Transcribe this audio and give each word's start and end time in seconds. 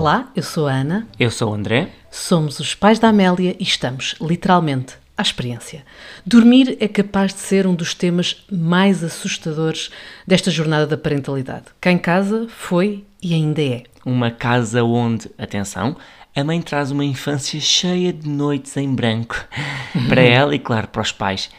Olá, 0.00 0.32
eu 0.34 0.42
sou 0.42 0.66
a 0.66 0.72
Ana. 0.72 1.06
Eu 1.18 1.30
sou 1.30 1.50
o 1.50 1.54
André. 1.54 1.90
Somos 2.10 2.58
os 2.58 2.74
pais 2.74 2.98
da 2.98 3.10
Amélia 3.10 3.54
e 3.60 3.62
estamos, 3.62 4.14
literalmente, 4.18 4.94
à 5.14 5.20
experiência. 5.20 5.84
Dormir 6.24 6.78
é 6.80 6.88
capaz 6.88 7.34
de 7.34 7.40
ser 7.40 7.66
um 7.66 7.74
dos 7.74 7.92
temas 7.92 8.42
mais 8.50 9.04
assustadores 9.04 9.90
desta 10.26 10.50
jornada 10.50 10.86
da 10.86 10.96
parentalidade. 10.96 11.66
Cá 11.78 11.92
em 11.92 11.98
casa 11.98 12.46
foi 12.48 13.04
e 13.22 13.34
ainda 13.34 13.60
é. 13.60 13.82
Uma 14.02 14.30
casa 14.30 14.82
onde, 14.82 15.30
atenção, 15.36 15.94
a 16.34 16.42
mãe 16.42 16.62
traz 16.62 16.90
uma 16.90 17.04
infância 17.04 17.60
cheia 17.60 18.10
de 18.10 18.26
noites 18.26 18.78
em 18.78 18.94
branco 18.94 19.36
para 20.08 20.22
ela 20.22 20.54
e, 20.54 20.58
claro, 20.58 20.88
para 20.88 21.02
os 21.02 21.12
pais. 21.12 21.50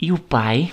E 0.00 0.12
o 0.12 0.18
pai 0.20 0.70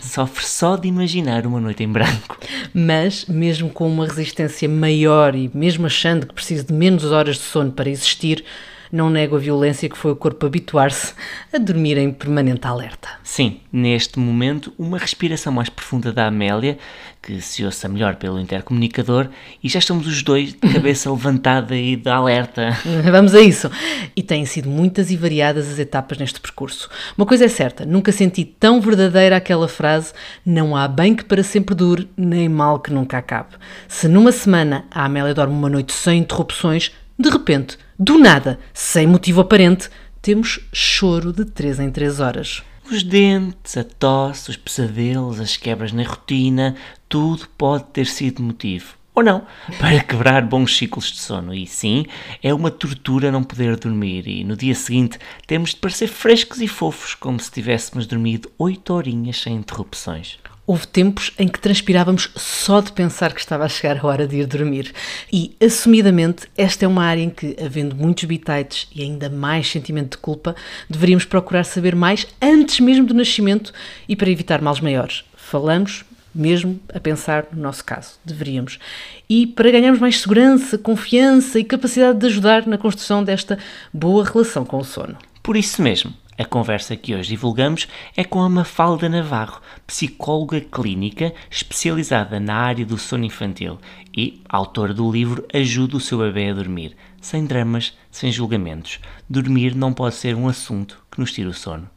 sofre 0.00 0.44
só 0.44 0.76
de 0.76 0.88
imaginar 0.88 1.46
uma 1.46 1.60
noite 1.60 1.82
em 1.82 1.88
branco. 1.88 2.38
Mas, 2.72 3.26
mesmo 3.26 3.70
com 3.70 3.88
uma 3.88 4.06
resistência 4.06 4.68
maior 4.68 5.34
e 5.34 5.50
mesmo 5.54 5.86
achando 5.86 6.26
que 6.26 6.34
precisa 6.34 6.64
de 6.64 6.72
menos 6.72 7.04
horas 7.04 7.36
de 7.36 7.42
sono 7.42 7.72
para 7.72 7.90
existir, 7.90 8.44
não 8.92 9.08
nego 9.08 9.36
a 9.36 9.38
violência 9.38 9.88
que 9.88 9.96
foi 9.96 10.12
o 10.12 10.16
corpo 10.16 10.44
habituar-se 10.44 11.14
a 11.50 11.56
dormir 11.56 11.96
em 11.96 12.12
permanente 12.12 12.66
alerta. 12.66 13.08
Sim, 13.24 13.60
neste 13.72 14.18
momento, 14.18 14.70
uma 14.78 14.98
respiração 14.98 15.50
mais 15.50 15.70
profunda 15.70 16.12
da 16.12 16.26
Amélia, 16.26 16.76
que 17.22 17.40
se 17.40 17.64
ouça 17.64 17.88
melhor 17.88 18.16
pelo 18.16 18.38
intercomunicador, 18.38 19.28
e 19.62 19.68
já 19.68 19.78
estamos 19.78 20.06
os 20.06 20.22
dois 20.22 20.52
de 20.52 20.58
cabeça 20.58 21.08
levantada 21.10 21.74
e 21.74 21.96
de 21.96 22.10
alerta. 22.10 22.76
Vamos 23.10 23.34
a 23.34 23.40
isso. 23.40 23.70
E 24.14 24.22
têm 24.22 24.44
sido 24.44 24.68
muitas 24.68 25.10
e 25.10 25.16
variadas 25.16 25.70
as 25.70 25.78
etapas 25.78 26.18
neste 26.18 26.38
percurso. 26.38 26.90
Uma 27.16 27.24
coisa 27.24 27.46
é 27.46 27.48
certa, 27.48 27.86
nunca 27.86 28.12
senti 28.12 28.44
tão 28.44 28.80
verdadeira 28.80 29.36
aquela 29.36 29.68
frase: 29.68 30.12
não 30.44 30.76
há 30.76 30.86
bem 30.86 31.14
que 31.14 31.24
para 31.24 31.42
sempre 31.42 31.74
dure, 31.74 32.10
nem 32.14 32.48
mal 32.48 32.78
que 32.78 32.92
nunca 32.92 33.16
acabe. 33.16 33.54
Se 33.88 34.06
numa 34.06 34.32
semana 34.32 34.84
a 34.90 35.06
Amélia 35.06 35.32
dorme 35.32 35.54
uma 35.54 35.70
noite 35.70 35.92
sem 35.94 36.18
interrupções, 36.18 36.92
de 37.18 37.28
repente, 37.28 37.78
do 37.98 38.18
nada, 38.18 38.58
sem 38.72 39.06
motivo 39.06 39.40
aparente, 39.40 39.88
temos 40.20 40.60
choro 40.72 41.32
de 41.32 41.44
3 41.44 41.80
em 41.80 41.90
3 41.90 42.20
horas. 42.20 42.62
Os 42.90 43.02
dentes, 43.02 43.76
a 43.76 43.84
tosse, 43.84 44.50
os 44.50 44.56
pesadelos, 44.56 45.40
as 45.40 45.56
quebras 45.56 45.92
na 45.92 46.02
rotina, 46.02 46.76
tudo 47.08 47.48
pode 47.56 47.84
ter 47.84 48.06
sido 48.06 48.42
motivo. 48.42 48.94
Ou 49.14 49.22
não, 49.22 49.46
para 49.78 50.02
quebrar 50.02 50.42
bons 50.42 50.76
ciclos 50.76 51.12
de 51.12 51.20
sono. 51.20 51.54
E 51.54 51.66
sim, 51.66 52.06
é 52.42 52.52
uma 52.52 52.70
tortura 52.70 53.30
não 53.30 53.42
poder 53.42 53.76
dormir. 53.76 54.26
E 54.26 54.44
no 54.44 54.56
dia 54.56 54.74
seguinte 54.74 55.18
temos 55.46 55.70
de 55.70 55.76
parecer 55.76 56.08
frescos 56.08 56.60
e 56.60 56.68
fofos, 56.68 57.14
como 57.14 57.38
se 57.38 57.50
tivéssemos 57.50 58.06
dormido 58.06 58.50
8 58.58 58.92
horinhas 58.92 59.40
sem 59.40 59.54
interrupções. 59.54 60.38
Houve 60.64 60.86
tempos 60.86 61.32
em 61.38 61.48
que 61.48 61.58
transpirávamos 61.58 62.30
só 62.36 62.80
de 62.80 62.92
pensar 62.92 63.34
que 63.34 63.40
estava 63.40 63.64
a 63.64 63.68
chegar 63.68 63.98
a 63.98 64.06
hora 64.06 64.28
de 64.28 64.36
ir 64.36 64.46
dormir. 64.46 64.92
E, 65.32 65.56
assumidamente, 65.60 66.46
esta 66.56 66.84
é 66.84 66.88
uma 66.88 67.04
área 67.04 67.22
em 67.22 67.30
que, 67.30 67.56
havendo 67.60 67.96
muitos 67.96 68.24
bitites 68.24 68.88
e 68.94 69.02
ainda 69.02 69.28
mais 69.28 69.68
sentimento 69.68 70.12
de 70.12 70.18
culpa, 70.18 70.54
deveríamos 70.88 71.24
procurar 71.24 71.64
saber 71.64 71.96
mais 71.96 72.26
antes 72.40 72.78
mesmo 72.78 73.04
do 73.04 73.14
nascimento 73.14 73.72
e 74.08 74.14
para 74.14 74.30
evitar 74.30 74.62
males 74.62 74.80
maiores. 74.80 75.24
Falamos 75.36 76.04
mesmo 76.34 76.80
a 76.94 77.00
pensar 77.00 77.46
no 77.52 77.60
nosso 77.60 77.84
caso. 77.84 78.12
Deveríamos. 78.24 78.78
E 79.28 79.46
para 79.46 79.70
ganharmos 79.70 80.00
mais 80.00 80.20
segurança, 80.20 80.78
confiança 80.78 81.58
e 81.58 81.64
capacidade 81.64 82.18
de 82.18 82.26
ajudar 82.26 82.66
na 82.66 82.78
construção 82.78 83.22
desta 83.22 83.58
boa 83.92 84.24
relação 84.24 84.64
com 84.64 84.78
o 84.78 84.84
sono. 84.84 85.16
Por 85.42 85.56
isso 85.56 85.82
mesmo, 85.82 86.14
a 86.42 86.44
conversa 86.44 86.96
que 86.96 87.14
hoje 87.14 87.28
divulgamos 87.28 87.86
é 88.16 88.24
com 88.24 88.40
a 88.40 88.48
Mafalda 88.48 89.08
Navarro, 89.08 89.62
psicóloga 89.86 90.60
clínica 90.60 91.32
especializada 91.48 92.40
na 92.40 92.54
área 92.54 92.84
do 92.84 92.98
sono 92.98 93.24
infantil 93.24 93.78
e 94.16 94.42
autora 94.48 94.92
do 94.92 95.10
livro 95.10 95.46
Ajuda 95.54 95.96
o 95.96 96.00
seu 96.00 96.18
bebê 96.18 96.50
a 96.50 96.54
dormir, 96.54 96.96
sem 97.20 97.46
dramas, 97.46 97.96
sem 98.10 98.32
julgamentos. 98.32 98.98
Dormir 99.30 99.74
não 99.76 99.92
pode 99.92 100.16
ser 100.16 100.34
um 100.34 100.48
assunto 100.48 101.02
que 101.10 101.20
nos 101.20 101.32
tire 101.32 101.48
o 101.48 101.54
sono. 101.54 101.88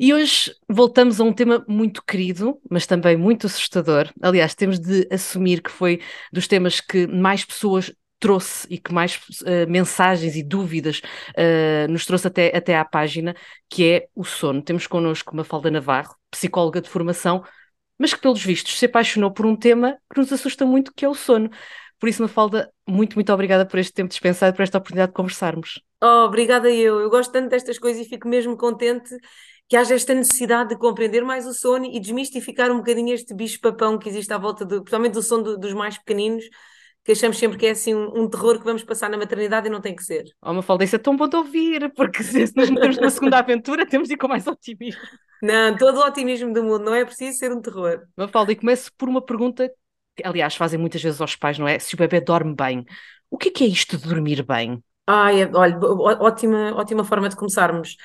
E 0.00 0.12
hoje 0.12 0.52
voltamos 0.68 1.20
a 1.20 1.24
um 1.24 1.32
tema 1.32 1.64
muito 1.68 2.02
querido, 2.02 2.58
mas 2.68 2.86
também 2.86 3.16
muito 3.16 3.46
assustador. 3.46 4.08
Aliás, 4.20 4.54
temos 4.54 4.80
de 4.80 5.06
assumir 5.12 5.62
que 5.62 5.70
foi 5.70 6.00
dos 6.32 6.48
temas 6.48 6.80
que 6.80 7.06
mais 7.06 7.44
pessoas 7.44 7.92
trouxe 8.22 8.68
e 8.70 8.78
que 8.78 8.94
mais 8.94 9.16
uh, 9.16 9.68
mensagens 9.68 10.36
e 10.36 10.42
dúvidas 10.44 11.02
uh, 11.30 11.90
nos 11.90 12.06
trouxe 12.06 12.28
até, 12.28 12.56
até 12.56 12.78
à 12.78 12.84
página, 12.84 13.34
que 13.68 13.90
é 13.90 14.06
o 14.14 14.24
sono. 14.24 14.62
Temos 14.62 14.86
connosco 14.86 15.32
uma 15.32 15.42
Falda 15.42 15.72
Navarro, 15.72 16.14
psicóloga 16.30 16.80
de 16.80 16.88
formação, 16.88 17.42
mas 17.98 18.14
que, 18.14 18.20
pelos 18.20 18.42
vistos, 18.42 18.78
se 18.78 18.86
apaixonou 18.86 19.32
por 19.32 19.44
um 19.44 19.56
tema 19.56 19.98
que 20.12 20.20
nos 20.20 20.32
assusta 20.32 20.64
muito, 20.64 20.92
que 20.94 21.04
é 21.04 21.08
o 21.08 21.14
sono. 21.14 21.50
Por 21.98 22.08
isso, 22.08 22.22
Mafalda, 22.22 22.72
muito, 22.88 23.14
muito 23.14 23.32
obrigada 23.32 23.66
por 23.66 23.78
este 23.78 23.92
tempo 23.92 24.08
dispensado 24.08 24.54
por 24.56 24.62
esta 24.62 24.78
oportunidade 24.78 25.10
de 25.10 25.16
conversarmos. 25.16 25.82
Oh, 26.00 26.26
obrigada 26.26 26.70
eu. 26.70 27.00
Eu 27.00 27.10
gosto 27.10 27.32
tanto 27.32 27.48
destas 27.48 27.78
coisas 27.78 28.06
e 28.06 28.08
fico 28.08 28.28
mesmo 28.28 28.56
contente 28.56 29.16
que 29.68 29.76
haja 29.76 29.94
esta 29.94 30.14
necessidade 30.14 30.70
de 30.70 30.78
compreender 30.78 31.24
mais 31.24 31.46
o 31.46 31.52
sono 31.52 31.86
e 31.86 31.98
desmistificar 31.98 32.70
um 32.70 32.78
bocadinho 32.78 33.14
este 33.14 33.34
bicho-papão 33.34 33.98
que 33.98 34.08
existe 34.08 34.32
à 34.32 34.38
volta, 34.38 34.64
do, 34.64 34.82
principalmente 34.82 35.14
do 35.14 35.22
sono 35.22 35.42
do, 35.42 35.58
dos 35.58 35.72
mais 35.72 35.96
pequeninos, 35.96 36.44
que 37.04 37.12
achamos 37.12 37.38
sempre 37.38 37.58
que 37.58 37.66
é 37.66 37.70
assim 37.70 37.94
um, 37.94 38.22
um, 38.22 38.28
terror 38.28 38.58
que 38.58 38.64
vamos 38.64 38.84
passar 38.84 39.10
na 39.10 39.16
maternidade 39.16 39.66
e 39.66 39.70
não 39.70 39.80
tem 39.80 39.94
que 39.94 40.04
ser. 40.04 40.24
Oh, 40.40 40.52
Mafalda, 40.52 40.84
isso 40.84 40.96
é 40.96 40.98
tão 40.98 41.16
bom 41.16 41.28
de 41.28 41.36
ouvir, 41.36 41.92
porque 41.96 42.22
se 42.22 42.52
nos 42.54 42.70
metemos 42.70 42.98
na 42.98 43.10
segunda 43.10 43.38
aventura, 43.38 43.86
temos 43.86 44.08
de 44.08 44.14
ir 44.14 44.16
com 44.16 44.28
mais 44.28 44.46
otimismo. 44.46 45.00
Não, 45.42 45.76
todo 45.76 45.98
o 45.98 46.06
otimismo 46.06 46.52
do 46.52 46.62
mundo, 46.62 46.84
não 46.84 46.94
é 46.94 47.04
preciso 47.04 47.38
ser 47.38 47.52
um 47.52 47.60
terror. 47.60 48.02
Mafalda, 48.16 48.52
e 48.52 48.56
começo 48.56 48.92
por 48.96 49.08
uma 49.08 49.20
pergunta 49.20 49.68
que, 50.16 50.24
aliás, 50.24 50.54
fazem 50.54 50.78
muitas 50.78 51.02
vezes 51.02 51.20
aos 51.20 51.34
pais, 51.34 51.58
não 51.58 51.66
é? 51.66 51.78
Se 51.78 51.94
o 51.94 51.98
bebê 51.98 52.20
dorme 52.20 52.54
bem. 52.54 52.84
O 53.28 53.36
que 53.36 53.48
é, 53.48 53.52
que 53.52 53.64
é 53.64 53.66
isto 53.66 53.96
de 53.96 54.08
dormir 54.08 54.44
bem? 54.44 54.82
Ai, 55.06 55.50
olha, 55.52 55.78
ótima, 55.80 56.74
ótima 56.76 57.04
forma 57.04 57.28
de 57.28 57.34
começarmos. 57.34 57.96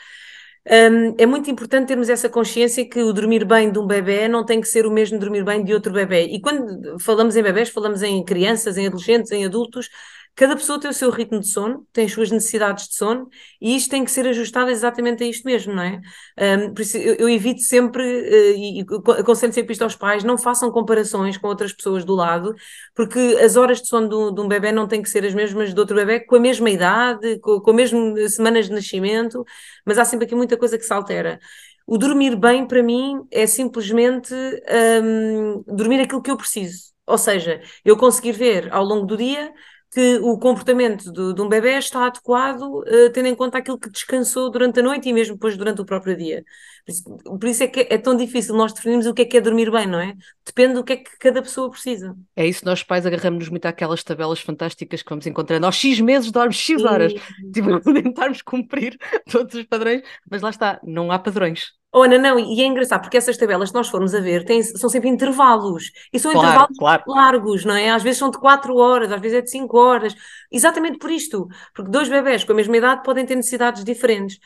Um, 0.70 1.16
é 1.18 1.26
muito 1.26 1.50
importante 1.50 1.88
termos 1.88 2.10
essa 2.10 2.28
consciência 2.30 2.88
que 2.88 3.02
o 3.02 3.14
dormir 3.14 3.46
bem 3.46 3.72
de 3.72 3.80
um 3.80 3.88
bebê 3.88 4.28
não 4.28 4.46
tem 4.46 4.60
que 4.60 4.68
ser 4.68 4.86
o 4.86 4.92
mesmo 4.92 5.18
dormir 5.18 5.44
bem 5.44 5.64
de 5.64 5.74
outro 5.74 5.94
bebê. 5.94 6.26
E 6.26 6.42
quando 6.42 7.00
falamos 7.00 7.38
em 7.38 7.44
bebés, 7.44 7.70
falamos 7.70 8.02
em 8.04 8.24
crianças, 8.24 8.78
em 8.78 8.86
adolescentes, 8.86 9.32
em 9.32 9.46
adultos, 9.46 9.90
Cada 10.38 10.56
pessoa 10.56 10.80
tem 10.80 10.92
o 10.92 10.94
seu 10.94 11.09
ritmo 11.09 11.40
de 11.40 11.48
sono, 11.48 11.88
tem 11.92 12.06
as 12.06 12.12
suas 12.12 12.30
necessidades 12.30 12.88
de 12.88 12.94
sono 12.96 13.28
e 13.59 13.75
isto 13.75 13.90
tem 13.90 14.06
que 14.06 14.12
ser 14.12 14.28
ajustado 14.28 14.70
exatamente 14.70 15.24
a 15.24 15.28
isto 15.28 15.44
mesmo, 15.44 15.74
não 15.74 15.81
é? 15.81 16.00
Um, 16.40 16.75
por 16.75 16.84
isso 16.84 16.96
eu, 16.96 17.16
eu 17.16 17.28
evito 17.28 17.62
sempre 17.62 18.03
uh, 18.03 18.56
e, 18.56 18.86
aconselho 19.20 19.52
sempre 19.52 19.72
isto 19.74 19.81
aos 19.81 19.96
pais: 19.96 20.24
não 20.24 20.38
façam 20.38 20.72
comparações 20.72 21.38
com 21.38 21.48
outras 21.48 21.74
pessoas 21.74 22.06
do 22.06 22.14
lado, 22.14 22.53
porque 22.94 23.18
as 23.44 23.56
horas 23.56 23.81
de 23.81 23.88
sono 23.88 24.31
de 24.31 24.40
um, 24.40 24.48
bebê 24.48 24.72
não 24.72 24.88
têm 24.88 25.02
que 25.02 25.09
ser 25.09 25.25
as 25.25 25.34
mesmas 25.34 25.74
de 25.74 25.80
outro 25.80 25.96
bebê 25.96 26.20
com 26.20 26.36
a 26.36 26.40
mesma 26.40 26.69
idade, 26.69 27.40
com, 27.40 27.59
com 27.59 27.72
as 27.72 27.75
mesmas 27.75 28.36
semanas 28.36 28.68
de 28.68 28.74
nascimento, 28.74 29.44
mas 29.84 29.98
há 29.98 30.06
sempre 30.06 30.28
aqui 30.28 30.36
muita 30.36 30.56
coisa 30.56 30.78
que 30.78 30.84
se 30.84 30.94
altera. 30.94 31.40
O 31.88 31.98
dormir 31.98 32.36
bem, 32.36 32.68
para 32.68 32.84
mim, 32.84 33.25
é 33.31 33.48
simplesmente 33.48 34.36
um, 34.36 35.64
dormir 35.66 36.00
aquilo 36.02 36.22
que 36.22 36.30
eu 36.30 36.38
preciso. 36.38 36.92
Ou 37.08 37.18
seja, 37.18 37.62
eu 37.84 37.98
conseguir 37.98 38.34
ver 38.34 38.72
ao 38.72 38.84
longo 38.84 39.06
do 39.06 39.18
dia 39.18 39.52
que 39.92 40.18
o 40.18 40.38
comportamento 40.38 41.12
de, 41.12 41.34
de 41.34 41.42
um 41.42 41.48
bebê 41.48 41.78
está 41.78 42.08
adequado, 42.08 42.62
uh, 42.62 43.12
tendo 43.14 43.28
em 43.28 43.36
conta 43.36 43.58
aquilo 43.58 43.80
que 43.80 43.90
descansou 43.90 44.52
durante 44.52 44.80
a 44.80 44.84
noite 44.84 45.08
e 45.08 45.14
mesmo 45.14 45.36
depois 45.36 45.56
durante 45.56 45.81
o 45.81 45.86
próprio 45.86 46.16
dia. 46.16 46.44
Por 46.86 46.92
isso, 46.92 47.03
por 47.25 47.44
isso 47.46 47.64
é 47.64 47.68
que 47.68 47.88
é 47.90 47.98
tão 47.98 48.16
difícil 48.16 48.56
nós 48.56 48.74
definirmos 48.74 49.06
o 49.06 49.14
que 49.14 49.22
é 49.22 49.25
que 49.25 49.38
é 49.38 49.42
dormir 49.42 49.72
bem, 49.72 49.88
não 49.88 50.00
é? 50.00 50.14
Depende 50.46 50.75
do 50.75 50.84
que 50.84 50.94
é 50.94 50.98
que 50.98 51.18
cada 51.20 51.42
pessoa 51.42 51.70
precisa. 51.70 52.16
É 52.36 52.46
isso, 52.46 52.66
nós 52.66 52.84
pais 52.84 53.06
agarramos-nos 53.06 53.50
muito 53.50 53.66
àquelas 53.66 54.03
tabelas 54.03 54.40
fantásticas 54.40 55.02
que 55.02 55.09
vamos 55.09 55.28
encontrando. 55.28 55.66
Aos 55.66 55.75
X 55.75 56.00
meses 56.00 56.31
dormes 56.31 56.58
X 56.58 56.84
horas. 56.84 57.14
Sim. 57.14 57.52
Tipo, 57.52 57.80
tentarmos 57.94 58.42
cumprir 58.42 58.98
todos 59.30 59.54
os 59.56 59.64
padrões, 59.66 60.02
mas 60.30 60.42
lá 60.42 60.50
está, 60.50 60.80
não 60.84 61.12
há 61.12 61.19
padrões. 61.19 61.78
Oh, 62.00 62.06
não, 62.06 62.19
não, 62.19 62.38
e 62.39 62.62
é 62.62 62.66
engraçado 62.66 63.01
porque 63.01 63.18
essas 63.18 63.38
tabelas, 63.38 63.69
se 63.69 63.75
nós 63.75 63.89
formos 63.89 64.13
a 64.13 64.19
ver, 64.19 64.45
têm, 64.45 64.62
são 64.62 64.88
sempre 64.88 65.10
intervalos. 65.10 65.92
E 66.13 66.19
são 66.19 66.31
claro, 66.31 66.48
intervalos 66.48 66.77
claro. 66.77 67.04
largos, 67.07 67.66
não 67.66 67.75
é? 67.75 67.89
Às 67.89 68.04
vezes 68.04 68.19
são 68.19 68.30
de 68.30 68.38
4 68.38 68.75
horas, 68.75 69.12
às 69.12 69.19
vezes 69.19 69.39
é 69.39 69.42
de 69.42 69.50
5 69.50 69.75
horas. 69.75 70.16
Exatamente 70.51 71.00
por 71.00 71.10
isto. 71.10 71.48
Porque 71.74 71.89
dois 71.89 72.07
bebés 72.07 72.44
com 72.44 72.51
a 72.51 72.56
mesma 72.56 72.77
idade 72.77 73.01
podem 73.04 73.25
ter 73.25 73.36
necessidades 73.36 73.83
diferentes. 73.83 74.38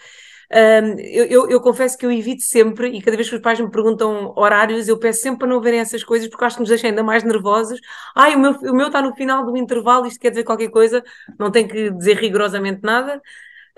Um, 0.54 1.00
eu, 1.00 1.26
eu, 1.26 1.50
eu, 1.50 1.62
confesso 1.62 1.98
que 1.98 2.06
eu 2.06 2.12
evito 2.12 2.42
sempre, 2.44 2.90
e 2.90 3.02
cada 3.02 3.18
vez 3.18 3.30
que 3.30 3.36
os 3.36 3.42
pais 3.42 3.60
me 3.60 3.70
perguntam 3.70 4.34
horários, 4.38 4.88
eu 4.88 4.98
peço 4.98 5.22
sempre 5.22 5.40
para 5.40 5.48
não 5.48 5.62
verem 5.62 5.80
essas 5.80 6.04
coisas, 6.04 6.30
porque 6.30 6.46
acho 6.46 6.56
que 6.56 6.62
nos 6.62 6.70
deixam 6.70 6.90
ainda 6.90 7.04
mais 7.04 7.24
nervosos. 7.24 7.80
Ai, 8.16 8.36
o 8.36 8.40
meu, 8.40 8.52
o 8.52 8.76
meu 8.76 8.88
está 8.88 9.02
no 9.02 9.14
final 9.16 9.46
do 9.46 9.58
intervalo, 9.58 10.06
isto 10.06 10.20
quer 10.20 10.30
dizer 10.30 10.44
qualquer 10.44 10.70
coisa, 10.70 11.04
não 11.38 11.52
tem 11.52 11.68
que 11.68 11.92
dizer 11.92 12.18
rigorosamente 12.18 12.82
nada. 12.84 13.22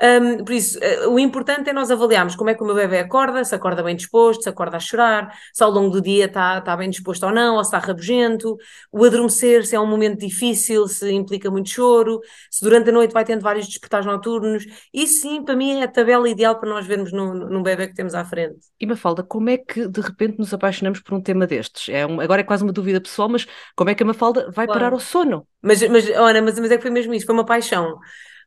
Um, 0.02 0.44
por 0.44 0.54
isso, 0.54 0.80
uh, 0.80 1.10
o 1.10 1.20
importante 1.20 1.70
é 1.70 1.74
nós 1.74 1.92
avaliarmos 1.92 2.36
como 2.36 2.50
é 2.50 2.56
que 2.56 2.64
o 2.64 2.66
meu 2.66 2.76
bebê 2.76 3.00
acorda, 3.00 3.44
se 3.44 3.54
acorda 3.54 3.84
bem 3.84 3.96
disposto, 3.96 4.44
se 4.44 4.50
acorda 4.50 4.78
a 4.78 4.80
chorar, 4.80 5.38
se 5.54 5.64
ao 5.64 5.70
longo 5.70 5.90
do 5.92 6.02
dia 6.02 6.26
está 6.26 6.60
tá 6.62 6.76
bem 6.76 6.90
disposto 6.90 7.24
ou 7.24 7.32
não, 7.32 7.56
ou 7.56 7.64
se 7.64 7.68
está 7.68 7.80
rabugento, 7.80 8.58
o 8.92 9.04
adormecer, 9.06 9.66
se 9.66 9.76
é 9.76 9.80
um 9.80 9.86
momento 9.86 10.20
difícil, 10.20 10.88
se 10.88 11.12
implica 11.12 11.50
muito 11.52 11.70
choro, 11.70 12.20
se 12.50 12.64
durante 12.64 12.90
a 12.90 12.94
noite 12.94 13.14
vai 13.14 13.24
tendo 13.24 13.42
vários 13.42 13.68
despertares 13.68 14.06
noturnos. 14.06 14.66
Isso 14.94 15.22
sim, 15.22 15.44
para 15.44 15.56
mim, 15.56 15.80
é 15.80 15.84
a 15.84 15.88
tabela 15.88 16.28
ideal 16.28 16.60
para 16.60 16.70
nós 16.70 16.86
vermos 16.86 17.12
num, 17.12 17.34
num 17.34 17.62
bebê 17.62 17.88
que 17.88 17.94
temos 17.94 18.16
à 18.16 18.26
frente. 18.26 18.58
E 18.80 18.86
Mafalda, 18.86 19.24
como 19.24 19.50
é 19.50 19.58
que 19.58 19.88
de 19.88 20.02
repente 20.02 20.40
nos 20.40 20.54
apaixonamos 20.54 21.00
por 21.02 21.14
um 21.14 21.22
tema 21.22 21.46
destes? 21.46 21.90
É 21.90 22.06
um, 22.06 22.20
agora 22.20 22.42
é 22.42 22.44
quase 22.44 22.64
uma 22.64 22.74
dúvida 22.74 23.00
pessoal, 23.00 23.30
mas 23.30 23.46
como 23.76 23.90
é 23.90 23.96
que 23.96 24.04
a 24.04 24.06
Mafalda 24.06 24.50
vai 24.52 24.66
claro. 24.66 24.80
parar 24.80 24.94
ao 24.94 25.00
sono? 25.00 25.48
Mas, 25.62 25.88
mas, 25.88 26.10
Ana, 26.10 26.42
mas, 26.42 26.60
mas 26.60 26.72
é 26.72 26.76
que 26.78 26.82
foi 26.82 26.92
mesmo 26.92 27.14
isso, 27.14 27.26
foi 27.26 27.36
uma 27.36 27.46
paixão. 27.46 28.00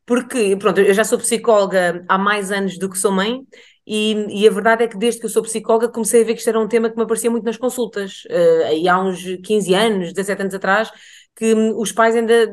Porque, 0.06 0.56
pronto, 0.56 0.80
eu 0.80 0.94
já 0.94 1.04
sou 1.04 1.18
psicóloga 1.18 2.04
há 2.08 2.16
mais 2.16 2.52
anos 2.52 2.78
do 2.78 2.88
que 2.88 2.96
sou 2.96 3.10
mãe, 3.10 3.44
e, 3.86 4.42
e, 4.42 4.48
a 4.48 4.50
verdade 4.50 4.82
é 4.82 4.88
que 4.88 4.98
desde 4.98 5.20
que 5.20 5.26
eu 5.26 5.30
sou 5.30 5.42
psicóloga 5.42 5.88
comecei 5.88 6.22
a 6.22 6.24
ver 6.24 6.32
que 6.32 6.40
isto 6.40 6.48
era 6.48 6.58
um 6.58 6.66
tema 6.66 6.90
que 6.90 6.96
me 6.96 7.04
aparecia 7.04 7.30
muito 7.30 7.44
nas 7.44 7.56
consultas. 7.56 8.24
Uh, 8.24 8.88
há 8.90 9.00
uns 9.00 9.22
15 9.44 9.74
anos, 9.74 10.12
17 10.12 10.42
anos 10.42 10.54
atrás, 10.54 10.90
que 11.36 11.54
os 11.54 11.92
pais 11.92 12.16
ainda. 12.16 12.52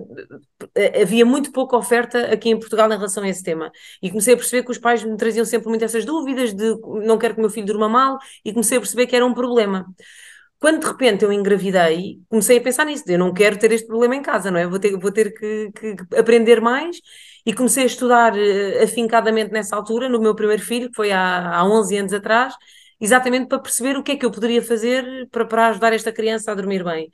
Uh, 0.61 1.01
havia 1.01 1.25
muito 1.25 1.51
pouca 1.51 1.75
oferta 1.75 2.31
aqui 2.31 2.49
em 2.49 2.59
Portugal 2.59 2.87
em 2.91 2.95
relação 2.95 3.23
a 3.23 3.29
esse 3.29 3.41
tema. 3.41 3.71
E 4.01 4.09
comecei 4.09 4.35
a 4.35 4.37
perceber 4.37 4.63
que 4.63 4.71
os 4.71 4.77
pais 4.77 5.03
me 5.03 5.17
traziam 5.17 5.43
sempre 5.43 5.69
muito 5.69 5.83
essas 5.83 6.05
dúvidas 6.05 6.53
de 6.53 6.75
não 7.03 7.17
quero 7.17 7.33
que 7.33 7.39
o 7.39 7.43
meu 7.43 7.49
filho 7.49 7.65
durma 7.65 7.89
mal, 7.89 8.19
e 8.45 8.51
comecei 8.51 8.77
a 8.77 8.81
perceber 8.81 9.07
que 9.07 9.15
era 9.15 9.25
um 9.25 9.33
problema. 9.33 9.87
Quando 10.59 10.81
de 10.81 10.87
repente 10.87 11.25
eu 11.25 11.33
engravidei, 11.33 12.19
comecei 12.29 12.57
a 12.57 12.61
pensar 12.61 12.85
nisso, 12.85 13.03
eu 13.07 13.19
não 13.19 13.33
quero 13.33 13.57
ter 13.57 13.71
este 13.71 13.87
problema 13.87 14.15
em 14.15 14.21
casa, 14.21 14.49
não 14.51 14.59
é? 14.59 14.67
Vou 14.67 14.79
ter, 14.79 14.97
vou 14.97 15.11
ter 15.11 15.33
que, 15.33 15.71
que 15.71 15.95
aprender 16.15 16.61
mais 16.61 16.97
e 17.45 17.53
comecei 17.53 17.83
a 17.83 17.87
estudar 17.87 18.33
uh, 18.33 18.83
afincadamente 18.83 19.51
nessa 19.51 19.75
altura, 19.75 20.09
no 20.09 20.19
meu 20.19 20.35
primeiro 20.35 20.61
filho, 20.61 20.89
que 20.89 20.95
foi 20.95 21.11
há, 21.11 21.57
há 21.57 21.65
11 21.65 21.97
anos 21.97 22.13
atrás, 22.13 22.55
exatamente 22.99 23.47
para 23.47 23.59
perceber 23.59 23.97
o 23.97 24.03
que 24.03 24.13
é 24.13 24.15
que 24.17 24.25
eu 24.25 24.31
poderia 24.31 24.61
fazer 24.61 25.27
para, 25.29 25.45
para 25.45 25.67
ajudar 25.67 25.93
esta 25.93 26.11
criança 26.11 26.51
a 26.51 26.55
dormir 26.55 26.83
bem. 26.83 27.11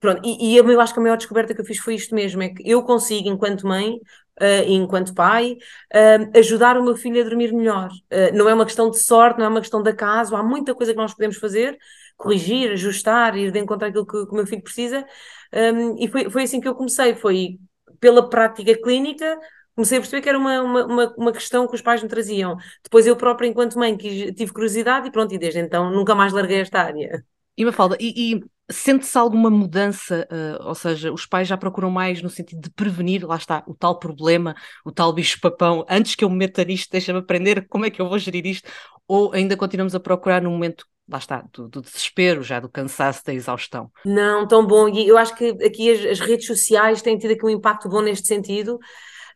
Pronto, 0.00 0.22
e, 0.24 0.54
e 0.54 0.56
eu 0.56 0.80
acho 0.80 0.94
que 0.94 0.98
a 0.98 1.02
maior 1.02 1.16
descoberta 1.16 1.54
que 1.54 1.60
eu 1.60 1.64
fiz 1.64 1.78
foi 1.78 1.94
isto 1.94 2.14
mesmo: 2.14 2.42
é 2.42 2.48
que 2.48 2.62
eu 2.68 2.82
consigo, 2.82 3.28
enquanto 3.28 3.66
mãe, 3.66 3.96
uh, 4.40 4.64
enquanto 4.66 5.14
pai, 5.14 5.58
uh, 5.94 6.38
ajudar 6.38 6.78
o 6.78 6.82
meu 6.82 6.96
filho 6.96 7.20
a 7.20 7.24
dormir 7.24 7.52
melhor. 7.52 7.90
Uh, 8.10 8.34
não 8.34 8.48
é 8.48 8.54
uma 8.54 8.64
questão 8.64 8.90
de 8.90 8.98
sorte, 8.98 9.38
não 9.38 9.46
é 9.46 9.48
uma 9.48 9.60
questão 9.60 9.82
de 9.82 9.90
acaso, 9.90 10.34
há 10.34 10.42
muita 10.42 10.74
coisa 10.74 10.92
que 10.92 10.98
nós 10.98 11.12
podemos 11.12 11.36
fazer, 11.36 11.78
corrigir, 12.16 12.72
ajustar, 12.72 13.36
ir 13.36 13.52
de 13.52 13.58
encontro 13.58 13.88
àquilo 13.88 14.06
que, 14.06 14.24
que 14.26 14.32
o 14.32 14.34
meu 14.34 14.46
filho 14.46 14.62
precisa. 14.62 15.06
Um, 15.52 15.96
e 15.98 16.08
foi, 16.08 16.30
foi 16.30 16.42
assim 16.44 16.60
que 16.60 16.68
eu 16.68 16.74
comecei: 16.74 17.14
foi 17.14 17.58
pela 18.00 18.28
prática 18.30 18.74
clínica, 18.80 19.38
comecei 19.74 19.98
a 19.98 20.00
perceber 20.00 20.22
que 20.22 20.28
era 20.28 20.38
uma, 20.38 20.60
uma, 20.62 21.14
uma, 21.16 21.32
questão 21.32 21.66
que 21.66 21.74
os 21.74 21.82
pais 21.82 22.02
me 22.02 22.08
traziam. 22.08 22.56
Depois 22.82 23.06
eu 23.06 23.16
própria, 23.16 23.46
enquanto 23.46 23.78
mãe, 23.78 23.96
tive 23.96 24.52
curiosidade 24.52 25.08
e 25.08 25.10
pronto, 25.10 25.34
e 25.34 25.38
desde 25.38 25.60
então 25.60 25.90
nunca 25.90 26.14
mais 26.14 26.32
larguei 26.32 26.60
esta 26.60 26.80
área. 26.80 27.24
E 27.56 27.64
Mafalda, 27.64 27.96
e, 28.00 28.34
e 28.34 28.44
sente-se 28.70 29.18
alguma 29.18 29.50
mudança, 29.50 30.26
uh, 30.30 30.68
ou 30.68 30.74
seja, 30.74 31.12
os 31.12 31.26
pais 31.26 31.48
já 31.48 31.56
procuram 31.56 31.90
mais 31.90 32.22
no 32.22 32.30
sentido 32.30 32.62
de 32.62 32.70
prevenir, 32.70 33.26
lá 33.26 33.36
está, 33.36 33.62
o 33.66 33.74
tal 33.74 33.98
problema, 33.98 34.54
o 34.84 34.92
tal 34.92 35.12
bicho-papão, 35.12 35.84
antes 35.88 36.14
que 36.14 36.24
eu 36.24 36.30
me 36.30 36.36
meta 36.36 36.64
nisto, 36.64 36.90
deixa-me 36.90 37.18
aprender 37.18 37.66
como 37.68 37.84
é 37.84 37.90
que 37.90 38.00
eu 38.00 38.08
vou 38.08 38.18
gerir 38.18 38.46
isto, 38.46 38.70
ou 39.06 39.32
ainda 39.32 39.56
continuamos 39.56 39.94
a 39.94 40.00
procurar 40.00 40.40
no 40.40 40.50
momento 40.50 40.84
lá 41.10 41.18
está, 41.18 41.44
do, 41.52 41.68
do, 41.68 41.82
desespero, 41.82 42.42
já 42.42 42.60
do 42.60 42.68
cansaço, 42.68 43.24
da 43.24 43.34
exaustão. 43.34 43.90
Não, 44.06 44.46
tão 44.46 44.64
bom. 44.64 44.88
E 44.88 45.08
eu 45.08 45.18
acho 45.18 45.34
que 45.34 45.48
aqui 45.64 45.90
as, 45.90 46.06
as 46.06 46.20
redes 46.20 46.46
sociais 46.46 47.02
têm 47.02 47.18
tido 47.18 47.32
aqui 47.32 47.44
um 47.44 47.50
impacto 47.50 47.88
bom 47.88 48.00
neste 48.00 48.28
sentido. 48.28 48.78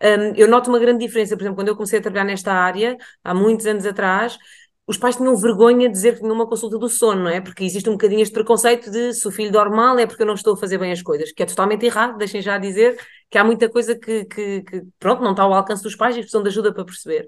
Um, 0.02 0.34
eu 0.36 0.48
noto 0.48 0.70
uma 0.70 0.78
grande 0.78 1.04
diferença, 1.04 1.36
por 1.36 1.42
exemplo, 1.42 1.56
quando 1.56 1.68
eu 1.68 1.76
comecei 1.76 1.98
a 1.98 2.02
trabalhar 2.02 2.24
nesta 2.24 2.52
área, 2.52 2.96
há 3.22 3.34
muitos 3.34 3.66
anos 3.66 3.86
atrás, 3.86 4.38
os 4.86 4.98
pais 4.98 5.16
tinham 5.16 5.34
vergonha 5.36 5.88
de 5.88 5.94
dizer 5.94 6.14
que 6.14 6.20
tinham 6.20 6.34
uma 6.34 6.46
consulta 6.46 6.78
do 6.78 6.88
sono, 6.88 7.22
não 7.24 7.30
é? 7.30 7.40
Porque 7.40 7.64
existe 7.64 7.88
um 7.88 7.92
bocadinho 7.92 8.20
este 8.20 8.34
preconceito 8.34 8.90
de 8.90 9.14
se 9.14 9.26
o 9.26 9.30
filho 9.30 9.50
dorme 9.50 9.76
mal 9.76 9.98
é 9.98 10.06
porque 10.06 10.22
eu 10.22 10.26
não 10.26 10.34
estou 10.34 10.54
a 10.54 10.56
fazer 10.56 10.76
bem 10.78 10.92
as 10.92 11.00
coisas, 11.02 11.32
que 11.32 11.42
é 11.42 11.46
totalmente 11.46 11.86
errado, 11.86 12.18
deixem 12.18 12.42
já 12.42 12.58
dizer 12.58 12.98
que 13.30 13.38
há 13.38 13.44
muita 13.44 13.68
coisa 13.70 13.98
que, 13.98 14.24
que, 14.26 14.62
que 14.62 14.82
pronto, 14.98 15.22
não 15.22 15.30
está 15.30 15.42
ao 15.42 15.54
alcance 15.54 15.82
dos 15.82 15.96
pais 15.96 16.16
e 16.16 16.20
precisam 16.20 16.42
de 16.42 16.48
ajuda 16.50 16.72
para 16.72 16.84
perceber. 16.84 17.26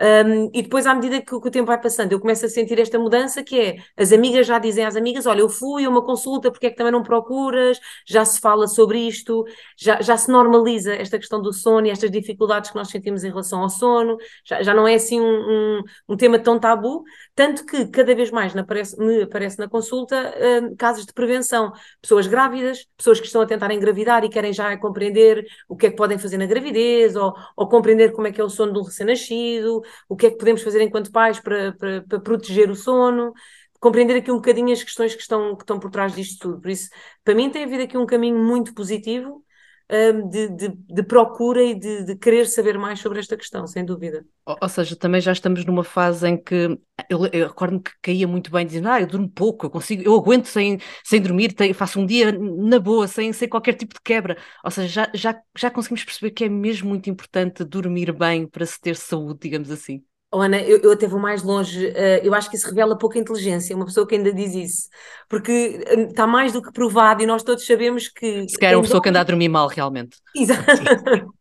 Um, 0.00 0.50
e 0.54 0.62
depois, 0.62 0.86
à 0.86 0.94
medida 0.94 1.20
que, 1.20 1.26
que, 1.26 1.34
o 1.48 1.50
tempo 1.50 1.66
vai 1.66 1.78
passando, 1.78 2.12
eu 2.12 2.20
começo 2.20 2.46
a 2.46 2.48
sentir 2.48 2.80
esta 2.80 2.98
mudança 2.98 3.42
que 3.42 3.60
é, 3.60 3.76
as 3.96 4.12
amigas 4.12 4.46
já 4.46 4.58
dizem 4.58 4.84
às 4.84 4.96
amigas, 4.96 5.26
olha, 5.26 5.40
eu 5.40 5.48
fui 5.48 5.84
a 5.84 5.90
uma 5.90 6.02
consulta, 6.02 6.50
porque 6.50 6.68
é 6.68 6.70
que 6.70 6.76
também 6.76 6.92
não 6.92 7.02
procuras? 7.02 7.78
Já 8.06 8.24
se 8.24 8.40
fala 8.40 8.66
sobre 8.66 8.98
isto, 8.98 9.44
já, 9.76 10.00
já 10.00 10.16
se 10.16 10.30
normaliza 10.30 10.94
esta 10.94 11.18
questão 11.18 11.42
do 11.42 11.52
sono 11.52 11.86
e 11.86 11.90
estas 11.90 12.10
dificuldades 12.10 12.70
que 12.70 12.76
nós 12.76 12.88
sentimos 12.88 13.24
em 13.24 13.28
relação 13.28 13.60
ao 13.60 13.68
sono, 13.68 14.16
já, 14.42 14.62
já 14.62 14.72
não 14.72 14.88
é 14.88 14.94
assim 14.94 15.20
um, 15.20 15.24
um, 15.24 15.82
um 16.08 16.16
tema 16.16 16.38
tão 16.38 16.58
tabu, 16.58 17.04
tanto 17.34 17.66
que 17.66 17.86
cada 17.88 18.14
vez 18.14 18.30
mais 18.30 18.54
me 18.54 18.60
aparece, 18.60 18.98
me 18.98 19.22
aparece 19.22 19.58
na 19.58 19.68
consulta 19.68 20.34
um, 20.62 20.74
casos 20.76 21.04
de 21.04 21.12
prevenção, 21.12 21.72
pessoas 22.00 22.26
grávidas, 22.26 22.86
pessoas 22.96 23.20
que 23.20 23.26
estão 23.26 23.42
a 23.42 23.46
tentar 23.46 23.70
engravidar 23.70 24.24
e 24.24 24.30
querem 24.30 24.52
já 24.52 24.74
compreender 24.78 25.44
o 25.68 25.76
que 25.76 25.86
é 25.86 25.90
que 25.90 25.96
podem 25.96 26.18
fazer 26.18 26.38
na 26.38 26.46
gravidez, 26.46 27.16
ou, 27.16 27.34
ou 27.54 27.68
compreender 27.68 28.12
como 28.12 28.26
é 28.26 28.32
que 28.32 28.40
é 28.40 28.44
o 28.44 28.48
sono 28.48 28.72
do 28.72 28.82
recém-nascido, 28.82 29.82
o 30.08 30.16
que 30.16 30.26
é 30.26 30.30
que 30.30 30.38
podemos 30.38 30.62
fazer 30.62 30.80
enquanto 30.82 31.10
pais 31.12 31.40
para, 31.40 31.72
para, 31.74 32.02
para 32.02 32.20
proteger 32.20 32.70
o 32.70 32.74
sono, 32.74 33.32
compreender 33.78 34.16
aqui 34.16 34.30
um 34.30 34.36
bocadinho 34.36 34.72
as 34.72 34.82
questões 34.82 35.14
que 35.14 35.22
estão, 35.22 35.56
que 35.56 35.62
estão 35.62 35.78
por 35.80 35.90
trás 35.90 36.14
disto 36.14 36.38
tudo. 36.38 36.60
Por 36.60 36.70
isso, 36.70 36.88
para 37.24 37.34
mim, 37.34 37.50
tem 37.50 37.64
havido 37.64 37.82
aqui 37.82 37.96
um 37.96 38.06
caminho 38.06 38.38
muito 38.38 38.74
positivo 38.74 39.44
um, 39.90 40.28
de, 40.28 40.48
de, 40.48 40.68
de, 40.68 41.02
procura 41.02 41.62
e 41.62 41.74
de, 41.74 42.04
de, 42.04 42.16
querer 42.16 42.46
saber 42.46 42.78
mais 42.78 43.00
sobre 43.00 43.18
esta 43.18 43.36
questão, 43.36 43.66
sem 43.66 43.84
dúvida. 43.84 44.24
Ou, 44.46 44.56
ou 44.62 44.68
seja, 44.68 44.94
também 44.94 45.20
já 45.20 45.32
estamos 45.32 45.64
numa 45.64 45.82
fase 45.82 46.28
em 46.28 46.36
que 46.36 46.78
eu, 47.08 47.26
eu 47.32 47.48
recordo-me 47.48 47.82
que 47.82 47.90
caía 48.00 48.28
muito 48.28 48.50
bem 48.50 48.64
dizendo, 48.64 48.88
ah, 48.88 49.00
eu 49.00 49.06
durmo 49.06 49.28
pouco, 49.28 49.66
eu 49.66 49.70
consigo, 49.70 50.02
eu 50.02 50.14
aguento 50.14 50.46
sem, 50.46 50.78
sem 51.04 51.20
dormir, 51.20 51.52
tenho, 51.52 51.74
faço 51.74 51.98
um 51.98 52.06
dia 52.06 52.30
na 52.32 52.78
boa, 52.78 53.08
sem, 53.08 53.32
sem 53.32 53.48
qualquer 53.48 53.74
tipo 53.74 53.94
de 53.94 54.00
quebra. 54.00 54.36
Ou 54.64 54.70
seja, 54.70 54.88
já, 54.88 55.10
já, 55.14 55.42
já 55.56 55.70
conseguimos 55.70 56.04
perceber 56.04 56.30
que 56.30 56.44
é 56.44 56.48
mesmo 56.48 56.88
muito 56.88 57.10
importante 57.10 57.64
dormir 57.64 58.12
bem 58.12 58.46
para 58.46 58.64
se 58.64 58.80
ter 58.80 58.96
saúde, 58.96 59.40
digamos 59.42 59.70
assim. 59.70 60.04
Oh, 60.32 60.40
Ana, 60.40 60.60
eu, 60.62 60.78
eu 60.80 60.92
até 60.92 61.08
vou 61.08 61.18
mais 61.18 61.42
longe, 61.42 61.88
uh, 61.88 62.20
eu 62.22 62.32
acho 62.32 62.48
que 62.48 62.56
isso 62.56 62.68
revela 62.68 62.96
pouca 62.96 63.18
inteligência, 63.18 63.74
uma 63.74 63.84
pessoa 63.84 64.06
que 64.06 64.14
ainda 64.14 64.32
diz 64.32 64.54
isso, 64.54 64.88
porque 65.28 65.82
está 66.08 66.24
hum, 66.24 66.28
mais 66.28 66.52
do 66.52 66.62
que 66.62 66.72
provado 66.72 67.20
e 67.20 67.26
nós 67.26 67.42
todos 67.42 67.66
sabemos 67.66 68.08
que. 68.08 68.48
Se 68.48 68.56
quer 68.56 68.76
uma 68.76 68.82
pessoa 68.82 69.02
que 69.02 69.08
anda 69.08 69.20
a 69.20 69.24
dormir 69.24 69.48
mal, 69.48 69.66
realmente. 69.66 70.16
Exato. 70.34 70.62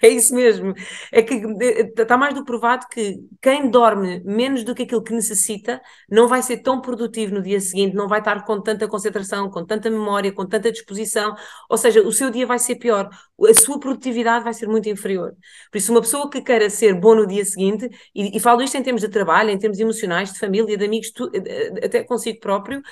É 0.02 0.08
isso 0.08 0.34
mesmo. 0.34 0.74
É 1.12 1.22
que 1.22 1.34
está 1.96 2.16
mais 2.16 2.34
do 2.34 2.44
provado 2.44 2.86
que 2.90 3.18
quem 3.40 3.70
dorme 3.70 4.22
menos 4.24 4.64
do 4.64 4.74
que 4.74 4.82
aquilo 4.84 5.02
que 5.02 5.12
necessita 5.12 5.80
não 6.08 6.26
vai 6.26 6.42
ser 6.42 6.58
tão 6.58 6.80
produtivo 6.80 7.34
no 7.34 7.42
dia 7.42 7.60
seguinte, 7.60 7.94
não 7.94 8.08
vai 8.08 8.20
estar 8.20 8.44
com 8.44 8.60
tanta 8.62 8.88
concentração, 8.88 9.50
com 9.50 9.64
tanta 9.64 9.90
memória, 9.90 10.32
com 10.32 10.46
tanta 10.46 10.72
disposição. 10.72 11.34
Ou 11.68 11.76
seja, 11.76 12.00
o 12.02 12.12
seu 12.12 12.30
dia 12.30 12.46
vai 12.46 12.58
ser 12.58 12.76
pior, 12.76 13.10
a 13.48 13.54
sua 13.54 13.78
produtividade 13.78 14.44
vai 14.44 14.54
ser 14.54 14.66
muito 14.68 14.88
inferior. 14.88 15.34
Por 15.70 15.78
isso, 15.78 15.92
uma 15.92 16.00
pessoa 16.00 16.30
que 16.30 16.40
queira 16.40 16.70
ser 16.70 16.94
bom 16.94 17.14
no 17.14 17.26
dia 17.26 17.44
seguinte, 17.44 17.88
e, 18.14 18.36
e 18.36 18.40
falo 18.40 18.62
isto 18.62 18.76
em 18.76 18.82
termos 18.82 19.02
de 19.02 19.08
trabalho, 19.08 19.50
em 19.50 19.58
termos 19.58 19.78
emocionais, 19.78 20.32
de 20.32 20.38
família, 20.38 20.76
de 20.76 20.84
amigos, 20.84 21.10
tu, 21.10 21.30
até 21.84 22.02
consigo 22.04 22.40
próprio, 22.40 22.82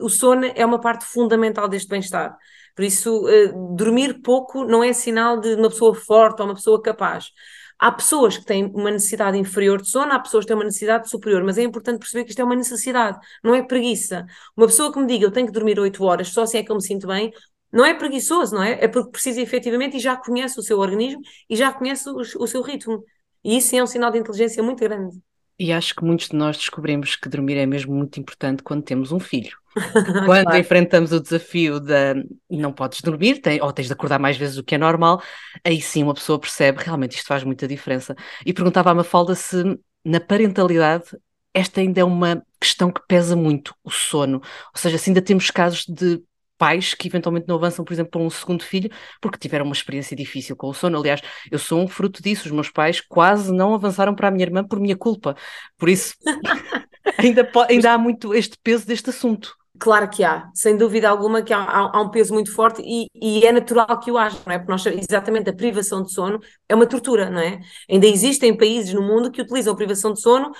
o 0.00 0.08
sono 0.08 0.50
é 0.54 0.64
uma 0.64 0.80
parte 0.80 1.04
fundamental 1.04 1.68
deste 1.68 1.88
bem-estar. 1.88 2.36
Por 2.78 2.84
isso, 2.84 3.24
uh, 3.26 3.74
dormir 3.74 4.22
pouco 4.22 4.64
não 4.64 4.84
é 4.84 4.92
sinal 4.92 5.40
de 5.40 5.52
uma 5.54 5.68
pessoa 5.68 5.92
forte 5.96 6.40
ou 6.40 6.46
uma 6.46 6.54
pessoa 6.54 6.80
capaz. 6.80 7.32
Há 7.76 7.90
pessoas 7.90 8.38
que 8.38 8.44
têm 8.44 8.66
uma 8.66 8.88
necessidade 8.92 9.36
inferior 9.36 9.82
de 9.82 9.90
sono, 9.90 10.12
há 10.12 10.18
pessoas 10.20 10.44
que 10.44 10.46
têm 10.46 10.56
uma 10.56 10.64
necessidade 10.64 11.10
superior, 11.10 11.42
mas 11.42 11.58
é 11.58 11.64
importante 11.64 11.98
perceber 11.98 12.22
que 12.22 12.30
isto 12.30 12.38
é 12.40 12.44
uma 12.44 12.54
necessidade, 12.54 13.18
não 13.42 13.52
é 13.52 13.64
preguiça. 13.64 14.24
Uma 14.56 14.68
pessoa 14.68 14.92
que 14.92 15.00
me 15.00 15.08
diga 15.08 15.24
eu 15.24 15.32
tenho 15.32 15.48
que 15.48 15.52
dormir 15.52 15.80
8 15.80 16.04
horas, 16.04 16.28
só 16.28 16.42
assim 16.42 16.58
é 16.58 16.62
que 16.62 16.70
eu 16.70 16.76
me 16.76 16.82
sinto 16.82 17.08
bem, 17.08 17.32
não 17.72 17.84
é 17.84 17.94
preguiçoso, 17.94 18.54
não 18.54 18.62
é? 18.62 18.84
É 18.84 18.86
porque 18.86 19.10
precisa 19.10 19.40
efetivamente 19.40 19.96
e 19.96 20.00
já 20.00 20.16
conhece 20.16 20.60
o 20.60 20.62
seu 20.62 20.78
organismo 20.78 21.20
e 21.50 21.56
já 21.56 21.72
conhece 21.72 22.08
o, 22.08 22.18
o 22.18 22.46
seu 22.46 22.62
ritmo. 22.62 23.02
E 23.42 23.56
isso 23.56 23.74
é 23.74 23.82
um 23.82 23.88
sinal 23.88 24.12
de 24.12 24.18
inteligência 24.18 24.62
muito 24.62 24.84
grande. 24.84 25.18
E 25.58 25.72
acho 25.72 25.96
que 25.96 26.04
muitos 26.04 26.28
de 26.28 26.36
nós 26.36 26.56
descobrimos 26.56 27.16
que 27.16 27.28
dormir 27.28 27.56
é 27.56 27.66
mesmo 27.66 27.92
muito 27.92 28.20
importante 28.20 28.62
quando 28.62 28.84
temos 28.84 29.10
um 29.10 29.18
filho. 29.18 29.56
Quando 30.26 30.44
claro. 30.44 30.58
enfrentamos 30.58 31.12
o 31.12 31.20
desafio 31.20 31.80
de 31.80 32.24
não 32.50 32.72
podes 32.72 33.00
dormir, 33.00 33.40
tem, 33.40 33.60
ou 33.62 33.72
tens 33.72 33.86
de 33.86 33.92
acordar 33.92 34.18
mais 34.18 34.36
vezes 34.36 34.56
do 34.56 34.64
que 34.64 34.74
é 34.74 34.78
normal, 34.78 35.22
aí 35.64 35.80
sim 35.80 36.02
uma 36.02 36.14
pessoa 36.14 36.38
percebe 36.38 36.82
realmente 36.82 37.16
isto 37.16 37.26
faz 37.26 37.44
muita 37.44 37.68
diferença. 37.68 38.14
E 38.44 38.52
perguntava 38.52 38.90
à 38.90 38.94
Mafalda 38.94 39.34
se 39.34 39.62
na 40.04 40.20
parentalidade 40.20 41.06
esta 41.54 41.80
ainda 41.80 42.00
é 42.00 42.04
uma 42.04 42.42
questão 42.60 42.90
que 42.90 43.00
pesa 43.08 43.34
muito, 43.34 43.74
o 43.82 43.90
sono. 43.90 44.36
Ou 44.36 44.80
seja, 44.80 44.98
se 44.98 45.10
ainda 45.10 45.22
temos 45.22 45.50
casos 45.50 45.84
de 45.86 46.22
pais 46.58 46.92
que 46.92 47.08
eventualmente 47.08 47.46
não 47.48 47.56
avançam, 47.56 47.84
por 47.84 47.92
exemplo, 47.92 48.10
para 48.10 48.20
um 48.20 48.28
segundo 48.28 48.64
filho, 48.64 48.90
porque 49.20 49.38
tiveram 49.38 49.64
uma 49.64 49.72
experiência 49.72 50.16
difícil 50.16 50.56
com 50.56 50.68
o 50.68 50.74
sono. 50.74 50.98
Aliás, 50.98 51.20
eu 51.50 51.58
sou 51.58 51.80
um 51.80 51.88
fruto 51.88 52.22
disso. 52.22 52.46
Os 52.46 52.52
meus 52.52 52.68
pais 52.68 53.00
quase 53.00 53.52
não 53.52 53.74
avançaram 53.74 54.14
para 54.14 54.28
a 54.28 54.30
minha 54.30 54.44
irmã 54.44 54.64
por 54.64 54.80
minha 54.80 54.96
culpa. 54.96 55.36
Por 55.78 55.88
isso, 55.88 56.14
ainda, 57.16 57.48
ainda 57.68 57.92
há 57.92 57.98
muito 57.98 58.34
este 58.34 58.58
peso 58.62 58.86
deste 58.86 59.10
assunto. 59.10 59.57
Claro 59.78 60.08
que 60.10 60.24
há, 60.24 60.50
sem 60.54 60.76
dúvida 60.76 61.08
alguma 61.08 61.42
que 61.42 61.52
há, 61.52 61.58
há, 61.58 61.96
há 61.96 62.00
um 62.02 62.10
peso 62.10 62.34
muito 62.34 62.52
forte 62.52 62.82
e, 62.84 63.06
e, 63.14 63.44
é 63.46 63.52
natural 63.52 64.00
que 64.00 64.10
o 64.10 64.18
haja, 64.18 64.38
não 64.46 64.52
é? 64.52 64.58
Porque 64.58 64.72
nós, 64.72 64.86
exatamente 64.86 65.50
a 65.50 65.52
privação 65.52 66.02
de 66.02 66.12
sono 66.12 66.40
é 66.68 66.74
uma 66.74 66.86
tortura, 66.86 67.30
não 67.30 67.40
é? 67.40 67.60
Ainda 67.88 68.06
existem 68.06 68.56
países 68.56 68.92
no 68.92 69.02
mundo 69.02 69.30
que 69.30 69.40
utilizam 69.42 69.72
a 69.72 69.76
privação 69.76 70.12
de 70.12 70.20
sono 70.20 70.50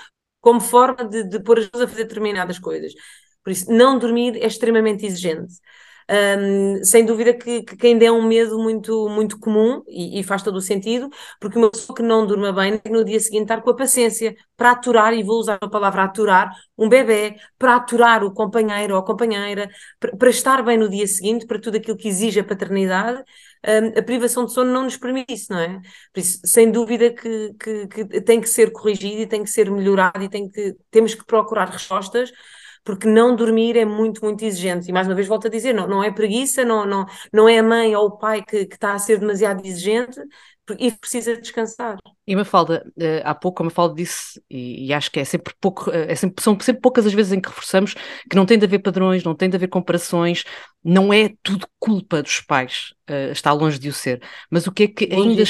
como 0.40 0.60
forma 0.60 1.04
de, 1.04 1.24
de 1.24 1.40
pôr 1.42 1.58
as 1.58 1.66
pessoas 1.66 1.88
a 1.88 1.88
fazer 1.88 2.04
determinadas 2.04 2.58
coisas. 2.58 2.92
Por 3.42 3.50
isso, 3.50 3.72
não 3.72 3.98
dormir 3.98 4.36
é 4.36 4.46
extremamente 4.46 5.04
exigente. 5.06 5.54
Um, 6.10 6.82
sem 6.84 7.04
dúvida 7.04 7.34
que, 7.34 7.62
que, 7.62 7.86
ainda 7.86 8.10
um 8.14 8.26
medo 8.26 8.58
muito, 8.58 9.10
muito 9.10 9.38
comum 9.38 9.82
e, 9.86 10.18
e, 10.18 10.22
faz 10.22 10.42
todo 10.42 10.56
o 10.56 10.60
sentido, 10.60 11.10
porque 11.38 11.58
uma 11.58 11.70
pessoa 11.70 11.94
que 11.94 12.02
não 12.02 12.26
durma 12.26 12.50
bem 12.50 12.80
no 12.90 13.04
dia 13.04 13.20
seguinte 13.20 13.42
estar 13.42 13.60
com 13.60 13.68
a 13.68 13.76
paciência 13.76 14.34
para 14.56 14.70
aturar, 14.70 15.12
e 15.12 15.22
vou 15.22 15.38
usar 15.38 15.58
a 15.60 15.68
palavra 15.68 16.04
aturar, 16.04 16.50
um 16.78 16.88
bebê, 16.88 17.36
para 17.58 17.76
aturar 17.76 18.24
o 18.24 18.32
companheiro 18.32 18.94
ou 18.94 19.00
a 19.00 19.04
companheira, 19.04 19.68
para, 20.00 20.16
para 20.16 20.30
estar 20.30 20.62
bem 20.62 20.78
no 20.78 20.88
dia 20.88 21.06
seguinte, 21.06 21.46
para 21.46 21.60
tudo 21.60 21.76
aquilo 21.76 21.96
que 21.96 22.08
exige 22.08 22.40
a 22.40 22.44
paternidade, 22.44 23.22
um, 23.66 23.98
a 23.98 24.02
privação 24.02 24.46
de 24.46 24.52
sono 24.52 24.72
não 24.72 24.84
nos 24.84 24.96
permite 24.96 25.34
isso, 25.34 25.52
não 25.52 25.60
é? 25.60 25.78
Por 26.12 26.20
isso, 26.20 26.40
sem 26.44 26.70
dúvida 26.70 27.12
que, 27.12 27.54
que, 27.60 27.86
que 27.86 28.20
tem 28.22 28.40
que 28.40 28.48
ser 28.48 28.72
corrigido 28.72 29.20
e 29.22 29.26
tem 29.26 29.44
que 29.44 29.50
ser 29.50 29.70
melhorado 29.70 30.22
e 30.22 30.28
tem 30.28 30.48
que, 30.48 30.74
temos 30.90 31.14
que 31.14 31.24
procurar 31.26 31.68
respostas 31.68 32.30
porque 32.88 33.06
não 33.06 33.36
dormir 33.36 33.76
é 33.76 33.84
muito, 33.84 34.24
muito 34.24 34.42
exigente. 34.42 34.88
E 34.88 34.92
mais 34.94 35.06
uma 35.06 35.14
vez 35.14 35.28
volto 35.28 35.46
a 35.46 35.50
dizer, 35.50 35.74
não, 35.74 35.86
não 35.86 36.02
é 36.02 36.10
preguiça, 36.10 36.64
não, 36.64 36.86
não, 36.86 37.04
não 37.30 37.46
é 37.46 37.58
a 37.58 37.62
mãe 37.62 37.94
ou 37.94 38.06
o 38.06 38.16
pai 38.16 38.42
que, 38.42 38.64
que 38.64 38.76
está 38.76 38.94
a 38.94 38.98
ser 38.98 39.18
demasiado 39.18 39.62
exigente 39.62 40.18
e 40.78 40.90
precisa 40.90 41.36
descansar. 41.36 41.98
E 42.26 42.34
Mafalda, 42.34 42.90
uh, 42.96 43.20
há 43.24 43.34
pouco 43.34 43.62
a 43.62 43.66
Mafalda 43.66 43.94
disse, 43.94 44.42
e, 44.48 44.90
acho 44.94 45.10
que 45.10 45.20
é 45.20 45.24
sempre 45.26 45.52
pouco, 45.60 45.90
eh, 45.90 46.12
é 46.12 46.14
sempre, 46.14 46.42
são 46.42 46.58
sempre 46.58 46.80
poucas 46.80 47.04
as 47.04 47.12
vezes 47.12 47.32
em 47.32 47.40
que 47.42 47.50
reforçamos 47.50 47.92
que 47.92 48.34
não 48.34 48.46
tem 48.46 48.58
de 48.58 48.64
haver 48.64 48.78
padrões, 48.78 49.22
não 49.22 49.34
tem 49.34 49.50
de 49.50 49.56
haver 49.56 49.68
comparações, 49.68 50.44
não 50.82 51.12
é 51.12 51.34
tudo 51.42 51.68
culpa 51.78 52.22
dos 52.22 52.40
pais, 52.40 52.94
uh, 53.10 53.32
está 53.32 53.52
longe 53.52 53.78
de 53.78 53.90
o 53.90 53.92
ser. 53.92 54.22
Mas 54.50 54.66
o 54.66 54.72
que 54.72 54.84
é 54.84 54.88
que 54.88 55.04
ainda 55.12 55.44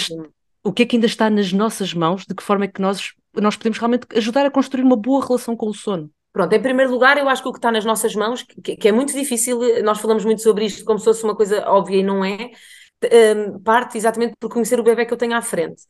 o 0.64 0.73
que 0.73 0.83
é 0.83 0.87
que 0.87 0.97
ainda 0.97 1.07
está 1.07 1.30
nas 1.30 1.52
nossas 1.52 1.95
mãos, 1.95 2.25
de 2.28 2.35
que 2.35 2.42
forma 2.42 2.64
é 2.64 2.68
que 2.68 2.83
nós, 2.83 3.12
nós 3.33 3.57
podemos 3.57 3.78
realmente 3.78 4.09
ajudar 4.16 4.45
a 4.45 4.50
construir 4.50 4.83
uma 4.83 4.97
boa 4.97 5.25
relação 5.25 5.57
com 5.57 5.68
o 5.68 5.75
sono? 5.75 6.11
Pronto, 6.32 6.52
em 6.52 6.62
primeiro 6.62 6.90
lugar, 6.90 7.16
eu 7.18 7.28
acho 7.28 7.42
que 7.42 7.49
o 7.49 7.52
que 7.52 7.58
está 7.58 7.73
nas 7.73 7.85
nossas 7.85 8.14
mãos, 8.14 8.42
que, 8.42 8.76
que, 8.76 8.88
é 8.88 8.92
muito 8.92 9.12
difícil, 9.12 9.82
nós 9.82 9.99
falamos 9.99 10.25
muito 10.25 10.42
sobre 10.42 10.66
isto 10.66 10.85
como 10.85 10.99
se 10.99 11.04
fosse 11.04 11.25
uma 11.25 11.35
coisa 11.35 11.68
óbvia 11.68 11.99
e 11.99 12.02
não 12.02 12.25
é, 12.25 12.50
um, 13.37 13.58
parte 13.61 13.97
exatamente 13.97 14.35
por 14.38 14.50
conhecer 14.50 14.78
o 14.78 14.82
bebê 14.82 15.06
que 15.06 15.12
eu 15.12 15.18
tenho 15.18 15.35
à 15.35 15.42
frente. 15.42 15.82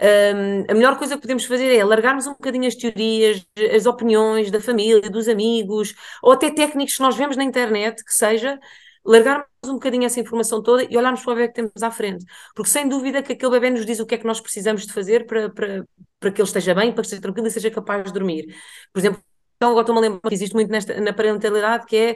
Um, 0.00 0.64
a 0.68 0.74
melhor 0.74 0.98
coisa 0.98 1.14
que 1.14 1.20
podemos 1.20 1.44
fazer 1.44 1.72
é 1.76 1.84
largarmos 1.84 2.26
um 2.26 2.32
bocadinho 2.32 2.66
as 2.66 2.74
teorias, 2.74 3.46
as 3.74 3.86
opiniões 3.86 4.50
da 4.50 4.60
família, 4.60 5.08
dos 5.08 5.28
amigos, 5.28 5.94
ou 6.22 6.32
até 6.32 6.50
técnicos 6.50 6.96
que 6.96 7.02
nós 7.02 7.16
vemos 7.16 7.36
na 7.36 7.44
internet, 7.44 8.04
que 8.04 8.12
seja, 8.12 8.58
largarmos 9.04 9.46
um 9.66 9.74
bocadinho 9.74 10.04
essa 10.04 10.18
informação 10.18 10.62
toda 10.62 10.82
e 10.82 10.96
olharmos 10.96 11.22
para 11.22 11.32
o 11.32 11.36
bebê 11.36 11.48
que 11.48 11.54
temos 11.54 11.82
à 11.82 11.90
frente. 11.90 12.24
Porque 12.54 12.70
sem 12.70 12.88
dúvida 12.88 13.22
que 13.22 13.34
aquele 13.34 13.52
bebê 13.52 13.70
nos 13.70 13.86
diz 13.86 14.00
o 14.00 14.06
que 14.06 14.16
é 14.16 14.18
que 14.18 14.26
nós 14.26 14.40
precisamos 14.40 14.86
de 14.86 14.92
fazer 14.92 15.26
para, 15.26 15.50
para, 15.50 15.86
para 16.18 16.30
que 16.32 16.40
ele 16.40 16.48
esteja 16.48 16.74
bem, 16.74 16.92
para 16.92 17.02
que 17.02 17.06
esteja 17.06 17.22
tranquilo 17.22 17.46
e 17.46 17.50
seja 17.50 17.70
capaz 17.70 18.04
de 18.04 18.12
dormir. 18.12 18.46
Por 18.92 18.98
exemplo, 18.98 19.22
então, 19.56 19.70
agora 19.70 19.82
estou-me 19.82 19.98
a 20.00 20.02
lembrar 20.02 20.28
que 20.28 20.34
existe 20.34 20.54
muito 20.54 20.70
nesta, 20.70 21.00
na 21.00 21.12
parentalidade, 21.12 21.86
que 21.86 21.96
é 21.96 22.12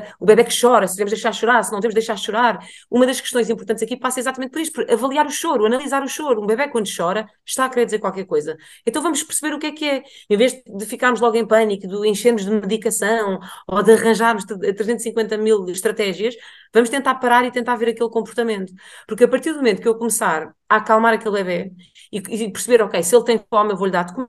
uh, 0.00 0.14
o 0.18 0.26
bebê 0.26 0.44
que 0.44 0.58
chora, 0.58 0.86
se 0.88 0.94
devemos 0.96 1.12
deixar 1.12 1.32
chorar, 1.32 1.62
se 1.62 1.70
não 1.72 1.80
devemos 1.80 1.94
deixar 1.94 2.16
chorar. 2.16 2.58
Uma 2.90 3.06
das 3.06 3.20
questões 3.20 3.48
importantes 3.50 3.82
aqui 3.82 3.96
passa 3.96 4.20
exatamente 4.20 4.50
por 4.50 4.60
isto, 4.60 4.72
por 4.72 4.90
avaliar 4.90 5.26
o 5.26 5.30
choro, 5.30 5.66
analisar 5.66 6.02
o 6.02 6.08
choro. 6.08 6.42
Um 6.42 6.46
bebê, 6.46 6.68
quando 6.68 6.88
chora, 6.94 7.28
está 7.46 7.66
a 7.66 7.68
querer 7.68 7.84
dizer 7.84 7.98
qualquer 7.98 8.24
coisa. 8.24 8.56
Então, 8.86 9.02
vamos 9.02 9.22
perceber 9.22 9.54
o 9.54 9.58
que 9.58 9.66
é 9.66 9.72
que 9.72 9.84
é. 9.88 10.02
Em 10.30 10.36
vez 10.36 10.54
de 10.54 10.86
ficarmos 10.86 11.20
logo 11.20 11.36
em 11.36 11.46
pânico, 11.46 11.86
de 11.86 12.08
enchermos 12.08 12.44
de 12.44 12.50
medicação 12.50 13.38
ou 13.68 13.82
de 13.82 13.92
arranjarmos 13.92 14.44
350 14.44 15.36
mil 15.38 15.68
estratégias, 15.68 16.34
vamos 16.72 16.88
tentar 16.90 17.16
parar 17.16 17.44
e 17.44 17.50
tentar 17.50 17.76
ver 17.76 17.90
aquele 17.90 18.10
comportamento. 18.10 18.72
Porque 19.06 19.24
a 19.24 19.28
partir 19.28 19.52
do 19.52 19.58
momento 19.58 19.82
que 19.82 19.88
eu 19.88 19.94
começar 19.94 20.52
a 20.68 20.76
acalmar 20.76 21.14
aquele 21.14 21.34
bebê 21.42 21.72
e, 22.10 22.18
e 22.18 22.50
perceber, 22.50 22.82
ok, 22.82 23.02
se 23.02 23.14
ele 23.14 23.24
tem 23.24 23.44
fome, 23.48 23.72
eu 23.72 23.76
vou-lhe 23.76 23.92
dar 23.92 24.04
de 24.04 24.14
comer 24.14 24.28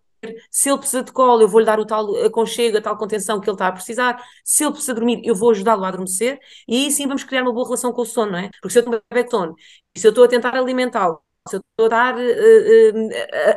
se 0.51 0.69
ele 0.69 0.77
precisa 0.77 1.03
de 1.03 1.11
colo, 1.11 1.41
eu 1.41 1.47
vou-lhe 1.47 1.65
dar 1.65 1.79
o 1.79 1.85
tal 1.85 2.15
aconchego, 2.25 2.77
a 2.77 2.81
tal 2.81 2.97
contenção 2.97 3.39
que 3.39 3.49
ele 3.49 3.55
está 3.55 3.67
a 3.67 3.71
precisar. 3.71 4.21
Se 4.43 4.63
ele 4.63 4.71
precisa 4.71 4.93
dormir, 4.93 5.21
eu 5.23 5.35
vou 5.35 5.51
ajudá-lo 5.51 5.83
a 5.83 5.87
adormecer. 5.89 6.39
E 6.67 6.85
aí 6.85 6.91
sim 6.91 7.07
vamos 7.07 7.23
criar 7.23 7.43
uma 7.43 7.53
boa 7.53 7.65
relação 7.65 7.91
com 7.91 8.01
o 8.01 8.05
sono, 8.05 8.31
não 8.33 8.39
é? 8.39 8.49
Porque 8.61 8.69
se 8.71 8.79
eu 8.79 8.83
tenho 8.83 8.97
um 8.97 9.01
bebê 9.09 9.29
sono 9.29 9.55
e 9.95 9.99
se 9.99 10.07
eu 10.07 10.09
estou 10.09 10.23
a 10.23 10.27
tentar 10.27 10.55
alimentá-lo, 10.55 11.21
se 11.47 11.57
eu 11.57 11.59
estou 11.59 11.85
a, 11.87 11.89
dar, 11.89 12.15
uh, 12.15 12.19
uh, 12.19 13.09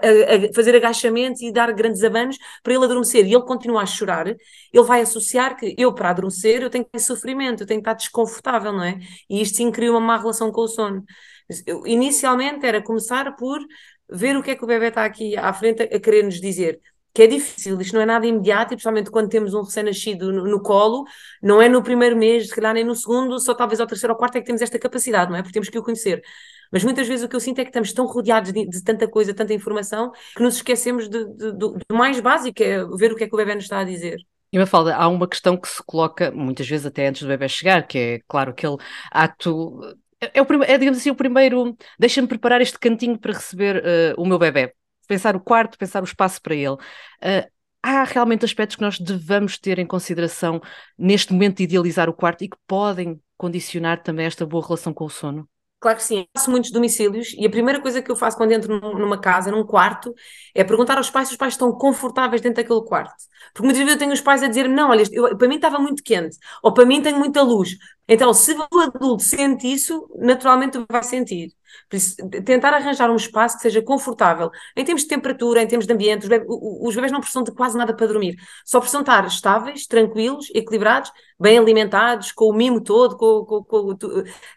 a, 0.02 0.48
a, 0.48 0.54
fazer 0.54 0.74
agachamentos 0.74 1.40
e 1.40 1.52
dar 1.52 1.72
grandes 1.72 2.02
abanos 2.02 2.36
para 2.62 2.74
ele 2.74 2.84
adormecer 2.84 3.24
e 3.26 3.32
ele 3.32 3.42
continua 3.44 3.82
a 3.82 3.86
chorar, 3.86 4.26
ele 4.26 4.84
vai 4.84 5.02
associar 5.02 5.56
que 5.56 5.74
eu, 5.78 5.94
para 5.94 6.10
adormecer, 6.10 6.62
eu 6.62 6.70
tenho 6.70 6.84
que 6.84 6.90
ter 6.90 6.98
sofrimento, 6.98 7.62
eu 7.62 7.66
tenho 7.66 7.80
que 7.80 7.88
estar 7.88 7.94
desconfortável, 7.94 8.72
não 8.72 8.82
é? 8.82 8.98
E 9.30 9.40
isto 9.40 9.56
sim 9.58 9.70
cria 9.70 9.90
uma 9.92 10.00
má 10.00 10.16
relação 10.18 10.50
com 10.50 10.62
o 10.62 10.68
sono. 10.68 11.04
Eu, 11.64 11.86
inicialmente 11.86 12.66
era 12.66 12.82
começar 12.82 13.36
por 13.36 13.60
ver 14.10 14.36
o 14.36 14.42
que 14.42 14.50
é 14.50 14.56
que 14.56 14.64
o 14.64 14.66
bebê 14.66 14.88
está 14.88 15.04
aqui 15.04 15.36
à 15.36 15.52
frente 15.52 15.82
a, 15.82 16.00
querer 16.00 16.22
nos 16.22 16.40
dizer. 16.40 16.80
Que 17.14 17.22
é 17.22 17.26
difícil, 17.26 17.80
isto 17.80 17.94
não 17.94 18.02
é 18.02 18.06
nada 18.06 18.26
imediato, 18.26 18.74
e 18.74 18.76
principalmente 18.76 19.10
quando 19.10 19.30
temos 19.30 19.54
um 19.54 19.62
recém-nascido 19.62 20.30
no, 20.30 20.44
no, 20.44 20.60
colo, 20.60 21.04
não 21.42 21.62
é 21.62 21.68
no 21.68 21.82
primeiro 21.82 22.14
mês, 22.14 22.48
se 22.48 22.54
calhar 22.54 22.74
nem 22.74 22.84
no 22.84 22.94
segundo, 22.94 23.40
só 23.40 23.54
talvez 23.54 23.80
ao 23.80 23.86
terceiro 23.86 24.12
ou 24.12 24.18
quarto 24.18 24.36
é 24.36 24.40
que 24.40 24.46
temos 24.46 24.60
esta 24.60 24.78
capacidade, 24.78 25.30
não 25.30 25.38
é? 25.38 25.42
Porque 25.42 25.54
temos 25.54 25.70
que 25.70 25.78
o 25.78 25.82
conhecer. 25.82 26.22
Mas 26.70 26.84
muitas 26.84 27.08
vezes 27.08 27.24
o 27.24 27.28
que 27.28 27.34
eu 27.34 27.40
sinto 27.40 27.58
é 27.60 27.64
que 27.64 27.70
estamos 27.70 27.92
tão 27.92 28.06
rodeados 28.06 28.52
de, 28.52 28.68
de 28.68 28.84
tanta 28.84 29.08
coisa, 29.08 29.32
tanta 29.32 29.54
informação, 29.54 30.12
que 30.36 30.42
nos 30.42 30.56
esquecemos 30.56 31.08
do 31.08 31.78
mais 31.90 32.20
básico, 32.20 32.54
que 32.54 32.64
é 32.64 32.84
ver 32.84 33.12
o 33.12 33.16
que 33.16 33.24
é 33.24 33.28
que 33.28 33.34
o 33.34 33.38
bebê 33.38 33.54
nos 33.54 33.64
está 33.64 33.78
a 33.78 33.84
dizer. 33.84 34.18
E 34.52 34.58
Mafalda, 34.58 34.94
há 34.94 35.08
uma 35.08 35.28
questão 35.28 35.56
que 35.56 35.68
se 35.68 35.82
coloca 35.84 36.30
muitas 36.30 36.68
vezes 36.68 36.86
até 36.86 37.08
antes 37.08 37.22
do 37.22 37.28
bebê 37.28 37.48
chegar, 37.48 37.86
que 37.86 37.98
é, 37.98 38.20
claro, 38.28 38.50
aquele 38.52 38.76
ato 39.10 39.80
é, 40.34 40.42
o, 40.42 40.62
é, 40.62 40.78
digamos 40.78 40.98
assim, 40.98 41.10
o 41.10 41.14
primeiro. 41.14 41.76
Deixa-me 41.98 42.28
preparar 42.28 42.60
este 42.60 42.78
cantinho 42.78 43.18
para 43.18 43.32
receber 43.32 43.76
uh, 43.78 44.20
o 44.20 44.26
meu 44.26 44.38
bebê. 44.38 44.74
Pensar 45.08 45.36
o 45.36 45.40
quarto, 45.40 45.78
pensar 45.78 46.02
o 46.02 46.04
espaço 46.04 46.40
para 46.42 46.54
ele. 46.54 46.74
Uh, 46.74 47.50
há 47.82 48.04
realmente 48.04 48.44
aspectos 48.44 48.76
que 48.76 48.82
nós 48.82 48.98
devamos 48.98 49.58
ter 49.58 49.78
em 49.78 49.86
consideração 49.86 50.60
neste 50.98 51.32
momento 51.32 51.58
de 51.58 51.64
idealizar 51.64 52.08
o 52.08 52.14
quarto 52.14 52.42
e 52.42 52.48
que 52.48 52.56
podem 52.66 53.20
condicionar 53.36 54.02
também 54.02 54.26
esta 54.26 54.44
boa 54.44 54.64
relação 54.64 54.92
com 54.92 55.04
o 55.04 55.10
sono? 55.10 55.48
Claro 55.78 55.98
que 55.98 56.04
sim, 56.04 56.20
eu 56.20 56.26
faço 56.36 56.50
muitos 56.50 56.70
domicílios 56.72 57.34
e 57.38 57.46
a 57.46 57.50
primeira 57.50 57.80
coisa 57.80 58.00
que 58.02 58.10
eu 58.10 58.16
faço 58.16 58.36
quando 58.36 58.50
entro 58.52 58.80
numa 58.98 59.20
casa, 59.20 59.50
num 59.50 59.64
quarto, 59.64 60.12
é 60.54 60.64
perguntar 60.64 60.96
aos 60.96 61.10
pais 61.10 61.28
se 61.28 61.34
os 61.34 61.38
pais 61.38 61.52
estão 61.54 61.70
confortáveis 61.72 62.40
dentro 62.40 62.62
daquele 62.62 62.82
quarto. 62.86 63.14
Porque 63.52 63.62
muitas 63.66 63.78
vezes 63.80 63.92
eu 63.94 63.98
tenho 63.98 64.12
os 64.12 64.20
pais 64.20 64.42
a 64.42 64.48
dizer 64.48 64.68
não, 64.68 64.88
olha, 64.90 65.04
eu, 65.12 65.36
para 65.36 65.46
mim 65.48 65.56
estava 65.56 65.78
muito 65.78 66.02
quente, 66.02 66.36
ou 66.62 66.72
para 66.72 66.86
mim 66.86 67.02
tem 67.02 67.14
muita 67.14 67.42
luz. 67.42 67.76
Então, 68.08 68.32
se 68.32 68.52
o 68.54 68.80
adulto 68.80 69.22
sente 69.22 69.66
isso, 69.72 70.08
naturalmente 70.18 70.78
vai 70.90 71.02
sentir. 71.02 71.52
Tentar 72.44 72.74
arranjar 72.74 73.10
um 73.10 73.16
espaço 73.16 73.56
que 73.56 73.62
seja 73.62 73.82
confortável, 73.82 74.50
em 74.76 74.84
termos 74.84 75.02
de 75.02 75.08
temperatura, 75.08 75.62
em 75.62 75.66
termos 75.66 75.86
de 75.86 75.92
ambiente, 75.92 76.22
os 76.22 76.28
bebês, 76.28 76.48
os 76.48 76.96
não 77.12 77.20
precisam 77.20 77.42
de 77.42 77.52
quase 77.52 77.76
nada 77.76 77.94
para 77.94 78.06
dormir, 78.06 78.36
só 78.64 78.80
precisam 78.80 79.00
estar 79.00 79.26
estáveis, 79.26 79.86
tranquilos, 79.86 80.48
equilibrados, 80.54 81.12
bem 81.38 81.58
alimentados, 81.58 82.32
com 82.32 82.46
o 82.46 82.52
mimo 82.52 82.80
todo, 82.80 83.16
com, 83.16 83.44
com, 83.44 83.64
com 83.64 83.96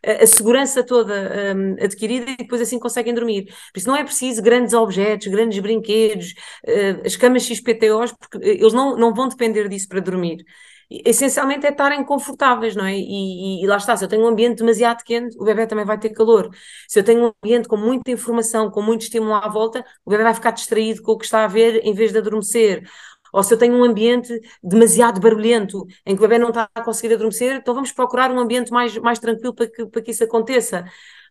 a, 0.06 0.26
segurança 0.26 0.84
toda 0.84 1.56
um, 1.56 1.84
adquirida 1.84 2.32
e 2.32 2.38
depois 2.38 2.62
assim 2.62 2.80
conseguem 2.80 3.14
dormir. 3.14 3.46
Por 3.46 3.80
isso 3.80 3.88
não 3.88 3.96
é 3.96 4.04
preciso 4.04 4.42
grandes 4.42 4.74
objetos, 4.74 5.28
grandes 5.28 5.60
brinquedos, 5.60 6.34
uh, 6.66 7.06
as 7.06 7.16
camas 7.16 7.44
XPTOs, 7.44 8.14
porque 8.14 8.38
eles 8.48 8.74
não, 8.74 8.96
não 8.96 9.14
vão 9.14 9.28
depender 9.28 9.68
disso 9.68 9.88
para 9.88 10.00
dormir 10.00 10.44
essencialmente 10.90 11.66
é 11.66 11.70
estarem 11.70 12.04
confortáveis, 12.04 12.76
não 12.76 12.86
é? 12.86 12.96
E, 12.98 13.62
e, 13.62 13.64
e, 13.64 13.68
lá 13.68 13.78
está, 13.78 13.96
se 13.96 14.04
eu 14.04 14.08
tenho 14.10 14.24
um 14.24 14.28
ambiente 14.28 14.58
demasiado 14.58 15.04
quente, 15.04 15.38
o 15.40 15.44
bebê 15.44 15.68
também 15.68 15.86
vai 15.86 16.00
ter 16.00 16.10
calor. 16.10 16.50
Se 16.88 17.00
eu 17.00 17.04
tenho 17.04 17.26
um 17.28 17.32
ambiente 17.44 17.68
com 17.68 17.78
muita 17.78 18.12
informação, 18.12 18.72
com 18.72 18.82
muito 18.82 19.04
estímulo 19.04 19.34
à 19.36 19.48
volta, 19.48 19.86
o 20.06 20.10
bebê 20.10 20.24
vai 20.24 20.34
ficar 20.34 20.52
distraído 20.52 21.02
com 21.04 21.12
o 21.14 21.18
que 21.18 21.26
está 21.26 21.44
a 21.44 21.48
ver 21.48 21.82
em 21.86 21.94
vez 21.94 22.12
de 22.12 22.18
adormecer. 22.18 22.84
Ou 23.32 23.44
se 23.44 23.54
eu 23.54 23.58
tenho 23.58 23.76
um 23.76 23.84
ambiente 23.84 24.40
demasiado 24.64 25.20
barulhento, 25.20 25.86
em 26.06 26.16
que 26.16 26.20
o 26.24 26.28
bebê 26.28 26.40
não 26.40 26.50
está 26.50 26.68
a 26.74 26.82
conseguir 26.82 27.14
adormecer, 27.14 27.58
então 27.58 27.74
vamos 27.74 27.92
procurar 27.92 28.32
um 28.32 28.40
ambiente 28.40 28.72
mais, 28.72 28.98
mais 28.98 29.20
tranquilo 29.20 29.54
para 29.54 29.68
que, 29.68 29.86
para 29.86 30.02
que 30.02 30.12
isso 30.12 30.24
aconteça. 30.24 30.86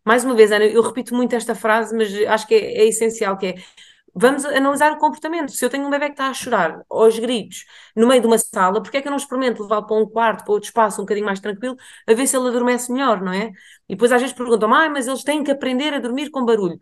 Mais 0.04 0.24
uma 0.24 0.34
vez, 0.34 0.52
Ana, 0.52 0.64
eu 0.64 0.82
repito 0.82 1.14
muito 1.14 1.34
esta 1.34 1.54
frase, 1.54 1.94
mas 1.96 2.14
acho 2.28 2.46
que 2.46 2.54
é, 2.54 2.78
é 2.82 2.86
essencial, 2.86 3.36
que 3.36 3.46
é 3.46 3.54
vamos 4.18 4.44
analisar 4.44 4.92
o 4.92 4.98
comportamento. 4.98 5.52
Se 5.52 5.64
eu 5.64 5.70
tenho 5.70 5.86
um 5.86 5.90
bebê 5.90 6.06
que 6.06 6.12
está 6.12 6.28
a 6.28 6.34
chorar 6.34 6.82
aos 6.90 7.18
gritos 7.18 7.64
no 7.96 8.06
meio 8.06 8.20
de 8.20 8.26
uma 8.26 8.38
sala, 8.38 8.82
porque 8.82 8.98
é 8.98 9.02
que 9.02 9.08
eu 9.08 9.10
não 9.10 9.16
experimento 9.18 9.62
levá-lo 9.62 9.86
para 9.86 9.96
um 9.96 10.06
quarto, 10.08 10.44
para 10.44 10.52
outro 10.52 10.66
espaço 10.68 11.00
um 11.00 11.04
bocadinho 11.04 11.26
mais 11.26 11.40
tranquilo, 11.40 11.76
a 12.06 12.14
ver 12.14 12.26
se 12.26 12.36
ele 12.36 12.48
adormece 12.48 12.92
melhor, 12.92 13.20
não 13.20 13.32
é? 13.32 13.50
E 13.88 13.94
depois 13.94 14.12
às 14.12 14.20
vezes 14.20 14.36
perguntam, 14.36 14.72
ah, 14.74 14.88
mas 14.90 15.06
eles 15.06 15.22
têm 15.24 15.42
que 15.44 15.50
aprender 15.50 15.94
a 15.94 15.98
dormir 16.00 16.30
com 16.30 16.44
barulho. 16.44 16.78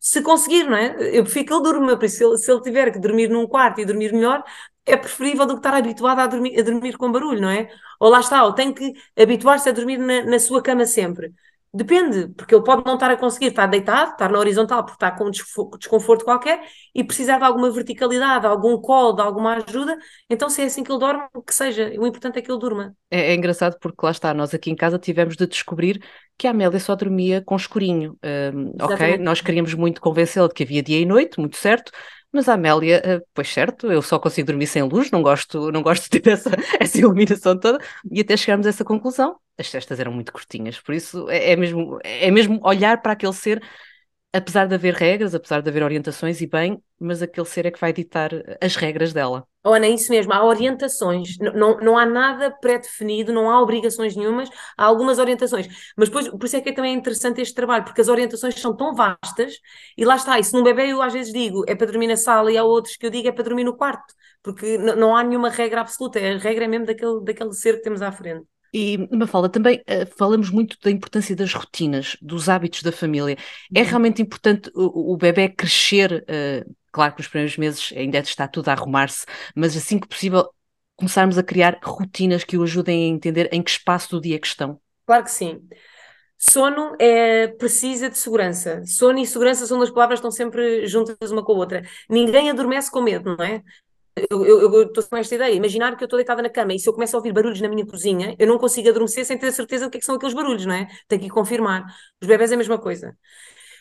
Se 0.00 0.22
conseguir, 0.22 0.64
não 0.64 0.76
é? 0.76 0.96
Eu 1.16 1.24
prefiro 1.24 1.46
que 1.46 1.52
ele 1.54 1.62
durma, 1.62 1.96
por 1.96 2.04
isso 2.04 2.18
se 2.18 2.24
ele, 2.24 2.38
se 2.38 2.52
ele 2.52 2.60
tiver 2.62 2.92
que 2.92 2.98
dormir 2.98 3.28
num 3.30 3.46
quarto 3.46 3.80
e 3.80 3.86
dormir 3.86 4.12
melhor, 4.12 4.44
é 4.84 4.96
preferível 4.96 5.46
do 5.46 5.54
que 5.54 5.60
estar 5.60 5.74
habituado 5.74 6.20
a 6.20 6.26
dormir, 6.26 6.58
a 6.60 6.62
dormir 6.62 6.96
com 6.98 7.10
barulho, 7.10 7.40
não 7.40 7.48
é? 7.50 7.70
Ou 7.98 8.10
lá 8.10 8.20
está, 8.20 8.44
ou 8.44 8.52
tem 8.52 8.72
que 8.74 8.92
habituar-se 9.18 9.68
a 9.68 9.72
dormir 9.72 9.98
na, 9.98 10.24
na 10.24 10.38
sua 10.38 10.62
cama 10.62 10.84
sempre 10.86 11.32
Depende, 11.76 12.28
porque 12.36 12.54
ele 12.54 12.62
pode 12.62 12.84
não 12.86 12.94
estar 12.94 13.10
a 13.10 13.16
conseguir 13.16 13.46
estar 13.46 13.66
deitado, 13.66 14.12
estar 14.12 14.30
na 14.30 14.38
horizontal 14.38 14.84
porque 14.84 14.94
está 14.94 15.10
com 15.10 15.24
um 15.24 15.30
desconforto 15.30 16.24
qualquer 16.24 16.62
e 16.94 17.02
precisar 17.02 17.38
de 17.38 17.44
alguma 17.44 17.68
verticalidade, 17.68 18.42
de 18.42 18.46
algum 18.46 18.80
colo, 18.80 19.12
de 19.14 19.22
alguma 19.22 19.56
ajuda. 19.56 19.98
Então, 20.30 20.48
se 20.48 20.62
é 20.62 20.66
assim 20.66 20.84
que 20.84 20.92
ele 20.92 21.00
dorme, 21.00 21.24
que 21.44 21.52
seja. 21.52 21.92
O 21.98 22.06
importante 22.06 22.38
é 22.38 22.42
que 22.42 22.48
ele 22.48 22.60
durma. 22.60 22.94
É, 23.10 23.32
é 23.32 23.34
engraçado 23.34 23.76
porque 23.80 24.06
lá 24.06 24.12
está, 24.12 24.32
nós 24.32 24.54
aqui 24.54 24.70
em 24.70 24.76
casa 24.76 25.00
tivemos 25.00 25.36
de 25.36 25.48
descobrir 25.48 26.00
que 26.38 26.46
a 26.46 26.52
Amélia 26.52 26.78
só 26.78 26.94
dormia 26.94 27.42
com 27.44 27.56
escurinho. 27.56 28.16
Um, 28.54 28.72
ok, 28.80 29.18
nós 29.18 29.40
queríamos 29.40 29.74
muito 29.74 30.00
convencê-la 30.00 30.46
de 30.46 30.54
que 30.54 30.62
havia 30.62 30.80
dia 30.80 31.00
e 31.00 31.04
noite, 31.04 31.40
muito 31.40 31.56
certo, 31.56 31.90
mas 32.34 32.48
a 32.48 32.54
Amélia, 32.54 33.00
eh, 33.04 33.20
pois 33.32 33.48
certo, 33.48 33.90
eu 33.90 34.02
só 34.02 34.18
consigo 34.18 34.46
dormir 34.46 34.66
sem 34.66 34.82
luz, 34.82 35.10
não 35.10 35.22
gosto, 35.22 35.70
não 35.72 35.82
gosto 35.82 36.04
de 36.10 36.20
ter 36.20 36.30
essa, 36.30 36.50
essa 36.80 36.98
iluminação 36.98 37.58
toda, 37.58 37.78
e 38.10 38.20
até 38.20 38.36
chegarmos 38.36 38.66
a 38.66 38.70
essa 38.70 38.84
conclusão. 38.84 39.36
As 39.56 39.68
cestas 39.68 40.00
eram 40.00 40.12
muito 40.12 40.32
curtinhas, 40.32 40.80
por 40.80 40.94
isso 40.94 41.30
é, 41.30 41.52
é, 41.52 41.56
mesmo, 41.56 41.98
é 42.02 42.30
mesmo 42.30 42.60
olhar 42.62 43.00
para 43.00 43.12
aquele 43.12 43.32
ser 43.32 43.62
apesar 44.34 44.66
de 44.66 44.74
haver 44.74 44.94
regras, 44.94 45.32
apesar 45.32 45.62
de 45.62 45.70
haver 45.70 45.84
orientações 45.84 46.40
e 46.40 46.46
bem, 46.48 46.82
mas 47.04 47.22
aquele 47.22 47.46
ser 47.46 47.66
é 47.66 47.70
que 47.70 47.80
vai 47.80 47.92
ditar 47.92 48.30
as 48.60 48.76
regras 48.76 49.12
dela. 49.12 49.46
Ana, 49.62 49.86
é 49.86 49.90
isso 49.90 50.10
mesmo, 50.12 50.32
há 50.32 50.44
orientações, 50.44 51.38
não, 51.38 51.78
não 51.78 51.96
há 51.96 52.04
nada 52.04 52.50
pré-definido, 52.50 53.32
não 53.32 53.50
há 53.50 53.62
obrigações 53.62 54.14
nenhumas, 54.14 54.50
há 54.76 54.84
algumas 54.84 55.18
orientações, 55.18 55.66
mas 55.96 56.08
depois, 56.08 56.28
por 56.28 56.44
isso 56.44 56.56
é 56.56 56.60
que 56.60 56.68
é 56.68 56.72
também 56.72 56.94
interessante 56.94 57.40
este 57.40 57.54
trabalho, 57.54 57.84
porque 57.84 58.00
as 58.00 58.08
orientações 58.08 58.60
são 58.60 58.76
tão 58.76 58.94
vastas, 58.94 59.54
e 59.96 60.04
lá 60.04 60.16
está, 60.16 60.38
e 60.38 60.44
se 60.44 60.52
num 60.52 60.62
bebê 60.62 60.92
eu 60.92 61.00
às 61.00 61.12
vezes 61.12 61.32
digo 61.32 61.64
é 61.66 61.74
para 61.74 61.86
dormir 61.86 62.08
na 62.08 62.16
sala, 62.16 62.52
e 62.52 62.58
há 62.58 62.64
outros 62.64 62.96
que 62.96 63.06
eu 63.06 63.10
digo 63.10 63.26
é 63.28 63.32
para 63.32 63.44
dormir 63.44 63.64
no 63.64 63.76
quarto, 63.76 64.12
porque 64.42 64.76
não 64.76 65.16
há 65.16 65.22
nenhuma 65.22 65.48
regra 65.48 65.80
absoluta, 65.80 66.18
a 66.18 66.36
regra 66.36 66.64
é 66.64 66.68
mesmo 66.68 66.84
daquele, 66.84 67.24
daquele 67.24 67.52
ser 67.54 67.76
que 67.76 67.82
temos 67.82 68.02
à 68.02 68.12
frente. 68.12 68.44
E, 68.74 69.08
Mafalda, 69.16 69.48
também 69.48 69.76
uh, 69.82 70.04
falamos 70.18 70.50
muito 70.50 70.76
da 70.82 70.90
importância 70.90 71.36
das 71.36 71.54
rotinas, 71.54 72.16
dos 72.20 72.48
hábitos 72.48 72.82
da 72.82 72.90
família. 72.90 73.38
É 73.72 73.82
uhum. 73.82 73.86
realmente 73.86 74.20
importante 74.20 74.68
o, 74.74 75.12
o 75.12 75.16
bebê 75.16 75.48
crescer, 75.48 76.24
uh, 76.28 76.74
claro 76.94 77.12
que 77.12 77.20
nos 77.20 77.28
primeiros 77.28 77.56
meses 77.58 77.92
ainda 77.96 78.18
está 78.18 78.46
tudo 78.46 78.68
a 78.68 78.72
arrumar-se, 78.72 79.26
mas 79.54 79.76
assim 79.76 79.98
que 79.98 80.06
possível 80.06 80.48
começarmos 80.94 81.36
a 81.36 81.42
criar 81.42 81.76
rotinas 81.82 82.44
que 82.44 82.56
o 82.56 82.62
ajudem 82.62 83.10
a 83.10 83.14
entender 83.14 83.48
em 83.52 83.60
que 83.60 83.70
espaço 83.70 84.10
do 84.12 84.20
dia 84.20 84.38
que 84.38 84.46
estão. 84.46 84.80
Claro 85.04 85.24
que 85.24 85.30
sim. 85.32 85.60
Sono 86.38 86.94
é, 87.00 87.48
precisa 87.48 88.08
de 88.08 88.16
segurança. 88.16 88.82
Sono 88.86 89.18
e 89.18 89.26
segurança 89.26 89.66
são 89.66 89.76
duas 89.78 89.90
palavras 89.90 90.20
que 90.20 90.26
estão 90.26 90.30
sempre 90.30 90.86
juntas 90.86 91.30
uma 91.32 91.44
com 91.44 91.52
a 91.52 91.56
outra. 91.56 91.82
Ninguém 92.08 92.48
adormece 92.48 92.90
com 92.90 93.00
medo, 93.00 93.36
não 93.36 93.44
é? 93.44 93.60
eu 94.30 94.82
estou 94.82 95.02
com 95.02 95.16
esta 95.16 95.34
ideia, 95.34 95.52
imaginar 95.52 95.96
que 95.96 96.04
eu 96.04 96.06
estou 96.06 96.18
deitada 96.18 96.40
na 96.40 96.48
cama 96.48 96.72
e 96.72 96.78
se 96.78 96.88
eu 96.88 96.92
começo 96.92 97.16
a 97.16 97.18
ouvir 97.18 97.32
barulhos 97.32 97.60
na 97.60 97.68
minha 97.68 97.84
cozinha, 97.84 98.36
eu 98.38 98.46
não 98.46 98.58
consigo 98.58 98.88
adormecer 98.88 99.24
sem 99.24 99.36
ter 99.36 99.48
a 99.48 99.52
certeza 99.52 99.86
do 99.86 99.90
que, 99.90 99.96
é 99.96 100.00
que 100.00 100.06
são 100.06 100.14
aqueles 100.14 100.34
barulhos, 100.34 100.64
não 100.64 100.74
é? 100.74 100.86
Tenho 101.08 101.22
que 101.22 101.28
confirmar. 101.28 101.84
Os 102.22 102.28
bebés 102.28 102.52
é 102.52 102.54
a 102.54 102.58
mesma 102.58 102.78
coisa. 102.78 103.16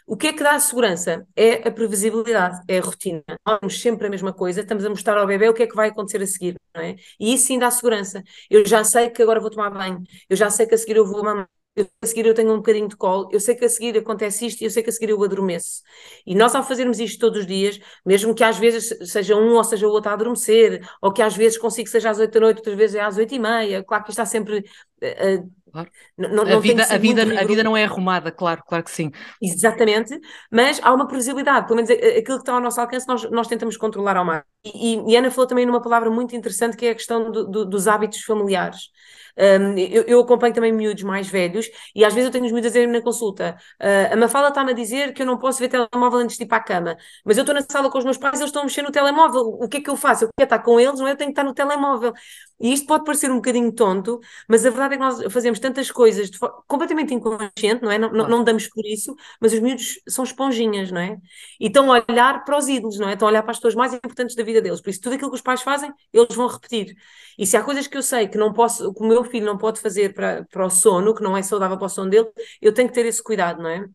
O 0.06 0.18
que 0.18 0.28
é 0.28 0.34
que 0.34 0.44
dá 0.44 0.56
a 0.56 0.60
segurança? 0.60 1.26
É 1.36 1.68
a 1.68 1.72
previsibilidade, 1.72 2.62
é 2.68 2.78
a 2.78 2.82
rotina. 2.82 3.24
Nós 3.46 3.60
vamos 3.62 3.82
sempre 3.82 4.08
a 4.08 4.10
mesma 4.10 4.34
coisa, 4.34 4.62
estamos 4.62 4.86
a 4.86 4.90
mostrar 4.90 5.18
ao 5.18 5.28
bebê 5.28 5.48
o 5.50 5.54
que 5.54 5.64
é 5.64 5.68
que 5.68 5.76
vai 5.76 5.90
acontecer 5.90 6.22
a 6.22 6.28
seguir, 6.28 6.56
não 6.76 6.82
é? 6.84 6.96
E 7.20 7.34
isso 7.34 7.48
sim 7.48 7.60
dá 7.60 7.72
segurança. 7.72 8.22
Eu 8.50 8.66
já 8.66 8.84
sei 8.84 9.10
que 9.10 9.22
agora 9.22 9.40
vou 9.40 9.50
tomar 9.50 9.70
banho, 9.70 10.02
eu 10.30 10.36
já 10.36 10.50
sei 10.50 10.66
que 10.66 10.76
a 10.76 10.78
seguir 10.78 10.98
eu 10.98 11.06
vou 11.06 11.24
mamar, 11.24 11.48
eu, 11.76 11.88
a 12.02 12.06
seguir 12.06 12.26
eu 12.26 12.34
tenho 12.34 12.52
um 12.54 12.58
bocadinho 12.58 12.88
de 12.88 12.96
colo, 12.96 13.30
eu 13.32 13.40
sei 13.40 13.56
que 13.56 13.66
a 13.66 13.70
seguir 13.70 13.98
acontece 13.98 14.46
isto 14.46 14.62
e 14.62 14.66
eu 14.66 14.70
sei 14.72 14.84
que 14.84 14.90
a 14.90 14.94
seguir 14.94 15.10
eu 15.10 15.24
adormeço. 15.24 15.82
E 16.26 16.36
nós, 16.36 16.54
ao 16.56 16.64
fazermos 16.64 17.00
isto 17.00 17.20
todos 17.20 17.40
os 17.40 17.48
dias, 17.48 17.80
mesmo 18.06 18.36
que 18.36 18.44
às 18.44 18.58
vezes 18.58 18.96
seja 19.10 19.36
um 19.36 19.56
ou 19.56 19.64
seja 19.64 19.88
o 19.88 19.92
outro 19.92 20.10
a 20.12 20.14
adormecer, 20.14 20.88
ou 21.02 21.12
que 21.12 21.22
às 21.22 21.36
vezes 21.36 21.58
consigo 21.58 21.90
seja 21.90 22.10
às 22.12 22.20
oito 22.20 22.32
da 22.34 22.40
noite, 22.42 22.58
outras 22.58 22.76
vezes 22.78 22.96
é 22.96 23.02
às 23.02 23.18
oito 23.18 23.34
e 23.34 23.40
meia, 23.40 23.84
claro 23.84 24.04
que 24.04 24.12
está 24.12 24.26
sempre. 24.26 24.60
Uh, 25.02 25.63
Claro. 25.74 25.90
Não, 26.16 26.30
não 26.30 26.44
a, 26.44 26.60
vida, 26.60 26.84
a, 26.84 26.98
vida, 27.00 27.24
a 27.24 27.46
vida 27.46 27.64
não 27.64 27.76
é 27.76 27.84
arrumada, 27.84 28.32
claro, 28.32 28.62
claro 28.64 28.84
que 28.84 28.92
sim. 28.92 29.12
Exatamente, 29.42 30.20
mas 30.52 30.80
há 30.84 30.94
uma 30.94 31.08
previsibilidade, 31.08 31.66
pelo 31.66 31.78
menos 31.78 31.90
aquilo 31.90 32.24
que 32.24 32.44
está 32.44 32.54
ao 32.54 32.62
nosso 32.62 32.80
alcance, 32.80 33.08
nós, 33.08 33.24
nós 33.32 33.48
tentamos 33.48 33.76
controlar 33.76 34.16
ao 34.16 34.24
máximo. 34.24 34.46
E, 34.64 35.12
e, 35.12 35.18
Ana 35.18 35.32
falou 35.32 35.48
também 35.48 35.66
numa 35.66 35.82
palavra 35.82 36.12
muito 36.12 36.36
interessante 36.36 36.78
que 36.78 36.86
é 36.86 36.92
a 36.92 36.96
questão 36.96 37.32
do, 37.32 37.50
do, 37.50 37.66
dos 37.66 37.88
hábitos 37.88 38.22
familiares. 38.22 38.92
Um, 39.38 39.78
eu, 39.78 40.04
eu, 40.04 40.20
acompanho 40.20 40.54
também 40.54 40.72
miúdos 40.72 41.02
mais 41.04 41.28
velhos 41.28 41.68
e 41.96 42.06
às 42.06 42.14
vezes 42.14 42.28
eu 42.28 42.32
tenho 42.32 42.46
os 42.46 42.52
miúdos 42.52 42.68
a 42.68 42.70
dizer 42.70 42.88
na 42.88 43.02
consulta: 43.02 43.58
uh, 43.82 44.14
a 44.14 44.16
Mafala 44.16 44.50
está-me 44.50 44.72
a 44.72 44.76
dizer 44.76 45.14
que 45.14 45.24
eu 45.24 45.26
não 45.26 45.40
posso 45.40 45.60
ver 45.60 45.70
telemóvel 45.70 46.20
antes 46.20 46.38
de 46.38 46.44
ir 46.44 46.48
para 46.48 46.58
a 46.58 46.64
cama, 46.64 46.98
mas 47.26 47.38
eu 47.38 47.42
estou 47.42 47.56
na 47.56 47.62
sala 47.62 47.90
com 47.90 47.98
os 47.98 48.06
meus 48.06 48.18
pais 48.18 48.40
e 48.40 48.44
eles 48.44 48.50
estão 48.50 48.62
a 48.62 48.66
mexer 48.66 48.84
no 48.84 48.92
telemóvel. 48.92 49.42
O 49.60 49.68
que 49.68 49.78
é 49.78 49.82
que 49.82 49.90
eu 49.90 49.98
faço? 49.98 50.26
Eu 50.26 50.30
quero 50.38 50.46
estar 50.46 50.60
com 50.60 50.80
eles, 50.80 51.00
não 51.00 51.08
é? 51.08 51.12
Eu 51.12 51.18
tenho 51.18 51.30
que 51.30 51.40
estar 51.40 51.44
no 51.44 51.54
telemóvel. 51.54 52.14
E 52.60 52.72
isto 52.72 52.88
pode 52.88 53.04
parecer 53.04 53.30
um 53.30 53.36
bocadinho 53.36 53.72
tonto, 53.74 54.20
mas 54.48 54.66
a 54.66 54.70
verdade 54.70 54.94
é 54.94 54.98
que 54.98 55.04
nós 55.04 55.34
fazemos 55.34 55.60
tantas 55.60 55.92
coisas 55.92 56.30
completamente 56.68 57.14
inconsciente, 57.14 57.82
não 57.82 57.92
é? 57.92 57.98
Não, 57.98 58.12
não, 58.12 58.30
não, 58.30 58.44
damos 58.44 58.68
por 58.68 58.86
isso, 58.86 59.14
mas 59.42 59.52
os 59.52 59.60
miúdos 59.60 60.00
são 60.08 60.24
esponjinhas, 60.24 60.90
não 60.92 61.02
é? 61.02 61.18
E 61.60 61.68
estão 61.68 61.92
a 61.92 62.04
olhar 62.10 62.46
para 62.46 62.58
os 62.58 62.68
ídolos, 62.70 62.98
não 63.00 63.10
é? 63.10 63.14
Estão 63.14 63.28
a 63.28 63.32
olhar 63.32 63.42
para 63.42 63.52
as 63.52 63.58
pessoas 63.58 63.76
mais 63.76 63.94
importantes 63.94 64.36
da 64.36 64.44
vida 64.44 64.62
deles. 64.62 64.80
Por 64.80 64.90
isso, 64.92 65.02
tudo 65.02 65.16
aquilo 65.16 65.30
que 65.30 65.36
os 65.36 65.42
pais 65.42 65.62
fazem, 65.62 65.92
eles 66.14 66.36
vão 66.36 66.48
repetir. 66.48 66.96
E 67.38 67.46
se 67.46 67.58
há 67.58 67.64
coisas 67.64 67.88
que 67.88 67.98
eu 67.98 68.04
sei 68.04 68.28
que 68.28 68.38
não 68.38 68.54
posso, 68.54 68.94
que 68.94 69.04
o 69.04 69.08
meu 69.24 69.32
filho 69.32 69.46
não 69.46 69.58
pode 69.58 69.80
fazer 69.80 70.14
para, 70.14 70.46
para 70.52 70.66
o 70.66 70.70
sono, 70.70 71.16
que 71.16 71.24
não 71.24 71.36
é 71.38 71.42
saudável 71.42 71.78
para 71.78 71.86
o 71.86 71.90
sono 71.90 72.10
dele, 72.10 72.30
eu 72.62 72.74
tenho 72.74 72.90
que 72.90 72.94
ter 72.94 73.06
esse 73.06 73.24
cuidado, 73.24 73.62
não 73.62 73.70
é? 73.70 73.86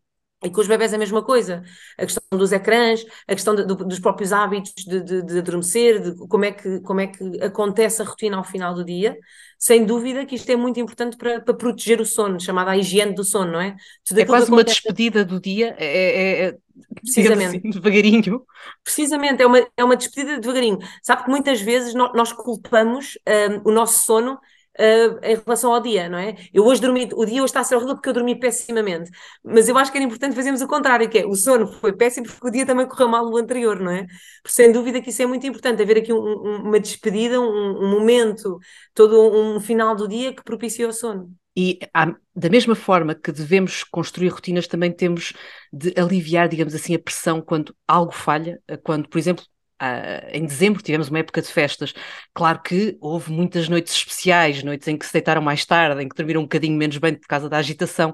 E 0.41 0.49
com 0.49 0.61
os 0.61 0.67
bebés 0.67 0.93
é 0.93 0.95
a 0.95 0.99
mesma 0.99 1.21
coisa. 1.21 1.61
A 1.97 2.03
questão 2.03 2.23
dos 2.31 2.53
ecrãs, 2.53 3.05
a 3.27 3.33
questão 3.33 3.53
de, 3.53 3.65
de, 3.65 3.75
dos 3.75 3.99
próprios 3.99 4.31
hábitos 4.31 4.71
de, 4.85 5.21
de, 5.21 5.39
adormecer, 5.39 5.99
de 5.99 6.15
como 6.27 6.45
é, 6.45 6.51
que, 6.53 6.79
como 6.79 7.01
é 7.01 7.07
que 7.07 7.41
acontece 7.41 8.01
a 8.01 8.05
rotina 8.05 8.37
ao 8.37 8.43
final 8.45 8.73
do 8.73 8.85
dia. 8.85 9.17
Sem 9.57 9.83
dúvida 9.83 10.25
que 10.25 10.35
isto 10.35 10.49
é 10.49 10.55
muito 10.55 10.79
importante 10.79 11.17
para, 11.17 11.41
para 11.41 11.53
proteger 11.53 11.99
o 11.99 12.05
sono, 12.05 12.39
chamada 12.39 12.71
a 12.71 12.77
higiene 12.77 13.13
do 13.13 13.25
sono, 13.25 13.51
não 13.51 13.59
é? 13.59 13.75
Tudo 14.05 14.21
é 14.21 14.25
quase 14.25 14.49
uma 14.49 14.63
despedida 14.63 15.25
do 15.25 15.41
dia, 15.41 15.75
é, 15.77 15.85
é, 15.85 16.45
é 16.45 16.57
precisamente 17.01 17.57
assim, 17.57 17.69
devagarinho. 17.69 18.45
Precisamente, 18.81 19.43
é 19.43 19.45
uma, 19.45 19.67
é 19.75 19.83
uma 19.83 19.97
despedida 19.97 20.39
devagarinho. 20.39 20.79
Sabe 21.03 21.25
que 21.25 21.29
muitas 21.29 21.59
vezes 21.59 21.93
nós, 21.93 22.13
nós 22.13 22.31
culpamos 22.31 23.17
um, 23.27 23.69
o 23.69 23.73
nosso 23.73 24.05
sono 24.05 24.39
uh, 24.79 25.19
em 25.21 25.35
relação 25.35 25.73
ao 25.73 25.81
dia, 25.81 26.07
não 26.07 26.17
é? 26.17 26.35
Eu 26.53 26.65
hoje 26.65 26.81
dormi, 26.81 27.09
o 27.13 27.25
dia 27.25 27.41
hoje 27.41 27.45
está 27.45 27.59
a 27.59 27.63
ser 27.63 27.75
horrível 27.75 27.95
porque 27.95 28.09
eu 28.09 28.13
dormi 28.13 28.39
pessimamente, 28.39 29.11
mas 29.43 29.67
eu 29.67 29.77
acho 29.77 29.91
que 29.91 29.97
era 29.97 30.05
importante 30.05 30.35
fazermos 30.35 30.61
o 30.61 30.67
contrário, 30.67 31.09
que 31.09 31.19
é 31.19 31.25
o 31.25 31.35
sono 31.35 31.67
foi 31.67 31.93
péssimo 31.93 32.27
porque 32.27 32.47
o 32.47 32.51
dia 32.51 32.65
também 32.65 32.87
correu 32.87 33.09
mal 33.09 33.29
no 33.29 33.37
anterior, 33.37 33.79
não 33.79 33.91
é? 33.91 34.05
Por 34.41 34.51
sem 34.51 34.71
dúvida 34.71 35.01
que 35.01 35.09
isso 35.09 35.21
é 35.21 35.25
muito 35.25 35.45
importante, 35.45 35.81
haver 35.81 35.97
aqui 35.97 36.13
um, 36.13 36.17
um, 36.17 36.63
uma 36.67 36.79
despedida, 36.79 37.39
um, 37.39 37.85
um, 37.85 37.91
momento, 37.91 38.57
todo 38.93 39.19
um 39.21 39.59
final 39.59 39.95
do 39.95 40.07
dia 40.07 40.33
que 40.33 40.43
propicia 40.43 40.87
o 40.87 40.93
sono. 40.93 41.33
E 41.55 41.79
há, 41.93 42.15
da 42.33 42.49
mesma 42.49 42.73
forma 42.75 43.13
que 43.13 43.31
devemos 43.31 43.83
construir 43.83 44.29
rotinas, 44.29 44.67
também 44.67 44.91
temos 44.93 45.33
de 45.73 45.93
aliviar, 45.99 46.47
digamos 46.47 46.73
assim, 46.73 46.95
a 46.95 46.99
pressão 46.99 47.41
quando 47.41 47.75
algo 47.87 48.13
falha, 48.13 48.61
quando, 48.83 49.09
por 49.09 49.17
exemplo, 49.17 49.43
Uh, 49.81 50.27
em 50.31 50.45
dezembro 50.45 50.81
tivemos 50.83 51.09
uma 51.09 51.19
época 51.19 51.41
de 51.41 51.47
festas. 51.47 51.93
Claro 52.33 52.61
que 52.61 52.97
houve 52.99 53.31
muitas 53.31 53.69
noites 53.69 53.93
especiais, 53.93 54.63
noites 54.63 54.87
em 54.87 54.97
que 54.97 55.05
se 55.05 55.13
deitaram 55.13 55.41
mais 55.41 55.65
tarde, 55.65 56.03
em 56.03 56.09
que 56.09 56.15
dormiram 56.15 56.41
um 56.41 56.45
bocadinho 56.45 56.77
menos 56.77 56.97
bem 56.97 57.15
por 57.15 57.27
causa 57.27 57.49
da 57.49 57.57
agitação, 57.57 58.13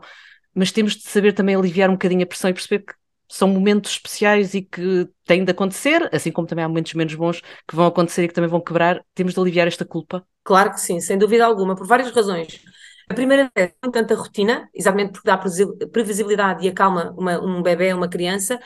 mas 0.53 0.71
temos 0.71 0.95
de 0.95 1.03
saber 1.03 1.33
também 1.33 1.55
aliviar 1.55 1.89
um 1.89 1.93
bocadinho 1.93 2.23
a 2.23 2.25
pressão 2.25 2.49
e 2.49 2.53
perceber 2.53 2.79
que 2.79 2.93
são 3.27 3.47
momentos 3.47 3.91
especiais 3.91 4.53
e 4.53 4.61
que 4.61 5.09
têm 5.25 5.43
de 5.43 5.51
acontecer, 5.51 6.07
assim 6.13 6.31
como 6.31 6.47
também 6.47 6.63
há 6.63 6.67
momentos 6.67 6.93
menos 6.93 7.15
bons 7.15 7.41
que 7.67 7.75
vão 7.75 7.87
acontecer 7.87 8.23
e 8.23 8.27
que 8.27 8.33
também 8.33 8.49
vão 8.49 8.61
quebrar. 8.61 9.03
Temos 9.13 9.33
de 9.33 9.39
aliviar 9.39 9.67
esta 9.67 9.83
culpa. 9.83 10.25
Claro 10.43 10.71
que 10.71 10.79
sim, 10.79 10.99
sem 10.99 11.17
dúvida 11.17 11.45
alguma, 11.45 11.75
por 11.75 11.87
várias 11.87 12.11
razões. 12.11 12.61
A 13.09 13.13
primeira 13.13 13.51
é 13.55 13.67
tanta 13.91 14.15
rotina, 14.15 14.67
exatamente 14.73 15.13
porque 15.13 15.27
dá 15.27 15.37
previsibilidade 15.37 16.65
e 16.65 16.69
acalma 16.69 17.13
uma, 17.17 17.39
um 17.39 17.61
bebê, 17.61 17.93
uma 17.93 18.07
criança, 18.07 18.59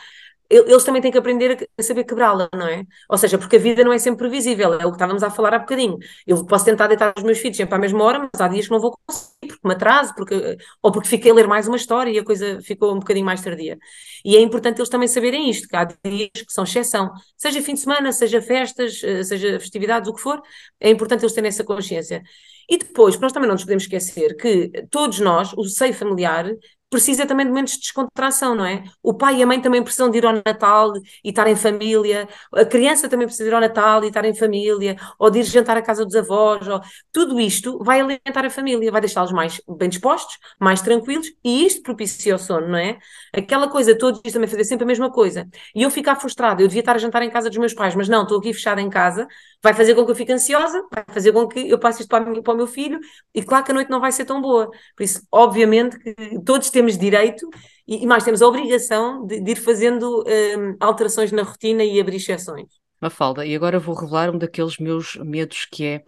eles 0.49 0.83
também 0.83 1.01
têm 1.01 1.11
que 1.11 1.17
aprender 1.17 1.69
a 1.77 1.83
saber 1.83 2.03
quebrá-la, 2.03 2.49
não 2.53 2.67
é? 2.67 2.83
Ou 3.07 3.17
seja, 3.17 3.37
porque 3.37 3.57
a 3.57 3.59
vida 3.59 3.83
não 3.83 3.93
é 3.93 3.99
sempre 3.99 4.19
previsível, 4.19 4.73
é 4.73 4.85
o 4.85 4.89
que 4.89 4.95
estávamos 4.95 5.21
a 5.21 5.29
falar 5.29 5.53
há 5.53 5.59
bocadinho. 5.59 5.97
Eu 6.25 6.43
posso 6.45 6.65
tentar 6.65 6.87
deitar 6.87 7.13
os 7.15 7.23
meus 7.23 7.37
filhos 7.37 7.57
sempre 7.57 7.75
à 7.75 7.77
mesma 7.77 8.03
hora, 8.03 8.19
mas 8.19 8.41
há 8.41 8.47
dias 8.47 8.65
que 8.65 8.71
não 8.71 8.79
vou 8.79 8.97
conseguir, 9.05 9.47
porque 9.47 9.67
me 9.67 9.73
atraso, 9.73 10.13
porque, 10.15 10.57
ou 10.81 10.91
porque 10.91 11.07
fiquei 11.07 11.31
a 11.31 11.35
ler 11.35 11.47
mais 11.47 11.67
uma 11.67 11.77
história 11.77 12.11
e 12.11 12.17
a 12.17 12.23
coisa 12.23 12.59
ficou 12.61 12.91
um 12.93 12.99
bocadinho 12.99 13.25
mais 13.25 13.41
tardia. 13.41 13.77
E 14.25 14.35
é 14.35 14.41
importante 14.41 14.79
eles 14.79 14.89
também 14.89 15.07
saberem 15.07 15.49
isto, 15.49 15.67
que 15.67 15.75
há 15.75 15.83
dias 15.85 16.29
que 16.33 16.51
são 16.51 16.63
exceção, 16.63 17.11
seja 17.37 17.61
fim 17.61 17.73
de 17.75 17.81
semana, 17.81 18.11
seja 18.11 18.41
festas, 18.41 19.01
eh, 19.03 19.23
seja 19.23 19.59
festividades, 19.59 20.09
o 20.09 20.13
que 20.13 20.21
for, 20.21 20.41
é 20.79 20.89
importante 20.89 21.21
eles 21.23 21.33
terem 21.33 21.47
essa 21.49 21.63
consciência. 21.63 22.23
E 22.69 22.77
depois, 22.77 23.19
nós 23.19 23.31
também 23.31 23.47
não 23.47 23.55
nos 23.55 23.63
podemos 23.63 23.83
esquecer 23.83 24.35
que 24.35 24.71
todos 24.91 25.19
nós, 25.19 25.53
o 25.53 25.63
seio 25.63 25.93
familiar, 25.93 26.45
precisa 26.89 27.25
também 27.25 27.45
de 27.45 27.51
momentos 27.51 27.73
de 27.73 27.79
descontração, 27.81 28.55
não 28.55 28.65
é? 28.65 28.83
O 29.03 29.13
pai 29.13 29.37
e 29.37 29.43
a 29.43 29.45
mãe 29.45 29.61
também 29.61 29.83
precisam 29.83 30.09
de 30.09 30.17
ir 30.17 30.25
ao 30.25 30.33
Natal 30.33 30.93
e 31.23 31.29
estar 31.29 31.47
em 31.47 31.55
família, 31.55 32.27
a 32.53 32.65
criança 32.65 33.07
também 33.07 33.27
precisa 33.27 33.43
de 33.43 33.49
ir 33.51 33.53
ao 33.53 33.61
Natal 33.61 34.03
e 34.03 34.07
estar 34.07 34.25
em 34.25 34.33
família, 34.33 34.95
ou 35.19 35.29
de 35.29 35.39
ir 35.39 35.43
jantar 35.43 35.77
à 35.77 35.81
casa 35.81 36.05
dos 36.05 36.15
avós, 36.15 36.67
ou... 36.67 36.81
tudo 37.11 37.39
isto 37.39 37.77
vai 37.83 37.99
alimentar 37.99 38.45
a 38.45 38.49
família, 38.49 38.91
vai 38.91 39.01
deixá-los 39.01 39.31
mais 39.31 39.61
bem 39.77 39.89
dispostos, 39.89 40.37
mais 40.59 40.81
tranquilos, 40.81 41.27
e 41.43 41.65
isto 41.65 41.81
propicia 41.83 42.35
o 42.35 42.39
sono, 42.39 42.67
não 42.69 42.77
é? 42.77 42.97
Aquela 43.33 43.67
coisa, 43.67 43.97
todos 43.97 44.21
também 44.31 44.47
fazer 44.47 44.63
sempre 44.63 44.83
a 44.83 44.87
mesma 44.87 45.11
coisa, 45.11 45.47
e 45.75 45.83
eu 45.83 45.91
ficar 45.91 46.15
frustrada, 46.15 46.61
eu 46.61 46.67
devia 46.67 46.81
estar 46.81 46.95
a 46.95 46.97
jantar 46.97 47.21
em 47.21 47.29
casa 47.29 47.49
dos 47.49 47.57
meus 47.57 47.73
pais, 47.73 47.95
mas 47.95 48.09
não, 48.09 48.23
estou 48.23 48.39
aqui 48.39 48.53
fechada 48.53 48.81
em 48.81 48.89
casa, 48.89 49.27
vai 49.61 49.73
fazer 49.73 49.93
com 49.93 50.05
que 50.05 50.11
eu 50.11 50.15
fique 50.15 50.31
ansiosa, 50.31 50.81
vai 50.91 51.03
fazer 51.07 51.31
com 51.31 51.47
que 51.47 51.69
eu 51.69 51.77
passe 51.77 52.01
isto 52.01 52.09
para, 52.09 52.25
mim, 52.25 52.41
para 52.41 52.53
o 52.53 52.57
meu 52.57 52.67
filho, 52.67 52.99
e 53.33 53.43
claro 53.43 53.63
que 53.63 53.71
a 53.71 53.73
noite 53.73 53.89
não 53.89 53.99
vai 53.99 54.11
ser 54.11 54.25
tão 54.25 54.41
boa. 54.41 54.69
Por 54.95 55.03
isso, 55.03 55.21
obviamente, 55.31 55.99
que 55.99 56.39
todos 56.45 56.69
temos 56.69 56.78
direito 56.97 57.49
e, 57.87 58.03
e 58.03 58.07
mais 58.07 58.23
temos 58.23 58.41
a 58.41 58.47
obrigação 58.47 59.25
de, 59.25 59.39
de 59.41 59.51
ir 59.51 59.55
fazendo 59.55 60.23
um, 60.23 60.75
alterações 60.79 61.31
na 61.31 61.43
rotina 61.43 61.83
e 61.83 61.99
abrir 61.99 62.17
exceções. 62.17 62.67
Mafalda, 63.01 63.45
e 63.45 63.55
agora 63.55 63.79
vou 63.79 63.95
revelar 63.95 64.29
um 64.29 64.37
daqueles 64.37 64.77
meus 64.77 65.15
medos 65.15 65.65
que 65.71 65.85
é 65.85 66.03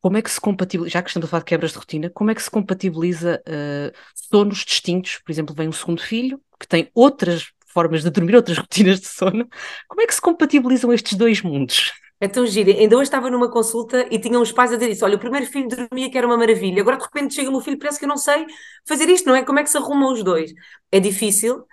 como 0.00 0.18
é 0.18 0.22
que 0.22 0.30
se 0.30 0.38
compatibiliza, 0.38 0.92
já 0.92 1.02
que 1.02 1.08
estamos 1.08 1.26
a 1.26 1.30
falar 1.30 1.40
de 1.40 1.46
quebras 1.46 1.72
de 1.72 1.78
rotina, 1.78 2.10
como 2.10 2.30
é 2.30 2.34
que 2.34 2.42
se 2.42 2.50
compatibiliza 2.50 3.42
uh, 3.48 3.96
sonos 4.14 4.58
distintos? 4.58 5.18
Por 5.24 5.32
exemplo, 5.32 5.54
vem 5.54 5.66
um 5.66 5.72
segundo 5.72 6.02
filho 6.02 6.38
que 6.60 6.68
tem 6.68 6.90
outras 6.94 7.46
formas 7.72 8.02
de 8.02 8.10
dormir, 8.10 8.36
outras 8.36 8.58
rotinas 8.58 9.00
de 9.00 9.06
sono. 9.06 9.48
Como 9.88 10.02
é 10.02 10.06
que 10.06 10.14
se 10.14 10.20
compatibilizam 10.20 10.92
estes 10.92 11.16
dois 11.16 11.40
mundos? 11.40 11.90
É 12.24 12.28
tão 12.28 12.46
giro. 12.46 12.70
Ainda 12.70 12.96
hoje 12.96 13.02
estava 13.02 13.30
numa 13.30 13.50
consulta 13.50 14.06
e 14.10 14.18
tinham 14.18 14.40
os 14.40 14.50
pais 14.50 14.72
a 14.72 14.76
dizer 14.76 14.90
isso. 14.92 15.04
Olha, 15.04 15.16
o 15.16 15.18
primeiro 15.18 15.44
filho 15.44 15.68
dormia 15.68 16.10
que 16.10 16.16
era 16.16 16.26
uma 16.26 16.38
maravilha. 16.38 16.80
Agora 16.80 16.96
de 16.96 17.02
repente 17.02 17.34
chega 17.34 17.50
o 17.50 17.52
meu 17.52 17.60
filho, 17.60 17.78
parece 17.78 17.98
que 17.98 18.06
eu 18.06 18.08
não 18.08 18.16
sei 18.16 18.46
fazer 18.88 19.10
isto, 19.10 19.28
não 19.28 19.36
é? 19.36 19.44
Como 19.44 19.58
é 19.58 19.62
que 19.62 19.68
se 19.68 19.76
arrumam 19.76 20.10
os 20.10 20.22
dois? 20.24 20.50
É 20.90 20.98
difícil. 20.98 21.66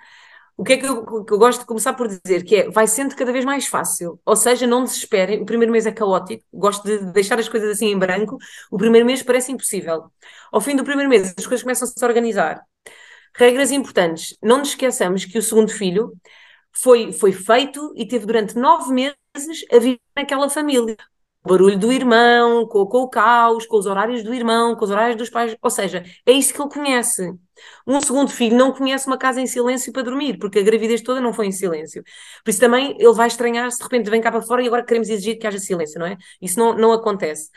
O 0.58 0.64
que 0.66 0.74
é 0.74 0.78
que 0.78 0.86
eu, 0.86 1.24
que 1.24 1.34
eu 1.34 1.38
gosto 1.38 1.62
de 1.62 1.66
começar 1.66 1.94
por 1.94 2.06
dizer? 2.10 2.44
Que 2.44 2.58
é, 2.58 2.70
vai 2.70 2.86
sendo 2.86 3.16
cada 3.16 3.32
vez 3.32 3.46
mais 3.46 3.66
fácil. 3.68 4.20
Ou 4.26 4.36
seja, 4.36 4.68
não 4.68 4.84
desesperem. 4.84 5.42
O 5.42 5.46
primeiro 5.46 5.72
mês 5.72 5.86
é 5.86 5.92
caótico. 5.94 6.44
Gosto 6.54 6.84
de 6.84 6.98
deixar 7.14 7.40
as 7.40 7.48
coisas 7.48 7.70
assim 7.70 7.88
em 7.88 7.98
branco. 7.98 8.38
O 8.70 8.78
primeiro 8.78 9.06
mês 9.08 9.24
parece 9.24 9.54
impossível. 9.54 10.12
Ao 10.52 10.60
fim 10.60 10.76
do 10.76 10.84
primeiro 10.84 11.10
mês, 11.10 11.34
as 11.38 11.48
coisas 11.48 11.64
começam 11.64 11.88
a 11.88 11.92
se 11.98 12.06
organizar. 12.06 12.62
Regras 13.38 13.72
importantes. 13.72 14.38
Não 14.44 14.58
nos 14.58 14.70
esqueçamos 14.70 15.24
que 15.24 15.38
o 15.38 15.42
segundo 15.42 15.72
filho 15.72 16.12
foi, 16.74 17.14
foi 17.14 17.32
feito 17.32 17.94
e 17.96 18.06
teve 18.06 18.26
durante 18.26 18.58
nove 18.58 18.94
meses 18.94 19.21
a 19.72 19.80
viver 19.80 20.00
naquela 20.16 20.50
família. 20.50 20.96
O 21.44 21.50
barulho 21.50 21.78
do 21.80 21.92
irmão, 21.92 22.68
com, 22.68 22.86
com, 22.86 23.00
o 23.00 23.10
caos, 23.10 23.66
com 23.66 23.78
os 23.78 23.88
horários 23.88 24.24
do 24.24 24.32
irmão, 24.34 24.76
com 24.76 24.86
os 24.86 24.92
horários 24.92 25.18
dos 25.18 25.30
pais, 25.30 25.56
ou 25.60 25.70
seja, 25.72 26.04
é 26.24 26.32
isso 26.32 26.54
que 26.54 26.62
ele 26.62 26.70
conhece. 26.70 27.34
Um 27.88 28.00
segundo 28.00 28.30
filho 28.30 28.56
não 28.56 28.72
conhece 28.72 29.08
uma 29.08 29.18
casa 29.18 29.42
em 29.42 29.48
silêncio 29.48 29.92
para 29.92 30.04
dormir, 30.04 30.38
porque 30.38 30.60
a 30.60 30.62
gravidez 30.62 31.02
toda 31.02 31.20
não 31.20 31.34
foi 31.34 31.48
em 31.48 31.52
silêncio. 31.52 32.04
Por 32.44 32.52
isso 32.52 32.60
também 32.60 32.96
ele 33.00 33.14
vai 33.14 33.28
estranhar 33.28 33.72
se 33.72 33.78
de 33.78 33.84
repente 33.84 34.10
vem 34.10 34.22
cá 34.22 34.32
para 34.32 34.42
fora 34.44 34.62
e 34.62 34.68
agora 34.68 34.86
queremos 34.86 35.10
exigir 35.10 35.40
que 35.40 35.48
haja 35.48 35.58
silêncio, 35.58 36.00
não 36.00 36.06
é? 36.06 36.18
Isso 36.40 36.60
não, 36.60 36.76
não 36.76 36.92
acontece. 36.92 37.50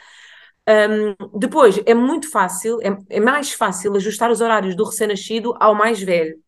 Um, 0.66 1.38
depois, 1.38 1.78
é 1.84 1.92
muito 1.94 2.30
fácil, 2.30 2.80
é, 2.82 2.96
é 3.10 3.20
mais 3.20 3.52
fácil 3.52 3.94
ajustar 3.96 4.30
os 4.30 4.40
horários 4.40 4.74
do 4.74 4.84
recém-nascido 4.84 5.54
ao 5.60 5.74
mais 5.74 6.02
velho. 6.02 6.42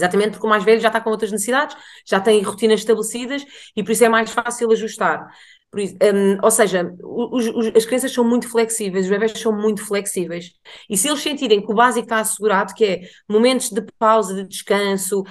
Exatamente 0.00 0.32
porque 0.32 0.46
o 0.46 0.50
mais 0.50 0.64
velho 0.64 0.80
já 0.80 0.88
está 0.88 1.00
com 1.00 1.10
outras 1.10 1.30
necessidades, 1.32 1.76
já 2.06 2.20
tem 2.20 2.42
rotinas 2.42 2.80
estabelecidas 2.80 3.44
e 3.76 3.82
por 3.82 3.92
isso 3.92 4.04
é 4.04 4.08
mais 4.08 4.30
fácil 4.30 4.70
ajustar. 4.72 5.28
Um, 5.72 6.36
ou 6.42 6.50
seja, 6.50 6.92
os, 7.00 7.46
os, 7.46 7.66
as 7.76 7.84
crianças 7.84 8.12
são 8.12 8.24
muito 8.24 8.48
flexíveis, 8.48 9.04
os 9.04 9.10
bebés 9.10 9.32
são 9.38 9.52
muito 9.52 9.84
flexíveis. 9.86 10.50
E 10.88 10.96
se 10.96 11.06
eles 11.08 11.20
sentirem 11.22 11.64
que 11.64 11.70
o 11.70 11.74
básico 11.74 12.06
está 12.06 12.18
assegurado, 12.18 12.74
que 12.74 12.84
é 12.84 13.00
momentos 13.28 13.70
de 13.70 13.80
pausa, 13.96 14.34
de 14.34 14.44
descanso, 14.48 15.22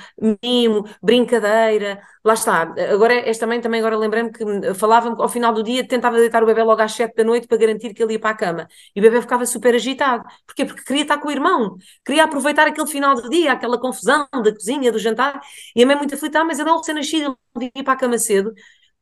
mimo, 0.42 0.86
brincadeira, 1.04 2.02
lá 2.24 2.34
está. 2.36 2.74
Agora, 2.92 3.14
esta 3.30 3.46
mãe 3.46 3.60
também 3.60 3.82
agora 3.82 3.98
lembrei-me 3.98 4.32
que 4.32 4.74
falava 4.76 5.14
ao 5.22 5.28
final 5.28 5.54
do 5.54 5.62
dia, 5.62 5.86
tentava 5.86 6.18
deitar 6.18 6.42
o 6.42 6.46
bebê 6.46 6.64
logo 6.64 6.82
às 6.82 6.94
sete 6.94 7.16
da 7.16 7.24
noite 7.26 7.46
para 7.46 7.58
garantir 7.58 7.94
que 7.94 8.02
ele 8.02 8.14
ia 8.14 8.20
para 8.20 8.30
a 8.30 8.34
cama. 8.38 8.68
E 8.96 9.00
o 9.02 9.04
bebê 9.04 9.22
ficava 9.22 9.46
super 9.46 9.76
agitado. 9.76 10.24
Porquê? 10.46 10.64
Porque 10.66 10.84
queria 10.84 11.02
estar 11.02 11.18
com 11.18 11.28
o 11.28 11.32
irmão, 11.32 11.76
queria 12.06 12.24
aproveitar 12.24 12.66
aquele 12.66 12.88
final 12.88 13.14
do 13.16 13.30
dia, 13.30 13.52
aquela 13.52 13.78
confusão 13.78 14.26
da 14.32 14.54
cozinha, 14.54 14.90
do 14.92 15.00
jantar. 15.00 15.42
E 15.76 15.84
a 15.84 15.86
mãe 15.86 15.96
muito 15.98 16.16
aflita, 16.16 16.40
ah, 16.40 16.46
mas 16.46 16.60
é 16.60 16.64
um 16.64 16.78
recém-nascido, 16.78 17.38
ele 17.58 17.72
ia 17.76 17.84
para 17.84 17.94
a 17.94 17.98
cama 17.98 18.18
cedo. 18.18 18.54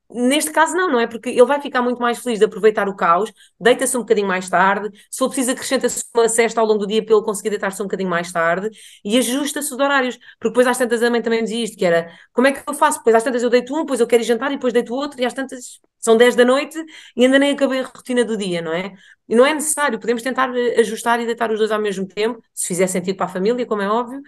Neste 0.10 0.52
caso, 0.52 0.74
não, 0.74 0.90
não 0.90 1.00
é? 1.02 1.06
Porque 1.08 1.30
ele 1.30 1.46
vai 1.46 1.60
ficar 1.62 1.82
muito 1.82 2.02
mais 2.02 2.20
feliz 2.20 2.40
de 2.40 2.46
aproveitar 2.46 2.88
o 2.88 2.96
caos, 2.96 3.32
deita-se 3.60 3.98
um 3.98 4.00
bocadinho 4.02 4.28
mais 4.28 4.50
tarde, 4.50 4.90
se 5.12 5.18
for 5.20 5.28
preciso, 5.28 5.52
acrescenta-se 5.52 6.04
uma 6.16 6.30
cesta 6.30 6.62
ao 6.62 6.66
longo 6.68 6.80
do 6.80 6.88
dia 6.88 7.04
para 7.06 7.14
ele 7.16 7.26
conseguir 7.26 7.50
deitar-se 7.50 7.82
um 7.82 7.86
bocadinho 7.86 8.10
mais 8.10 8.32
tarde 8.32 8.70
e 9.04 9.18
ajusta-se 9.18 9.74
os 9.74 9.80
horários. 9.80 10.16
Porque 10.40 10.50
depois, 10.50 10.66
às 10.68 10.78
tantas, 10.78 11.04
a 11.04 11.10
mãe 11.10 11.22
também 11.22 11.44
dizia 11.44 11.64
isto: 11.64 11.78
que 11.78 11.86
era 11.86 12.10
como 12.34 12.48
é 12.48 12.54
que 12.54 12.64
eu 12.70 12.74
faço? 12.74 13.00
Depois, 13.00 13.16
às 13.16 13.24
tantas, 13.24 13.44
eu 13.44 13.50
deito 13.50 13.76
um, 13.76 13.82
depois 13.82 14.00
eu 14.00 14.08
quero 14.08 14.24
ir 14.24 14.26
jantar 14.26 14.50
e 14.52 14.56
depois 14.56 14.72
deito 14.74 14.94
outro, 14.94 15.22
e 15.22 15.26
às 15.26 15.34
tantas, 15.34 15.80
são 16.00 16.16
10 16.16 16.36
da 16.36 16.46
noite 16.46 16.78
e 17.16 17.26
ainda 17.26 17.38
nem 17.40 17.52
acabei 17.52 17.80
a 17.82 17.84
rotina 17.84 18.24
do 18.24 18.38
dia, 18.38 18.62
não 18.62 18.72
é? 18.74 18.94
E 19.28 19.36
não 19.36 19.46
é 19.46 19.54
necessário, 19.54 20.00
podemos 20.00 20.24
tentar 20.24 20.56
eh, 20.56 20.80
ajustar 20.80 21.20
e 21.20 21.26
deitar 21.26 21.52
os 21.52 21.60
dois 21.60 21.72
ao 21.72 21.82
mesmo 21.82 22.08
tempo, 22.08 22.42
se 22.54 22.68
fizer 22.68 22.88
sentido 22.88 23.18
para 23.18 23.26
a 23.26 23.30
família, 23.30 23.66
como 23.66 23.82
é 23.82 23.90
óbvio, 23.90 24.22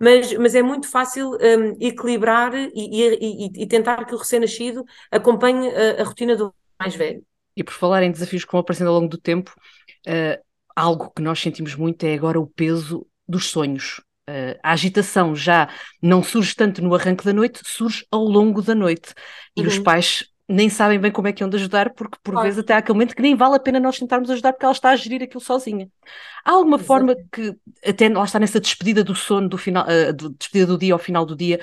mas, 0.00 0.32
mas 0.34 0.54
é 0.54 0.62
muito 0.62 0.88
fácil 0.88 1.32
um, 1.32 1.76
equilibrar 1.80 2.54
e, 2.54 2.70
e, 2.74 3.62
e, 3.62 3.66
tentar 3.66 4.04
que 4.04 4.14
o 4.14 4.18
recém-nascido 4.18 4.84
acompanhe 5.10 5.68
a, 5.68 6.02
a, 6.02 6.04
rotina 6.04 6.36
do 6.36 6.54
mais 6.78 6.94
velho. 6.94 7.24
E 7.56 7.62
por 7.62 7.72
falar 7.72 8.02
em 8.02 8.10
desafios 8.10 8.44
que 8.44 8.52
vão 8.52 8.60
aparecendo 8.60 8.88
ao 8.88 8.94
longo 8.94 9.08
do 9.08 9.18
tempo, 9.18 9.54
uh, 10.06 10.42
algo 10.74 11.10
que 11.14 11.22
nós 11.22 11.40
sentimos 11.40 11.74
muito 11.74 12.04
é 12.04 12.14
agora 12.14 12.40
o 12.40 12.46
peso 12.46 13.06
dos 13.26 13.50
sonhos. 13.50 14.00
Uh, 14.28 14.58
a 14.62 14.72
agitação 14.72 15.36
já 15.36 15.68
não 16.02 16.22
surge 16.22 16.54
tanto 16.54 16.82
no 16.82 16.94
arranque 16.94 17.24
da 17.24 17.32
noite, 17.32 17.60
surge 17.64 18.06
ao 18.10 18.24
longo 18.24 18.60
da 18.62 18.74
noite. 18.74 19.14
E 19.56 19.60
uhum. 19.60 19.68
os 19.68 19.78
pais 19.78 20.24
nem 20.48 20.68
sabem 20.68 20.98
bem 20.98 21.10
como 21.10 21.26
é 21.26 21.32
que 21.32 21.42
hão 21.42 21.48
de 21.48 21.56
ajudar, 21.56 21.92
porque 21.94 22.18
por 22.22 22.32
claro. 22.32 22.46
vezes 22.46 22.60
até 22.60 22.74
há 22.74 22.78
aquele 22.78 22.94
momento 22.94 23.16
que 23.16 23.22
nem 23.22 23.34
vale 23.34 23.56
a 23.56 23.60
pena 23.60 23.80
nós 23.80 23.98
tentarmos 23.98 24.28
ajudar 24.30 24.52
porque 24.52 24.64
ela 24.64 24.72
está 24.72 24.90
a 24.90 24.96
gerir 24.96 25.22
aquilo 25.22 25.40
sozinha. 25.40 25.88
Há 26.44 26.52
alguma 26.52 26.76
Exato. 26.76 26.86
forma 26.86 27.16
que, 27.32 27.56
até 27.84 28.08
lá 28.08 28.24
está 28.24 28.38
nessa 28.38 28.60
despedida 28.60 29.02
do 29.02 29.14
sono, 29.14 29.48
do 29.48 29.56
final, 29.56 29.86
uh, 29.86 30.12
do, 30.12 30.30
despedida 30.30 30.66
do 30.66 30.78
dia 30.78 30.92
ao 30.92 30.98
final 30.98 31.24
do 31.24 31.34
dia, 31.34 31.60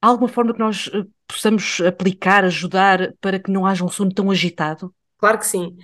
há 0.00 0.06
alguma 0.06 0.28
forma 0.28 0.52
que 0.52 0.60
nós 0.60 0.86
uh, 0.88 1.10
possamos 1.26 1.80
aplicar, 1.80 2.44
ajudar 2.44 3.12
para 3.20 3.40
que 3.40 3.50
não 3.50 3.66
haja 3.66 3.84
um 3.84 3.88
sono 3.88 4.12
tão 4.12 4.30
agitado? 4.30 4.94
Claro 5.18 5.38
que 5.38 5.46
sim. 5.46 5.76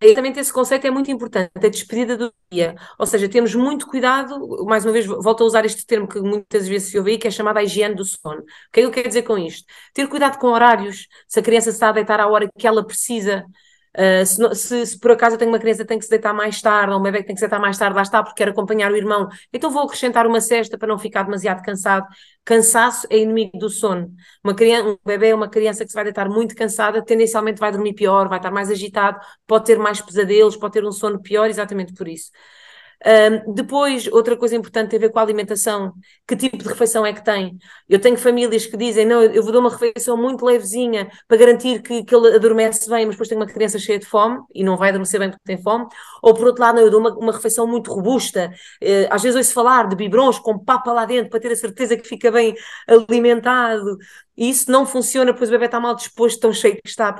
Exatamente 0.00 0.38
esse 0.38 0.52
conceito 0.52 0.86
é 0.86 0.90
muito 0.92 1.10
importante, 1.10 1.50
a 1.56 1.68
despedida 1.68 2.16
do 2.16 2.32
dia. 2.50 2.76
Ou 2.98 3.04
seja, 3.04 3.28
temos 3.28 3.52
muito 3.54 3.84
cuidado, 3.88 4.64
mais 4.64 4.84
uma 4.84 4.92
vez 4.92 5.06
volto 5.06 5.42
a 5.42 5.46
usar 5.46 5.64
este 5.66 5.84
termo 5.84 6.06
que 6.06 6.20
muitas 6.20 6.68
vezes 6.68 6.90
se 6.90 6.98
ouve 6.98 7.18
que 7.18 7.26
é 7.26 7.30
chamado 7.32 7.56
a 7.58 7.64
higiene 7.64 7.96
do 7.96 8.04
sono. 8.04 8.40
O 8.42 8.44
que 8.72 8.80
é 8.80 8.82
que 8.82 8.86
eu 8.86 8.90
quero 8.92 9.08
dizer 9.08 9.22
com 9.22 9.36
isto? 9.36 9.66
Ter 9.92 10.06
cuidado 10.08 10.38
com 10.38 10.48
horários, 10.48 11.08
se 11.26 11.40
a 11.40 11.42
criança 11.42 11.70
está 11.70 11.88
a 11.88 11.92
deitar 11.92 12.20
à 12.20 12.28
hora 12.28 12.48
que 12.56 12.66
ela 12.66 12.86
precisa, 12.86 13.44
Uh, 13.98 14.24
se, 14.24 14.54
se, 14.54 14.86
se, 14.86 14.98
por 15.00 15.10
acaso 15.10 15.34
eu 15.34 15.38
tenho 15.38 15.50
uma 15.50 15.58
criança 15.58 15.82
que 15.82 15.88
tem 15.88 15.98
que 15.98 16.04
se 16.04 16.10
deitar 16.10 16.32
mais 16.32 16.62
tarde, 16.62 16.92
ou 16.92 17.00
um 17.00 17.02
bebê 17.02 17.18
que 17.18 17.24
tem 17.26 17.34
que 17.34 17.40
se 17.40 17.46
deitar 17.46 17.58
mais 17.60 17.76
tarde, 17.76 17.96
lá 17.96 18.02
está, 18.02 18.22
porque 18.22 18.44
quer 18.44 18.50
acompanhar 18.50 18.92
o 18.92 18.96
irmão, 18.96 19.28
então 19.52 19.70
vou 19.72 19.82
acrescentar 19.82 20.24
uma 20.24 20.40
cesta 20.40 20.78
para 20.78 20.86
não 20.86 20.98
ficar 20.98 21.24
demasiado 21.24 21.62
cansado. 21.64 22.06
Cansaço 22.44 23.08
é 23.10 23.18
inimigo 23.18 23.58
do 23.58 23.68
sono. 23.68 24.08
Uma 24.42 24.54
criança, 24.54 24.88
um 24.90 24.96
bebê 25.04 25.30
é 25.30 25.34
uma 25.34 25.48
criança 25.48 25.84
que 25.84 25.90
se 25.90 25.94
vai 25.96 26.04
deitar 26.04 26.28
muito 26.28 26.54
cansada, 26.54 27.04
tendencialmente 27.04 27.58
vai 27.58 27.72
dormir 27.72 27.92
pior, 27.94 28.28
vai 28.28 28.38
estar 28.38 28.52
mais 28.52 28.70
agitado, 28.70 29.18
pode 29.46 29.64
ter 29.64 29.78
mais 29.78 30.00
pesadelos, 30.00 30.56
pode 30.56 30.74
ter 30.74 30.84
um 30.84 30.92
sono 30.92 31.20
pior, 31.20 31.50
exatamente 31.50 31.92
por 31.92 32.06
isso. 32.06 32.30
Um, 33.06 33.54
depois, 33.54 34.08
outra 34.08 34.36
coisa 34.36 34.56
importante 34.56 34.90
tem 34.90 34.96
a 34.98 35.00
ver 35.00 35.10
com 35.10 35.18
a 35.18 35.22
alimentação. 35.22 35.92
Que 36.26 36.36
tipo 36.36 36.58
de 36.58 36.64
refeição 36.68 37.06
é 37.06 37.12
que 37.12 37.24
tem? 37.24 37.56
Eu 37.88 38.00
tenho 38.00 38.16
famílias 38.16 38.66
que 38.66 38.76
dizem, 38.76 39.06
não, 39.06 39.22
eu 39.22 39.42
vou 39.42 39.52
dar 39.52 39.60
uma 39.60 39.70
refeição 39.70 40.16
muito 40.16 40.44
levezinha 40.44 41.08
para 41.28 41.36
garantir 41.36 41.80
que, 41.82 42.04
que 42.04 42.14
ele 42.14 42.34
adormece 42.34 42.88
bem, 42.90 43.06
mas 43.06 43.14
depois 43.14 43.28
tem 43.28 43.38
uma 43.38 43.46
criança 43.46 43.78
cheia 43.78 43.98
de 43.98 44.06
fome 44.06 44.40
e 44.54 44.64
não 44.64 44.76
vai 44.76 44.88
adormecer 44.90 45.20
bem 45.20 45.30
porque 45.30 45.44
tem 45.44 45.62
fome. 45.62 45.86
Ou 46.22 46.34
por 46.34 46.46
outro 46.46 46.62
lado, 46.62 46.76
não, 46.76 46.82
eu 46.82 46.90
dou 46.90 47.00
uma, 47.00 47.14
uma 47.16 47.32
refeição 47.32 47.66
muito 47.66 47.92
robusta. 47.92 48.50
Uh, 48.82 49.06
às 49.10 49.22
vezes 49.22 49.36
ouço 49.36 49.52
falar 49.52 49.88
de 49.88 49.94
biberons 49.96 50.38
com 50.38 50.58
papa 50.58 50.92
lá 50.92 51.04
dentro 51.06 51.30
para 51.30 51.40
ter 51.40 51.52
a 51.52 51.56
certeza 51.56 51.96
que 51.96 52.06
fica 52.06 52.30
bem 52.32 52.54
alimentado. 52.88 53.96
E 54.36 54.48
isso 54.50 54.70
não 54.70 54.86
funciona, 54.86 55.34
pois 55.34 55.50
o 55.50 55.52
bebê 55.52 55.66
está 55.66 55.80
mal 55.80 55.94
disposto, 55.94 56.40
tão 56.40 56.52
cheio 56.52 56.74
que 56.76 56.88
está. 56.88 57.14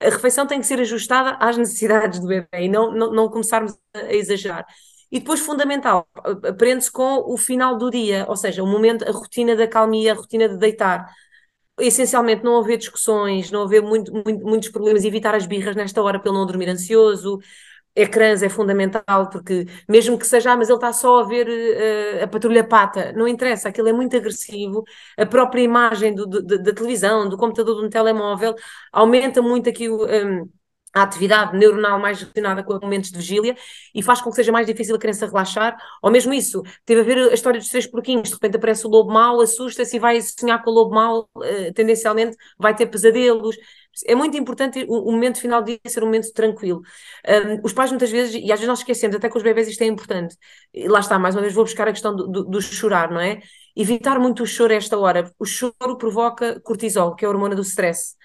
a 0.00 0.04
refeição 0.10 0.46
tem 0.46 0.60
que 0.60 0.66
ser 0.66 0.80
ajustada 0.80 1.36
às 1.40 1.56
necessidades 1.56 2.20
do 2.20 2.26
bebê 2.26 2.48
e 2.54 2.68
não, 2.68 2.92
não, 2.92 3.12
não 3.12 3.28
começarmos 3.28 3.76
a 3.94 4.12
exagerar. 4.12 4.64
E 5.10 5.18
depois, 5.20 5.40
fundamental, 5.40 6.08
aprende-se 6.48 6.90
com 6.90 7.32
o 7.32 7.36
final 7.36 7.76
do 7.78 7.90
dia, 7.90 8.26
ou 8.28 8.36
seja, 8.36 8.62
o 8.62 8.66
momento, 8.66 9.08
a 9.08 9.12
rotina 9.12 9.54
da 9.54 9.68
calmia, 9.68 10.12
a 10.12 10.16
rotina 10.16 10.48
de 10.48 10.56
deitar. 10.58 11.08
Essencialmente, 11.78 12.42
não 12.42 12.58
haver 12.58 12.78
discussões, 12.78 13.50
não 13.50 13.62
haver 13.64 13.82
muito, 13.82 14.12
muito, 14.12 14.44
muitos 14.44 14.70
problemas, 14.70 15.04
evitar 15.04 15.34
as 15.34 15.46
birras 15.46 15.76
nesta 15.76 16.02
hora 16.02 16.18
para 16.18 16.30
ele 16.30 16.38
não 16.38 16.46
dormir 16.46 16.68
ansioso. 16.68 17.38
Ecrãs 17.94 18.42
é 18.42 18.48
fundamental, 18.50 19.30
porque 19.30 19.66
mesmo 19.88 20.18
que 20.18 20.26
seja, 20.26 20.52
ah, 20.52 20.56
mas 20.56 20.68
ele 20.68 20.76
está 20.76 20.92
só 20.92 21.20
a 21.20 21.24
ver 21.24 21.48
uh, 21.48 22.24
a 22.24 22.28
patrulha 22.28 22.62
pata, 22.62 23.12
não 23.12 23.26
interessa, 23.26 23.70
aquilo 23.70 23.88
é 23.88 23.92
muito 23.92 24.14
agressivo. 24.16 24.84
A 25.16 25.24
própria 25.24 25.62
imagem 25.62 26.14
do, 26.14 26.26
do, 26.26 26.42
da 26.42 26.72
televisão, 26.74 27.26
do 27.28 27.38
computador, 27.38 27.82
um 27.82 27.88
telemóvel, 27.88 28.54
aumenta 28.92 29.40
muito 29.42 29.68
aqui 29.70 29.88
o. 29.88 30.04
Um, 30.06 30.50
a 30.96 31.02
atividade 31.02 31.54
neuronal 31.54 31.98
mais 32.00 32.20
relacionada 32.20 32.62
com 32.62 32.78
momentos 32.80 33.10
de 33.10 33.18
vigília 33.18 33.54
e 33.94 34.02
faz 34.02 34.22
com 34.22 34.30
que 34.30 34.36
seja 34.36 34.50
mais 34.50 34.66
difícil 34.66 34.96
a 34.96 34.98
criança 34.98 35.26
relaxar, 35.26 35.76
ou 36.02 36.10
mesmo 36.10 36.32
isso, 36.32 36.62
teve 36.86 37.02
a 37.02 37.04
ver 37.04 37.18
a 37.30 37.34
história 37.34 37.60
dos 37.60 37.68
três 37.68 37.86
porquinhos, 37.86 38.30
de 38.30 38.34
repente 38.34 38.56
aparece 38.56 38.86
o 38.86 38.88
lobo 38.88 39.12
mau, 39.12 39.42
assusta-se 39.42 39.96
e 39.96 39.98
vai 39.98 40.18
sonhar 40.22 40.62
com 40.64 40.70
o 40.70 40.72
lobo 40.72 40.94
mau, 40.94 41.28
uh, 41.36 41.72
tendencialmente 41.74 42.34
vai 42.58 42.74
ter 42.74 42.86
pesadelos, 42.86 43.56
é 44.06 44.14
muito 44.14 44.38
importante 44.38 44.86
o, 44.88 45.12
momento 45.12 45.38
final 45.38 45.62
de 45.62 45.78
ser 45.86 46.02
um 46.02 46.06
momento 46.06 46.32
tranquilo. 46.32 46.80
Um, 47.28 47.60
os 47.62 47.74
pais 47.74 47.90
muitas 47.90 48.10
vezes, 48.10 48.34
e 48.34 48.50
às 48.50 48.58
vezes 48.58 48.66
nós 48.66 48.78
esquecemos, 48.78 49.16
até 49.16 49.28
com 49.28 49.36
os 49.36 49.44
bebés 49.44 49.68
isto 49.68 49.82
é 49.82 49.86
importante, 49.86 50.34
e 50.72 50.88
lá 50.88 51.00
está, 51.00 51.18
mais 51.18 51.34
uma 51.34 51.42
vez 51.42 51.52
vou 51.52 51.64
buscar 51.64 51.88
a 51.88 51.92
questão 51.92 52.16
do, 52.16 52.26
do, 52.26 52.44
do 52.44 52.62
chorar, 52.62 53.10
não 53.10 53.20
é? 53.20 53.40
Evitar 53.76 54.18
muito 54.18 54.42
o 54.42 54.46
choro 54.46 54.72
a 54.72 54.76
esta 54.76 54.98
hora, 54.98 55.30
o 55.38 55.44
choro 55.44 55.98
provoca 55.98 56.58
cortisol, 56.60 57.14
que 57.14 57.24
é 57.24 57.28
a 57.28 57.30
hormona 57.30 57.54
do 57.54 57.62
stress 57.62 58.16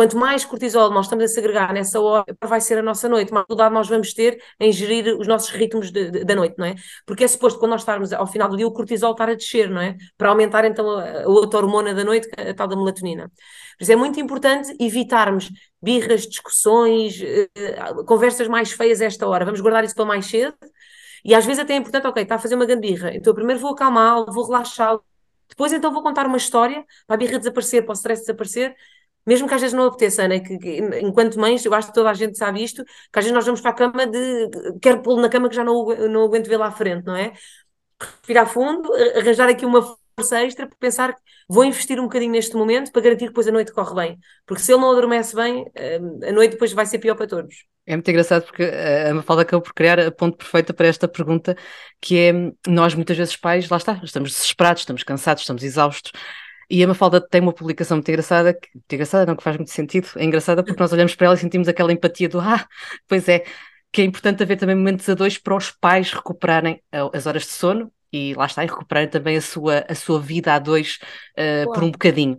Quanto 0.00 0.16
mais 0.16 0.46
cortisol 0.46 0.88
nós 0.88 1.04
estamos 1.04 1.26
a 1.26 1.28
segregar 1.28 1.74
nessa 1.74 2.00
hora, 2.00 2.24
vai 2.42 2.58
ser 2.58 2.78
a 2.78 2.82
nossa 2.82 3.06
noite, 3.06 3.34
mais 3.34 3.42
dificuldade 3.42 3.74
nós 3.74 3.86
vamos 3.86 4.14
ter 4.14 4.42
em 4.58 4.72
gerir 4.72 5.14
os 5.18 5.26
nossos 5.26 5.50
ritmos 5.50 5.90
de, 5.90 6.10
de, 6.10 6.24
da 6.24 6.34
noite, 6.34 6.54
não 6.56 6.64
é? 6.64 6.74
Porque 7.04 7.22
é 7.22 7.28
suposto 7.28 7.58
quando 7.58 7.72
nós 7.72 7.82
estarmos 7.82 8.10
ao 8.10 8.26
final 8.26 8.48
do 8.48 8.56
dia 8.56 8.66
o 8.66 8.72
cortisol 8.72 9.12
estar 9.12 9.28
a 9.28 9.34
descer, 9.34 9.68
não 9.68 9.78
é? 9.78 9.98
Para 10.16 10.30
aumentar 10.30 10.64
então 10.64 10.88
a, 10.88 11.24
a 11.24 11.28
outra 11.28 11.60
hormona 11.60 11.92
da 11.92 12.02
noite, 12.02 12.30
a 12.34 12.54
tal 12.54 12.66
da 12.66 12.76
melatonina. 12.76 13.30
Por 13.76 13.82
isso 13.82 13.92
é 13.92 13.96
muito 13.96 14.18
importante 14.18 14.74
evitarmos 14.80 15.50
birras, 15.82 16.26
discussões, 16.26 17.20
uh, 17.20 18.02
conversas 18.06 18.48
mais 18.48 18.72
feias 18.72 19.02
a 19.02 19.04
esta 19.04 19.26
hora. 19.26 19.44
Vamos 19.44 19.60
guardar 19.60 19.84
isso 19.84 19.94
para 19.94 20.06
mais 20.06 20.24
cedo. 20.24 20.54
E 21.22 21.34
às 21.34 21.44
vezes 21.44 21.62
até 21.62 21.74
é 21.74 21.76
importante, 21.76 22.06
ok, 22.06 22.22
está 22.22 22.36
a 22.36 22.38
fazer 22.38 22.54
uma 22.54 22.64
grande 22.64 22.88
birra, 22.88 23.14
então 23.14 23.34
primeiro 23.34 23.60
vou 23.60 23.72
acalmá-lo, 23.72 24.32
vou 24.32 24.46
relaxá-lo, 24.46 25.04
depois 25.46 25.74
então 25.74 25.92
vou 25.92 26.02
contar 26.02 26.26
uma 26.26 26.38
história 26.38 26.86
para 27.06 27.16
a 27.16 27.18
birra 27.18 27.38
desaparecer, 27.38 27.82
para 27.84 27.92
o 27.92 27.94
stress 27.94 28.22
desaparecer, 28.22 28.74
mesmo 29.26 29.48
que 29.48 29.54
às 29.54 29.60
vezes 29.60 29.76
não 29.76 29.86
apeteça, 29.86 30.26
né? 30.26 30.40
que, 30.40 30.58
que, 30.58 30.78
enquanto 31.02 31.38
mães, 31.38 31.64
eu 31.64 31.74
acho 31.74 31.88
que 31.88 31.94
toda 31.94 32.10
a 32.10 32.14
gente 32.14 32.36
sabe 32.36 32.62
isto, 32.62 32.84
que 32.84 33.18
às 33.18 33.24
vezes 33.24 33.34
nós 33.34 33.44
vamos 33.44 33.60
para 33.60 33.70
a 33.70 33.74
cama 33.74 34.06
de 34.06 34.50
quero 34.80 35.02
pô-lo 35.02 35.20
na 35.20 35.28
cama 35.28 35.48
que 35.48 35.56
já 35.56 35.64
não, 35.64 35.86
não 36.08 36.24
aguento 36.24 36.48
ver 36.48 36.56
lá 36.56 36.66
à 36.66 36.72
frente, 36.72 37.04
não 37.06 37.16
é? 37.16 37.32
Respirar 38.00 38.46
fundo, 38.48 38.90
arranjar 39.16 39.48
aqui 39.48 39.66
uma 39.66 39.82
força 40.20 40.42
extra 40.42 40.66
para 40.66 40.76
pensar 40.78 41.14
que 41.14 41.20
vou 41.48 41.64
investir 41.64 41.98
um 41.98 42.04
bocadinho 42.04 42.32
neste 42.32 42.54
momento 42.54 42.92
para 42.92 43.02
garantir 43.02 43.24
que 43.24 43.30
depois 43.30 43.48
a 43.48 43.52
noite 43.52 43.72
corre 43.72 43.94
bem. 43.94 44.18
Porque 44.46 44.62
se 44.62 44.72
ele 44.72 44.80
não 44.80 44.90
adormece 44.90 45.34
bem, 45.34 45.64
hum, 46.00 46.20
a 46.26 46.32
noite 46.32 46.52
depois 46.52 46.72
vai 46.72 46.86
ser 46.86 46.98
pior 46.98 47.14
para 47.14 47.26
todos. 47.26 47.64
É 47.86 47.96
muito 47.96 48.08
engraçado 48.08 48.44
porque 48.44 48.62
a 48.62 49.12
Mafalda 49.14 49.42
acabou 49.42 49.62
por 49.62 49.72
criar 49.74 49.98
a 49.98 50.12
ponte 50.12 50.36
perfeita 50.36 50.72
para 50.72 50.86
esta 50.86 51.08
pergunta, 51.08 51.56
que 52.00 52.18
é 52.18 52.32
nós 52.70 52.94
muitas 52.94 53.16
vezes 53.16 53.36
pais, 53.36 53.68
lá 53.68 53.78
está, 53.78 54.00
estamos 54.04 54.30
desesperados, 54.30 54.82
estamos 54.82 55.02
cansados, 55.02 55.42
estamos 55.42 55.64
exaustos, 55.64 56.12
e 56.70 56.84
a 56.84 56.86
Mafalda 56.86 57.20
tem 57.20 57.40
uma 57.40 57.52
publicação 57.52 57.96
muito 57.96 58.08
engraçada, 58.08 58.54
que, 58.54 58.68
muito 58.74 58.92
engraçada, 58.92 59.26
não 59.26 59.36
que 59.36 59.42
faz 59.42 59.56
muito 59.56 59.70
sentido, 59.70 60.08
é 60.16 60.24
engraçada 60.24 60.62
porque 60.62 60.80
nós 60.80 60.92
olhamos 60.92 61.14
para 61.16 61.26
ela 61.26 61.34
e 61.34 61.38
sentimos 61.38 61.66
aquela 61.66 61.92
empatia 61.92 62.28
do 62.28 62.40
ah, 62.40 62.66
pois 63.08 63.28
é, 63.28 63.44
que 63.92 64.00
é 64.02 64.04
importante 64.04 64.42
haver 64.42 64.56
também 64.56 64.76
momentos 64.76 65.08
a 65.08 65.14
dois 65.14 65.36
para 65.36 65.56
os 65.56 65.70
pais 65.70 66.12
recuperarem 66.12 66.80
as 67.12 67.26
horas 67.26 67.42
de 67.42 67.50
sono 67.50 67.92
e 68.12 68.34
lá 68.34 68.46
está, 68.46 68.64
e 68.64 68.68
recuperarem 68.68 69.08
também 69.08 69.36
a 69.36 69.40
sua, 69.40 69.84
a 69.88 69.94
sua 69.94 70.20
vida 70.20 70.54
a 70.54 70.58
dois 70.58 70.98
uh, 71.38 71.72
por 71.72 71.82
um 71.82 71.90
bocadinho. 71.90 72.38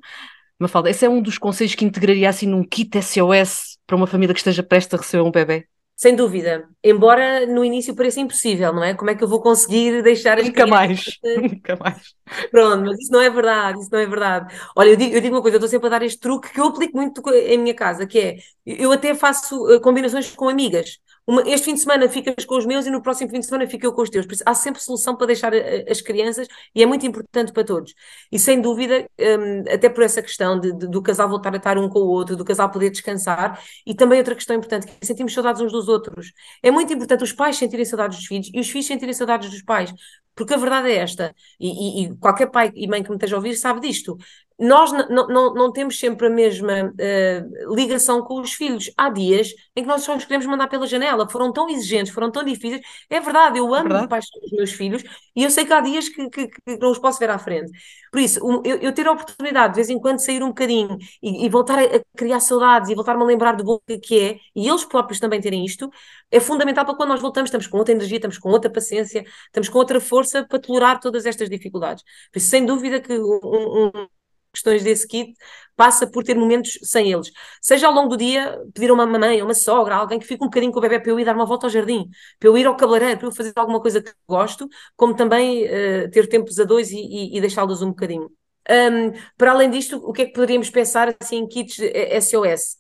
Mafalda, 0.60 0.90
esse 0.90 1.06
é 1.06 1.10
um 1.10 1.22
dos 1.22 1.38
conselhos 1.38 1.76
que 1.76 1.84
integraria 1.84 2.30
assim 2.30 2.46
num 2.46 2.64
kit 2.64 3.02
SOS 3.02 3.78
para 3.86 3.96
uma 3.96 4.08
família 4.08 4.34
que 4.34 4.40
esteja 4.40 4.64
prestes 4.64 4.94
a 4.94 4.98
receber 4.98 5.24
um 5.24 5.32
bebê? 5.32 5.68
Sem 6.02 6.16
dúvida. 6.16 6.68
Embora 6.84 7.46
no 7.46 7.64
início 7.64 7.96
pareça 7.96 8.20
impossível, 8.20 8.74
não 8.74 8.84
é? 8.84 8.96
Como 8.96 9.12
é 9.12 9.16
que 9.16 9.24
eu 9.24 9.28
vou 9.28 9.40
conseguir 9.40 10.02
deixar 10.02 10.40
as 10.40 10.48
Nunca 10.48 10.66
mais. 10.66 11.06
Nunca 11.24 11.76
mais. 11.76 12.16
Pronto, 12.50 12.86
mas 12.86 13.00
isso 13.00 13.12
não 13.12 13.22
é 13.22 13.30
verdade, 13.30 13.80
isso 13.80 13.90
não 13.92 14.00
é 14.00 14.08
verdade. 14.08 14.52
Olha, 14.76 14.90
eu 14.90 14.96
digo, 14.96 15.14
eu 15.16 15.22
digo 15.22 15.36
uma 15.36 15.44
coisa, 15.44 15.58
eu 15.58 15.60
estou 15.60 15.70
sempre 15.70 15.86
a 15.86 15.92
dar 15.92 16.02
este 16.02 16.20
truque 16.20 16.50
que 16.50 16.60
eu 16.60 16.66
aplico 16.66 16.98
muito 16.98 17.22
em 17.30 17.60
minha 17.60 17.76
casa, 17.76 18.08
que 18.08 18.18
é, 18.18 18.38
eu 18.66 18.92
até 18.92 19.14
faço 19.14 19.56
uh, 19.56 19.80
combinações 19.80 20.32
com 20.36 20.50
amigas. 20.50 20.98
Uma, 21.28 21.44
este 21.48 21.66
fim 21.66 21.74
de 21.76 21.80
semana 21.80 22.10
ficas 22.10 22.46
com 22.46 22.58
os 22.58 22.66
meus 22.66 22.86
e 22.86 22.92
no 22.92 23.02
próximo 23.02 23.30
fim 23.30 23.40
de 23.40 23.46
semana 23.46 23.68
fico 23.68 23.86
eu 23.86 23.94
com 23.94 24.02
os 24.02 24.10
teus. 24.10 24.26
Por 24.26 24.34
isso, 24.34 24.44
há 24.46 24.54
sempre 24.54 24.82
solução 24.82 25.16
para 25.16 25.28
deixar 25.28 25.54
eh, 25.54 25.86
as 25.90 26.02
crianças 26.02 26.48
e 26.74 26.82
é 26.82 26.86
muito 26.86 27.06
importante 27.06 27.52
para 27.52 27.64
todos. 27.64 27.94
E 28.32 28.40
sem 28.40 28.60
dúvida, 28.60 29.08
um, 29.20 29.74
até 29.74 29.90
por 29.90 30.04
essa 30.04 30.22
questão 30.22 30.60
de, 30.60 30.74
de, 30.74 30.88
do 30.88 31.02
casal 31.02 31.30
voltar 31.30 31.54
a 31.54 31.58
estar 31.58 31.78
um 31.78 31.88
com 31.90 32.00
o 32.00 32.08
outro, 32.08 32.36
do 32.36 32.44
casal 32.44 32.70
poder 32.72 32.90
descansar, 32.90 33.62
e 33.86 33.94
também 33.94 34.20
outra 34.20 34.36
questão 34.36 34.56
importante, 34.56 34.88
que 34.88 35.06
sentimos 35.06 35.34
saudades 35.34 35.62
uns 35.62 35.72
dos 35.72 35.88
outros. 35.88 36.34
É 36.64 36.72
muito 36.72 36.92
importante 36.94 37.24
os 37.24 37.32
pais 37.34 37.58
sentirem 37.58 37.86
saudades 37.86 38.18
dos 38.18 38.28
filhos 38.28 38.50
e 38.54 38.60
os 38.60 38.70
filhos 38.70 38.88
sentirem 38.88 39.14
saudades 39.14 39.50
dos 39.50 39.62
pais. 39.62 39.94
Porque 40.34 40.54
a 40.54 40.58
verdade 40.58 40.90
é 40.90 40.96
esta, 40.96 41.36
e, 41.60 42.04
e, 42.04 42.06
e, 42.06 42.18
qualquer 42.18 42.50
pai 42.50 42.72
e 42.74 42.88
mãe 42.88 43.04
que 43.04 43.10
me 43.10 43.16
esteja 43.16 43.36
a 43.36 43.40
ouvir 43.40 43.56
sabe 43.56 43.82
disto. 43.82 44.18
Nós 44.62 44.92
não, 45.10 45.54
não 45.54 45.72
temos 45.72 46.00
sempre 46.00 46.28
a 46.28 46.30
mesma 46.30 46.94
uh, 46.94 47.76
ligação 47.76 48.22
com 48.24 48.40
os 48.40 48.54
filhos. 48.54 48.92
Há 48.98 49.10
dias 49.10 49.54
em 49.76 49.82
que 49.84 49.88
nós 49.88 50.04
só 50.04 50.16
os 50.16 50.24
queremos 50.24 50.46
mandar 50.46 50.68
pela 50.68 50.88
janela, 50.88 51.30
foram 51.30 51.52
tão 51.52 51.70
exigentes, 51.70 52.14
foram 52.14 52.32
tão 52.32 52.44
difíceis. 52.44 52.82
É 53.10 53.20
verdade, 53.20 53.58
eu 53.60 53.74
amo 53.74 53.94
é 53.94 54.00
verdade. 54.00 54.28
os 54.44 54.52
meus 54.52 54.72
filhos 54.72 55.04
e 55.36 55.44
eu 55.44 55.50
sei 55.50 55.66
que 55.66 55.74
há 55.74 55.82
dias 55.82 56.10
que, 56.10 56.30
que, 56.30 56.48
que, 56.48 56.78
não 56.80 56.92
os 56.92 57.00
posso 57.00 57.20
ver 57.20 57.30
à 57.30 57.38
frente. 57.38 57.72
Por 58.12 58.20
isso, 58.20 58.40
eu, 58.66 58.78
eu, 58.78 58.94
ter 58.94 59.08
a 59.08 59.12
oportunidade 59.12 59.74
de 59.74 59.78
vez 59.78 59.90
em 59.90 60.00
quando 60.00 60.20
sair 60.20 60.44
um 60.44 60.50
bocadinho 60.50 60.98
e, 61.22 61.46
e 61.46 61.50
voltar 61.50 61.80
a, 61.80 61.84
a, 61.84 62.02
criar 62.16 62.40
saudades 62.40 62.90
e 62.90 62.96
voltar-me 62.96 63.24
a 63.24 63.26
lembrar 63.26 63.54
do 63.54 63.64
bom 63.64 63.80
que 64.02 64.20
é, 64.20 64.38
e 64.56 64.68
eles 64.68 64.84
próprios 64.84 65.20
também 65.20 65.40
terem 65.40 65.66
isto, 65.66 65.90
é 66.30 66.40
fundamental 66.40 66.86
para 66.86 66.96
quando 66.96 67.10
nós 67.10 67.22
voltamos, 67.22 67.48
estamos 67.48 67.68
com 67.68 67.78
outra 67.78 67.94
energia, 67.94 68.18
estamos 68.18 68.38
com 68.38 68.50
outra 68.50 68.70
paciência, 68.70 69.24
estamos 69.48 69.70
com 69.70 69.78
outra 69.78 70.00
força 70.00 70.22
força 70.32 70.46
para 70.48 70.60
tolerar 70.60 71.00
todas 71.00 71.26
estas 71.26 71.50
dificuldades. 71.50 72.04
Por 72.32 72.40
isso, 72.40 72.50
sem 72.50 72.66
dúvida 72.66 73.00
que 73.02 73.14
um, 73.18 73.40
um 73.44 74.08
questões 74.54 74.84
desse 74.84 75.08
kit 75.08 75.34
passa 75.76 76.06
por 76.06 76.24
ter 76.24 76.36
momentos 76.36 76.78
sem 76.84 77.12
eles. 77.12 77.32
Seja 77.62 77.88
ao 77.88 77.94
longo 77.94 78.10
do 78.10 78.18
dia, 78.18 78.60
pedir 78.74 78.90
a 78.92 78.94
uma 78.94 79.06
mãe, 79.06 79.40
a 79.40 79.44
uma 79.44 79.54
sogra, 79.54 79.96
alguém 79.96 80.20
que 80.20 80.28
fique 80.28 80.44
um 80.44 80.48
bocadinho 80.48 80.72
com 80.72 80.80
o 80.80 80.82
bebê 80.82 81.00
para 81.00 81.12
eu 81.12 81.20
ir 81.20 81.26
dar 81.26 81.36
uma 81.36 81.46
volta 81.46 81.66
ao 81.68 81.70
jardim, 81.72 82.08
para 82.40 82.50
eu 82.50 82.58
ir 82.58 82.68
ao 82.68 82.76
cabeleireiro, 82.76 83.18
para 83.18 83.28
eu 83.28 83.32
fazer 83.32 83.54
alguma 83.56 83.82
coisa 83.82 84.02
que 84.02 84.12
gosto, 84.28 84.68
como 84.96 85.16
também 85.16 85.66
uh, 85.66 86.10
ter 86.12 86.28
tempos 86.28 86.60
a 86.60 86.64
dois 86.66 86.92
e, 86.92 86.98
e, 87.00 87.38
e 87.38 87.42
deixá-los 87.42 87.82
um 87.82 87.90
bocadinho. 87.90 88.30
Um, 88.70 89.12
para 89.38 89.52
além 89.52 89.70
disto, 89.72 89.98
o 89.98 90.14
que 90.14 90.22
é 90.24 90.26
que 90.26 90.34
poderíamos 90.34 90.70
pensar 90.70 91.16
assim, 91.20 91.38
em 91.38 91.48
kits 91.48 91.78
SOS? 92.22 92.78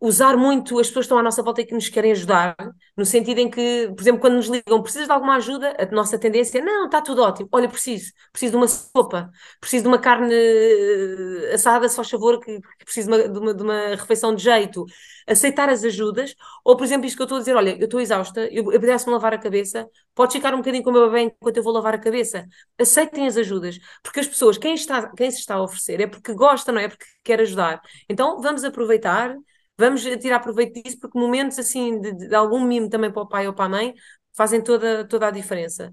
Usar 0.00 0.36
muito 0.36 0.78
as 0.78 0.86
pessoas 0.86 1.04
que 1.04 1.08
estão 1.08 1.18
à 1.18 1.22
nossa 1.22 1.42
volta 1.42 1.60
e 1.60 1.66
que 1.66 1.74
nos 1.74 1.88
querem 1.88 2.12
ajudar, 2.12 2.54
no 2.96 3.04
sentido 3.04 3.38
em 3.38 3.50
que, 3.50 3.88
por 3.94 4.00
exemplo, 4.00 4.20
quando 4.20 4.34
nos 4.34 4.46
ligam, 4.46 4.80
precisas 4.80 5.08
de 5.08 5.12
alguma 5.12 5.36
ajuda, 5.36 5.76
a 5.78 5.86
nossa 5.86 6.16
tendência 6.18 6.58
é, 6.58 6.62
não, 6.62 6.86
está 6.86 7.00
tudo 7.00 7.22
ótimo, 7.22 7.48
olha, 7.50 7.68
preciso, 7.68 8.12
preciso 8.32 8.52
de 8.52 8.56
uma 8.56 8.68
sopa, 8.68 9.30
preciso 9.60 9.82
de 9.82 9.88
uma 9.88 9.98
carne 9.98 10.32
eh, 10.32 11.54
assada, 11.54 11.88
se 11.88 11.96
faz 11.96 12.08
favor, 12.08 12.38
que, 12.40 12.60
que 12.60 12.84
preciso 12.84 13.10
de 13.10 13.38
uma, 13.38 13.54
de, 13.54 13.62
uma, 13.62 13.88
refeição 13.96 14.34
de 14.34 14.42
jeito, 14.42 14.84
aceitar 15.26 15.68
as 15.68 15.82
ajudas, 15.82 16.34
ou, 16.64 16.76
por 16.76 16.84
exemplo, 16.84 17.06
isto 17.06 17.16
que 17.16 17.22
eu 17.22 17.24
estou 17.24 17.36
a 17.36 17.40
dizer, 17.40 17.56
olha, 17.56 17.76
eu 17.76 17.84
estou 17.84 18.00
exausta, 18.00 18.42
eu, 18.52 18.72
eu 18.72 18.80
pudesse-me 18.80 19.12
lavar 19.12 19.34
a 19.34 19.38
cabeça, 19.38 19.88
pode 20.14 20.32
ficar 20.32 20.54
um 20.54 20.58
bocadinho 20.58 20.84
com 20.84 20.90
o 20.90 20.92
meu 20.92 21.10
bebê 21.10 21.22
enquanto 21.22 21.56
eu 21.56 21.62
vou 21.62 21.72
lavar 21.72 21.94
a 21.94 21.98
cabeça, 21.98 22.46
aceitem 22.78 23.26
as 23.26 23.36
ajudas, 23.36 23.78
porque 24.02 24.20
as 24.20 24.28
pessoas, 24.28 24.58
quem, 24.58 24.74
está, 24.74 25.10
quem 25.14 25.30
se 25.30 25.40
está 25.40 25.56
a 25.56 25.62
oferecer, 25.62 26.00
é 26.00 26.06
porque 26.06 26.32
gosta, 26.34 26.70
não 26.70 26.80
é? 26.80 26.88
Porque 26.88 27.04
quer 27.24 27.40
ajudar, 27.40 27.80
então 28.08 28.40
vamos 28.40 28.62
aproveitar, 28.64 29.34
vamos 29.78 30.02
tirar 30.02 30.40
proveito 30.40 30.82
disso, 30.82 30.98
porque 31.00 31.18
momentos 31.18 31.58
assim 31.58 32.00
de, 32.00 32.12
de, 32.28 32.34
algum 32.34 32.60
mimo 32.60 32.88
também 32.88 33.12
para 33.12 33.22
o 33.22 33.28
pai 33.28 33.46
ou 33.46 33.54
para 33.54 33.66
a 33.66 33.68
mãe 33.68 33.94
fazem 34.34 34.62
toda, 34.62 35.06
toda 35.06 35.28
a 35.28 35.30
diferença. 35.30 35.92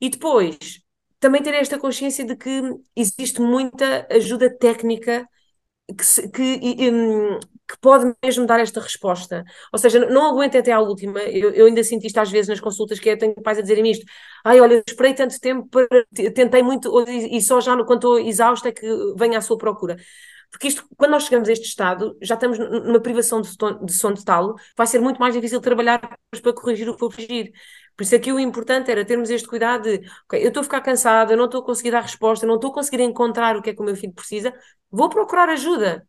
E 0.00 0.10
depois, 0.10 0.82
também 1.18 1.42
ter 1.42 1.54
esta 1.54 1.78
consciência 1.78 2.24
de 2.24 2.36
que 2.36 2.62
existe 2.94 3.40
muita 3.40 4.06
ajuda 4.10 4.54
técnica 4.56 5.28
que, 5.94 6.28
que, 6.28 6.90
um, 6.90 7.38
que, 7.38 7.78
pode 7.80 8.14
mesmo 8.24 8.46
dar 8.46 8.60
esta 8.60 8.80
resposta. 8.80 9.44
Ou 9.72 9.78
seja, 9.78 10.00
não 10.10 10.26
aguento 10.26 10.56
até 10.56 10.72
à 10.72 10.80
última. 10.80 11.20
Eu, 11.20 11.50
eu, 11.50 11.66
ainda 11.66 11.82
sinto 11.84 12.06
isto 12.06 12.18
às 12.18 12.30
vezes 12.30 12.48
nas 12.48 12.60
consultas, 12.60 12.98
que 12.98 13.08
eu 13.08 13.18
tenho 13.18 13.34
pais 13.34 13.58
a 13.58 13.62
dizerem 13.62 13.90
isto. 13.90 14.04
Ai, 14.44 14.60
olha, 14.60 14.82
esperei 14.86 15.14
tanto 15.14 15.38
tempo, 15.40 15.68
para, 15.68 15.88
tentei 16.34 16.62
muito, 16.62 17.04
e 17.08 17.40
só 17.40 17.60
já 17.60 17.76
quando 17.84 17.98
estou 17.98 18.18
exausta 18.18 18.68
é 18.68 18.72
que 18.72 18.86
venho 19.16 19.36
à 19.36 19.40
sua 19.40 19.58
procura. 19.58 19.96
Porque 20.50 20.68
isto, 20.68 20.86
quando 20.96 21.10
nós 21.12 21.24
chegamos 21.24 21.48
a 21.48 21.52
este 21.52 21.66
estado, 21.66 22.16
já 22.22 22.34
estamos 22.34 22.58
numa 22.58 23.00
privação 23.00 23.40
de, 23.42 23.50
de 23.84 23.92
som 23.92 24.14
total, 24.14 24.54
vai 24.76 24.86
ser 24.86 25.00
muito 25.00 25.18
mais 25.18 25.34
difícil 25.34 25.60
trabalhar 25.60 26.00
para 26.00 26.52
corrigir 26.52 26.88
o 26.88 26.94
que 26.94 27.00
for 27.00 27.10
corrigir. 27.10 27.52
Por 27.96 28.02
isso 28.02 28.14
aqui 28.14 28.30
o 28.30 28.38
importante 28.38 28.90
era 28.90 29.04
termos 29.04 29.30
este 29.30 29.48
cuidado 29.48 29.84
de, 29.84 30.02
eu 30.32 30.48
estou 30.48 30.60
a 30.60 30.64
ficar 30.64 30.82
cansada, 30.82 31.32
eu 31.32 31.36
não 31.36 31.46
estou 31.46 31.62
a 31.62 31.64
conseguir 31.64 31.90
dar 31.90 32.02
resposta, 32.02 32.46
não 32.46 32.56
estou 32.56 32.70
a 32.70 32.74
conseguir 32.74 33.02
encontrar 33.02 33.56
o 33.56 33.62
que 33.62 33.70
é 33.70 33.74
que 33.74 33.80
o 33.80 33.84
meu 33.84 33.96
filho 33.96 34.12
precisa, 34.12 34.52
vou 34.90 35.08
procurar 35.08 35.48
ajuda. 35.48 36.06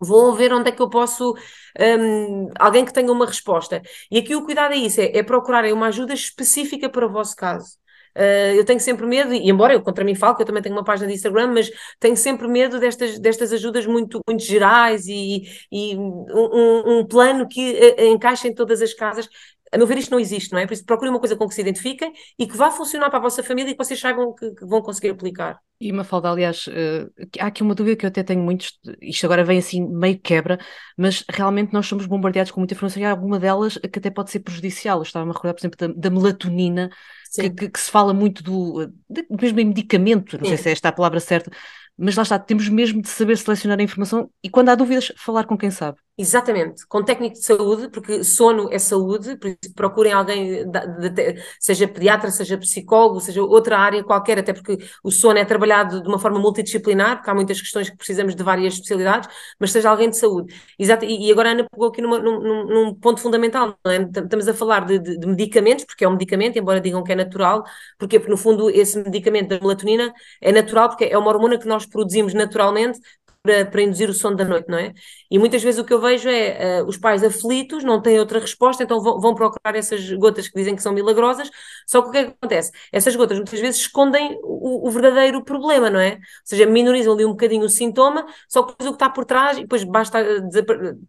Vou 0.00 0.34
ver 0.34 0.52
onde 0.52 0.68
é 0.68 0.72
que 0.72 0.82
eu 0.82 0.90
posso, 0.90 1.34
um, 1.80 2.50
alguém 2.58 2.84
que 2.84 2.92
tenha 2.92 3.10
uma 3.10 3.26
resposta. 3.26 3.80
E 4.10 4.18
aqui 4.18 4.34
o 4.34 4.44
cuidado 4.44 4.74
é 4.74 4.76
isso, 4.76 5.00
é, 5.00 5.16
é 5.18 5.22
procurarem 5.22 5.72
uma 5.72 5.86
ajuda 5.88 6.12
específica 6.12 6.90
para 6.90 7.06
o 7.06 7.12
vosso 7.12 7.34
caso. 7.36 7.78
Uh, 8.16 8.54
eu 8.54 8.64
tenho 8.64 8.78
sempre 8.78 9.06
medo, 9.06 9.32
e 9.32 9.50
embora 9.50 9.72
eu 9.74 9.82
contra 9.82 10.04
mim 10.04 10.14
falo, 10.14 10.36
que 10.36 10.42
eu 10.42 10.46
também 10.46 10.62
tenho 10.62 10.74
uma 10.74 10.84
página 10.84 11.08
de 11.08 11.14
Instagram, 11.14 11.52
mas 11.52 11.70
tenho 11.98 12.16
sempre 12.16 12.46
medo 12.46 12.78
destas, 12.78 13.18
destas 13.18 13.52
ajudas 13.52 13.86
muito, 13.86 14.20
muito 14.26 14.44
gerais 14.44 15.06
e, 15.08 15.42
e 15.70 15.96
um, 15.96 17.00
um, 17.00 17.06
plano 17.06 17.48
que 17.48 17.72
uh, 17.72 18.04
encaixe 18.04 18.48
em 18.48 18.54
todas 18.54 18.80
as 18.82 18.94
casas. 18.94 19.28
A 19.74 19.76
meu 19.78 19.86
ver, 19.86 19.98
isto 19.98 20.10
não 20.12 20.20
existe, 20.20 20.52
não 20.52 20.58
é? 20.60 20.66
Por 20.66 20.72
isso, 20.72 20.84
procurem 20.84 21.12
uma 21.12 21.18
coisa 21.18 21.34
com 21.34 21.48
que 21.48 21.54
se 21.54 21.60
identifiquem 21.60 22.12
e 22.38 22.46
que 22.46 22.56
vá 22.56 22.70
funcionar 22.70 23.10
para 23.10 23.18
a 23.18 23.22
vossa 23.22 23.42
família 23.42 23.72
e 23.72 23.74
que 23.74 23.84
vocês 23.84 23.98
saibam 23.98 24.32
que, 24.32 24.52
que 24.52 24.64
vão 24.64 24.80
conseguir 24.80 25.10
aplicar. 25.10 25.58
E 25.80 25.90
uma 25.90 26.04
falda, 26.04 26.30
aliás, 26.30 26.68
uh, 26.68 27.10
há 27.40 27.46
aqui 27.46 27.62
uma 27.62 27.74
dúvida 27.74 27.96
que 27.96 28.06
eu 28.06 28.08
até 28.08 28.22
tenho 28.22 28.40
muitos, 28.40 28.78
isto 29.02 29.26
agora 29.26 29.42
vem 29.42 29.58
assim 29.58 29.84
meio 29.84 30.18
quebra, 30.18 30.58
mas 30.96 31.24
realmente 31.28 31.72
nós 31.72 31.86
somos 31.86 32.06
bombardeados 32.06 32.52
com 32.52 32.60
muita 32.60 32.74
informação 32.74 33.02
e 33.02 33.04
há 33.04 33.10
alguma 33.10 33.38
delas 33.40 33.76
que 33.76 33.98
até 33.98 34.10
pode 34.10 34.30
ser 34.30 34.40
prejudicial. 34.40 34.98
Eu 34.98 35.02
estava-me 35.02 35.32
a 35.32 35.34
recordar, 35.34 35.54
por 35.54 35.60
exemplo, 35.60 35.78
da, 35.78 36.08
da 36.08 36.10
melatonina, 36.10 36.90
que, 37.34 37.50
que, 37.50 37.68
que, 37.68 37.80
se 37.80 37.90
fala 37.90 38.14
muito 38.14 38.44
do, 38.44 38.86
de, 39.10 39.26
mesmo 39.28 39.58
em 39.58 39.64
medicamento, 39.64 40.38
não 40.38 40.44
Sim. 40.44 40.50
sei 40.50 40.58
se 40.58 40.68
é 40.68 40.72
esta 40.72 40.88
a 40.90 40.92
palavra 40.92 41.18
certa, 41.18 41.50
mas 41.96 42.16
lá 42.16 42.22
está, 42.22 42.38
temos 42.38 42.68
mesmo 42.68 43.02
de 43.02 43.08
saber 43.08 43.36
selecionar 43.36 43.78
a 43.78 43.82
informação 43.82 44.30
e 44.42 44.48
quando 44.48 44.68
há 44.68 44.74
dúvidas, 44.74 45.12
falar 45.16 45.44
com 45.44 45.58
quem 45.58 45.70
sabe. 45.70 45.98
Exatamente, 46.16 46.86
com 46.86 47.02
técnico 47.02 47.34
de 47.34 47.44
saúde, 47.44 47.88
porque 47.90 48.22
sono 48.22 48.68
é 48.72 48.78
saúde, 48.78 49.36
procurem 49.74 50.12
alguém, 50.12 50.64
de, 50.70 51.10
de, 51.10 51.42
seja 51.58 51.88
pediatra, 51.88 52.30
seja 52.30 52.56
psicólogo, 52.56 53.20
seja 53.20 53.42
outra 53.42 53.76
área 53.76 54.04
qualquer, 54.04 54.38
até 54.38 54.52
porque 54.52 54.78
o 55.02 55.10
sono 55.10 55.40
é 55.40 55.44
trabalhado 55.44 56.00
de 56.00 56.08
uma 56.08 56.16
forma 56.20 56.38
multidisciplinar, 56.38 57.16
porque 57.16 57.30
há 57.30 57.34
muitas 57.34 57.60
questões 57.60 57.90
que 57.90 57.96
precisamos 57.96 58.36
de 58.36 58.44
várias 58.44 58.74
especialidades, 58.74 59.28
mas 59.58 59.72
seja 59.72 59.90
alguém 59.90 60.08
de 60.08 60.16
saúde. 60.16 60.54
Exato, 60.78 61.04
e, 61.04 61.26
e 61.26 61.32
agora 61.32 61.48
a 61.48 61.52
Ana 61.52 61.66
pegou 61.68 61.88
aqui 61.88 62.00
numa, 62.00 62.20
num, 62.20 62.64
num, 62.64 62.94
ponto 62.94 63.20
fundamental, 63.20 63.76
é? 63.84 63.96
estamos 63.96 64.46
a 64.46 64.54
falar 64.54 64.86
de, 64.86 65.00
de, 65.00 65.26
medicamentos, 65.26 65.84
porque 65.84 66.04
é 66.04 66.08
um 66.08 66.12
medicamento, 66.12 66.56
embora 66.56 66.80
digam 66.80 67.02
que 67.02 67.10
é 67.10 67.16
natural, 67.16 67.64
porque 67.98 68.20
no 68.20 68.36
fundo 68.36 68.70
esse 68.70 68.96
medicamento 69.02 69.48
da 69.48 69.58
melatonina 69.58 70.14
é 70.40 70.52
natural, 70.52 70.90
porque 70.90 71.06
é 71.06 71.18
uma 71.18 71.28
hormona 71.28 71.58
que 71.58 71.66
nós 71.66 71.84
produzimos 71.86 72.32
naturalmente 72.34 73.00
para, 73.44 73.66
para, 73.66 73.82
induzir 73.82 74.08
o 74.08 74.14
sono 74.14 74.36
da 74.36 74.44
noite, 74.44 74.70
não 74.70 74.78
é? 74.78 74.94
E 75.30 75.38
muitas 75.38 75.62
vezes 75.62 75.78
o 75.78 75.84
que 75.84 75.92
eu 75.92 76.00
vejo 76.00 76.30
é 76.30 76.80
uh, 76.80 76.86
os 76.86 76.96
pais 76.96 77.22
aflitos, 77.22 77.84
não 77.84 78.00
têm 78.00 78.18
outra 78.18 78.40
resposta, 78.40 78.82
então 78.82 79.02
vão, 79.02 79.20
vão, 79.20 79.34
procurar 79.34 79.76
essas 79.76 80.10
gotas 80.12 80.48
que 80.48 80.56
dizem 80.56 80.74
que 80.74 80.82
são 80.82 80.94
milagrosas, 80.94 81.50
só 81.86 82.00
que 82.00 82.08
o 82.08 82.10
que 82.10 82.18
é 82.18 82.24
que 82.24 82.30
acontece? 82.40 82.72
Essas 82.90 83.14
gotas 83.14 83.36
muitas 83.36 83.60
vezes 83.60 83.82
escondem 83.82 84.38
o, 84.42 84.88
o 84.88 84.90
verdadeiro 84.90 85.44
problema, 85.44 85.90
não 85.90 86.00
é? 86.00 86.12
Ou 86.14 86.20
seja, 86.42 86.64
minorizam 86.64 87.12
ali 87.12 87.26
um 87.26 87.32
bocadinho 87.32 87.66
o 87.66 87.68
sintoma, 87.68 88.24
só 88.48 88.62
que 88.62 88.72
o 88.72 88.76
que 88.76 88.84
está 88.94 89.10
por 89.10 89.26
trás, 89.26 89.58
e 89.58 89.60
depois 89.60 89.84
basta 89.84 90.24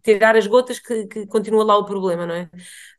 tirar 0.02 0.36
as 0.36 0.46
gotas 0.46 0.78
que, 0.78 1.06
que 1.06 1.26
continua 1.26 1.64
lá 1.64 1.78
o 1.78 1.86
problema, 1.86 2.26
não 2.26 2.34
é? 2.34 2.50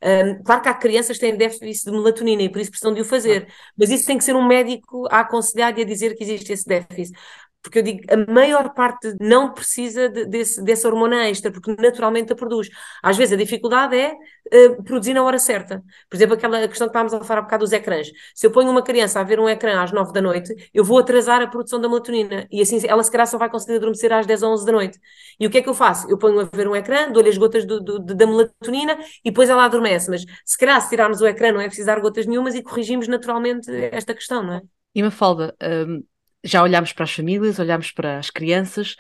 Um, 0.04 0.44
claro 0.44 0.64
que 0.64 0.70
há 0.70 0.74
crianças 0.74 1.18
que 1.18 1.26
têm 1.26 1.38
déficit 1.38 1.86
de 1.86 1.92
melatonina 1.92 2.42
e 2.42 2.50
por 2.50 2.60
isso 2.60 2.72
precisam 2.72 2.94
de 2.94 3.02
o 3.02 3.06
fazer, 3.06 3.48
mas 3.78 3.92
isso 3.92 4.08
tem 4.08 4.18
que 4.18 4.24
ser 4.24 4.36
um 4.36 4.48
médico 4.48 5.08
a 5.12 5.20
aconselhar 5.20 5.78
e 5.78 5.84
a 5.84 5.86
dizer 5.86 6.16
que 6.16 6.24
existe 6.24 6.52
esse 6.54 6.66
déficit 6.66 7.16
porque 7.62 7.80
eu 7.80 7.84
digo, 7.84 8.02
a 8.10 8.32
maior 8.32 8.74
parte 8.74 9.16
não 9.20 9.54
precisa 9.54 10.08
de, 10.10 10.26
desse, 10.26 10.64
dessa 10.64 10.88
hormona 10.88 11.28
extra, 11.28 11.52
porque 11.52 11.76
naturalmente 11.80 12.32
a 12.32 12.36
produz. 12.36 12.70
Às 13.04 13.18
vezes 13.18 13.34
a 13.34 13.38
dificuldade 13.38 13.96
é 13.96 14.14
uh, 14.14 14.84
produzir 14.84 15.14
na 15.14 15.24
hora 15.24 15.38
certa. 15.38 15.84
Por 16.10 16.16
exemplo, 16.16 16.36
aquela 16.36 16.66
questão 16.68 16.88
que 16.88 16.92
estávamos 16.92 17.14
a 17.14 17.24
falar 17.24 17.42
há 17.42 17.44
bocado 17.44 17.66
dos 17.66 17.74
ecrãs. 17.74 18.10
Se 18.34 18.48
eu 18.48 18.52
ponho 18.52 18.72
uma 18.72 18.82
criança 18.82 19.20
a 19.20 19.24
ver 19.24 19.40
um 19.40 19.50
ecrã 19.50 19.82
às 19.82 19.92
9 19.92 20.14
da 20.14 20.22
noite, 20.22 20.54
eu 20.74 20.84
vou 20.84 21.00
atrasar 21.00 21.42
a 21.42 21.48
produção 21.48 21.80
da 21.82 21.90
melatonina, 21.90 22.48
e 22.52 22.62
assim 22.62 22.80
ela 22.88 23.04
se 23.04 23.12
calhar 23.12 23.28
só 23.28 23.38
vai 23.38 23.50
conseguir 23.50 23.76
adormecer 23.78 24.14
às 24.14 24.26
10 24.26 24.44
ou 24.44 24.54
11 24.54 24.66
da 24.66 24.72
noite. 24.72 25.00
E 25.40 25.46
o 25.46 25.50
que 25.50 25.58
é 25.58 25.62
que 25.62 25.70
eu 25.70 25.74
faço? 25.74 26.10
Eu 26.10 26.18
ponho 26.18 26.40
a 26.40 26.44
ver 26.46 26.68
um 26.68 26.76
ecrã, 26.76 27.12
dou-lhe 27.12 27.30
as 27.30 27.38
gotas 27.38 27.66
do, 27.66 27.82
do, 27.82 28.00
da 28.00 28.26
melatonina, 28.26 28.98
e 29.26 29.30
depois 29.30 29.50
ela 29.50 29.66
adormece. 29.66 30.10
Mas 30.10 30.24
se 30.46 30.58
calhar 30.58 30.80
se 30.82 30.90
tirarmos 30.90 31.22
o 31.22 31.28
ecrã 31.28 31.52
não 31.52 31.62
é 31.62 31.68
precisar 31.68 32.00
gotas 32.00 32.26
nenhumas 32.26 32.56
e 32.56 32.64
corrigimos 32.64 33.08
naturalmente 33.08 33.70
esta 33.92 34.14
questão, 34.14 34.44
não 34.44 34.54
é? 34.54 34.62
E 34.96 35.04
Mafalda, 35.04 35.56
um 35.62 36.04
já 36.44 36.64
olhámos 36.64 36.94
para 36.94 37.04
as 37.04 37.14
famílias, 37.14 37.60
olhámos 37.60 37.92
para 37.92 38.20
as 38.20 38.30
crianças 38.30 38.96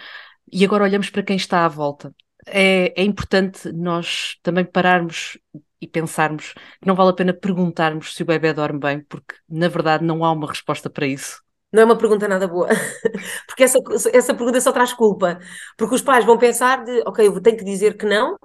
e 0.51 0.63
agora 0.65 0.83
olhamos 0.83 1.09
para 1.09 1.23
quem 1.23 1.35
está 1.35 1.65
à 1.65 1.67
volta. 1.67 2.13
É, 2.45 2.93
é 2.99 3.03
importante 3.03 3.71
nós 3.73 4.37
também 4.41 4.65
pararmos 4.65 5.37
e 5.81 5.87
pensarmos 5.87 6.53
que 6.53 6.87
não 6.87 6.95
vale 6.95 7.11
a 7.11 7.13
pena 7.13 7.33
perguntarmos 7.33 8.15
se 8.15 8.23
o 8.23 8.25
bebê 8.25 8.53
dorme 8.53 8.79
bem, 8.79 9.01
porque 9.01 9.35
na 9.47 9.67
verdade 9.67 10.03
não 10.03 10.23
há 10.23 10.31
uma 10.31 10.47
resposta 10.47 10.89
para 10.89 11.05
isso. 11.05 11.41
Não 11.71 11.81
é 11.81 11.85
uma 11.85 11.97
pergunta 11.97 12.27
nada 12.27 12.47
boa, 12.47 12.67
porque 13.45 13.63
essa, 13.63 13.77
essa 14.13 14.33
pergunta 14.33 14.61
só 14.61 14.71
traz 14.71 14.93
culpa, 14.93 15.37
porque 15.77 15.95
os 15.95 16.01
pais 16.01 16.23
vão 16.25 16.37
pensar 16.37 16.83
de, 16.83 17.01
ok, 17.05 17.27
eu 17.27 17.41
tenho 17.41 17.57
que 17.57 17.65
dizer 17.65 17.97
que 17.97 18.05
não, 18.05 18.37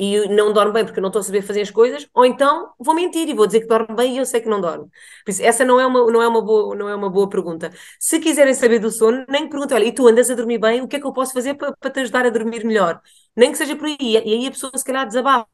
e 0.00 0.26
não 0.28 0.50
dorme 0.52 0.72
bem 0.72 0.84
porque 0.84 0.98
eu 0.98 1.02
não 1.02 1.08
estou 1.10 1.20
a 1.20 1.22
saber 1.22 1.42
fazer 1.42 1.60
as 1.60 1.70
coisas, 1.70 2.08
ou 2.14 2.24
então 2.24 2.72
vou 2.78 2.94
mentir 2.94 3.28
e 3.28 3.34
vou 3.34 3.46
dizer 3.46 3.60
que 3.60 3.66
dorme 3.66 3.94
bem 3.94 4.14
e 4.14 4.18
eu 4.18 4.24
sei 4.24 4.40
que 4.40 4.48
não 4.48 4.60
dorme. 4.60 4.86
Por 5.24 5.30
isso, 5.30 5.42
essa 5.42 5.62
não 5.62 5.78
é 5.78 5.86
uma, 5.86 6.10
não 6.10 6.22
é 6.22 6.26
uma, 6.28 6.40
boa, 6.42 6.74
não 6.74 6.88
é 6.88 6.94
uma 6.94 7.10
boa 7.10 7.28
pergunta. 7.28 7.70
Se 7.98 8.18
quiserem 8.18 8.54
saber 8.54 8.78
do 8.78 8.90
sono, 8.90 9.24
nem 9.28 9.46
perguntem, 9.48 9.76
olha, 9.76 9.84
e 9.84 9.92
tu 9.92 10.08
andas 10.08 10.30
a 10.30 10.34
dormir 10.34 10.58
bem, 10.58 10.80
o 10.80 10.88
que 10.88 10.96
é 10.96 11.00
que 11.00 11.06
eu 11.06 11.12
posso 11.12 11.32
fazer 11.34 11.54
para, 11.54 11.72
para 11.76 11.90
te 11.90 12.00
ajudar 12.00 12.24
a 12.24 12.30
dormir 12.30 12.64
melhor? 12.64 13.00
Nem 13.36 13.52
que 13.52 13.58
seja 13.58 13.76
por 13.76 13.86
aí. 13.86 13.96
E 14.00 14.16
aí 14.16 14.46
a 14.46 14.50
pessoa 14.50 14.72
se 14.74 14.84
calhar 14.84 15.06
desabafa. 15.06 15.46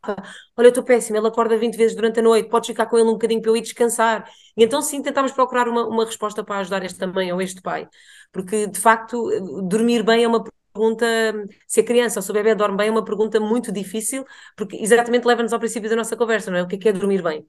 Olha, 0.57 0.67
eu 0.67 0.69
estou 0.69 0.85
péssima, 0.85 1.19
ele 1.19 1.27
acorda 1.29 1.57
20 1.57 1.77
vezes 1.77 1.97
durante 1.97 2.21
a 2.21 2.23
noite, 2.23 2.49
podes 2.49 2.69
ficar 2.69 2.87
com 2.87 2.97
ele 2.97 3.09
um 3.09 3.13
bocadinho 3.13 3.43
para 3.43 3.51
eu 3.51 3.57
ir 3.57 3.63
descansar. 3.63 4.29
E 4.57 4.65
então 4.65 4.81
sim, 4.81 5.03
tentamos 5.03 5.33
procurar 5.33 5.69
uma, 5.69 5.87
uma 5.87 6.05
resposta 6.05 6.43
para 6.45 6.61
ajudar 6.61 6.85
este 6.85 7.05
mãe 7.07 7.33
ou 7.33 7.41
este 7.43 7.61
pai. 7.61 7.89
Porque, 8.33 8.67
de 8.67 8.79
facto, 8.81 9.29
dormir 9.69 10.03
bem 10.03 10.25
é 10.25 10.29
uma 10.29 10.45
pergunta, 10.77 11.07
se 11.67 11.81
a 11.81 11.85
criança 11.85 12.19
ou 12.19 12.23
se 12.23 12.31
o 12.31 12.35
bebê 12.35 12.55
dorme 12.55 12.77
bem, 12.77 12.89
é 12.89 12.91
uma 12.91 13.05
pergunta 13.05 13.41
muito 13.41 13.73
difícil, 13.73 14.25
porque 14.57 14.77
exatamente 14.77 15.25
leva-nos 15.27 15.53
ao 15.53 15.59
princípio 15.59 15.89
da 15.91 15.97
nossa 15.97 16.17
conversa, 16.17 16.51
não 16.51 16.59
é? 16.59 16.63
O 16.63 16.69
que 16.69 16.77
é, 16.77 16.79
que 16.79 16.89
é 16.89 16.93
dormir 16.93 17.23
bem? 17.23 17.47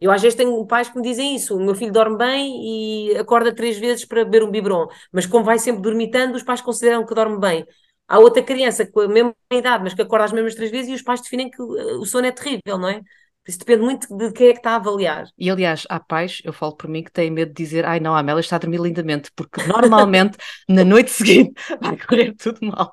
Eu 0.00 0.10
às 0.12 0.22
vezes 0.22 0.36
tenho 0.36 0.66
pais 0.66 0.88
que 0.88 0.96
me 0.96 1.02
dizem 1.02 1.34
isso, 1.34 1.56
o 1.56 1.60
meu 1.60 1.74
filho 1.74 1.92
dorme 1.92 2.16
bem 2.18 3.10
e 3.12 3.16
acorda 3.18 3.54
três 3.54 3.78
vezes 3.78 4.04
para 4.04 4.24
beber 4.24 4.44
um 4.44 4.50
biberon, 4.50 4.86
mas 5.12 5.26
como 5.26 5.44
vai 5.44 5.58
sempre 5.58 5.82
dormitando, 5.82 6.36
os 6.36 6.42
pais 6.44 6.60
consideram 6.60 7.04
que 7.06 7.14
dorme 7.14 7.38
bem. 7.40 7.66
Há 8.06 8.18
outra 8.18 8.42
criança 8.42 8.86
com 8.86 9.00
a 9.00 9.08
mesma 9.08 9.34
idade, 9.52 9.84
mas 9.84 9.94
que 9.94 10.02
acorda 10.02 10.24
as 10.26 10.32
mesmas 10.32 10.54
três 10.54 10.70
vezes 10.70 10.90
e 10.90 10.94
os 10.94 11.02
pais 11.02 11.20
definem 11.20 11.50
que 11.50 11.60
o 11.62 12.04
sono 12.06 12.26
é 12.26 12.32
terrível, 12.32 12.78
não 12.78 12.88
é? 12.88 13.02
Isso 13.48 13.60
depende 13.60 13.80
muito 13.80 14.14
de 14.14 14.30
quem 14.30 14.48
é 14.48 14.52
que 14.52 14.58
está 14.58 14.72
a 14.72 14.76
avaliar. 14.76 15.24
E 15.38 15.50
aliás, 15.50 15.86
há 15.88 15.98
pais, 15.98 16.42
eu 16.44 16.52
falo 16.52 16.76
por 16.76 16.86
mim, 16.86 17.02
que 17.02 17.10
têm 17.10 17.30
medo 17.30 17.48
de 17.48 17.64
dizer 17.64 17.86
ai 17.86 17.98
não, 17.98 18.14
a 18.14 18.18
Amélia 18.18 18.40
está 18.40 18.56
a 18.56 18.58
dormir 18.58 18.78
lindamente, 18.78 19.32
porque 19.34 19.62
normalmente 19.66 20.36
na 20.68 20.84
noite 20.84 21.10
seguinte 21.10 21.54
vai 21.80 21.96
correr 21.96 22.34
tudo 22.34 22.58
mal. 22.60 22.92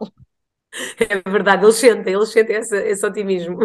É 0.99 1.29
verdade, 1.29 1.63
eles 1.63 1.75
sentem, 1.75 2.13
eles 2.13 2.29
sentem 2.29 2.57
esse, 2.57 2.77
esse 2.77 3.05
otimismo. 3.05 3.57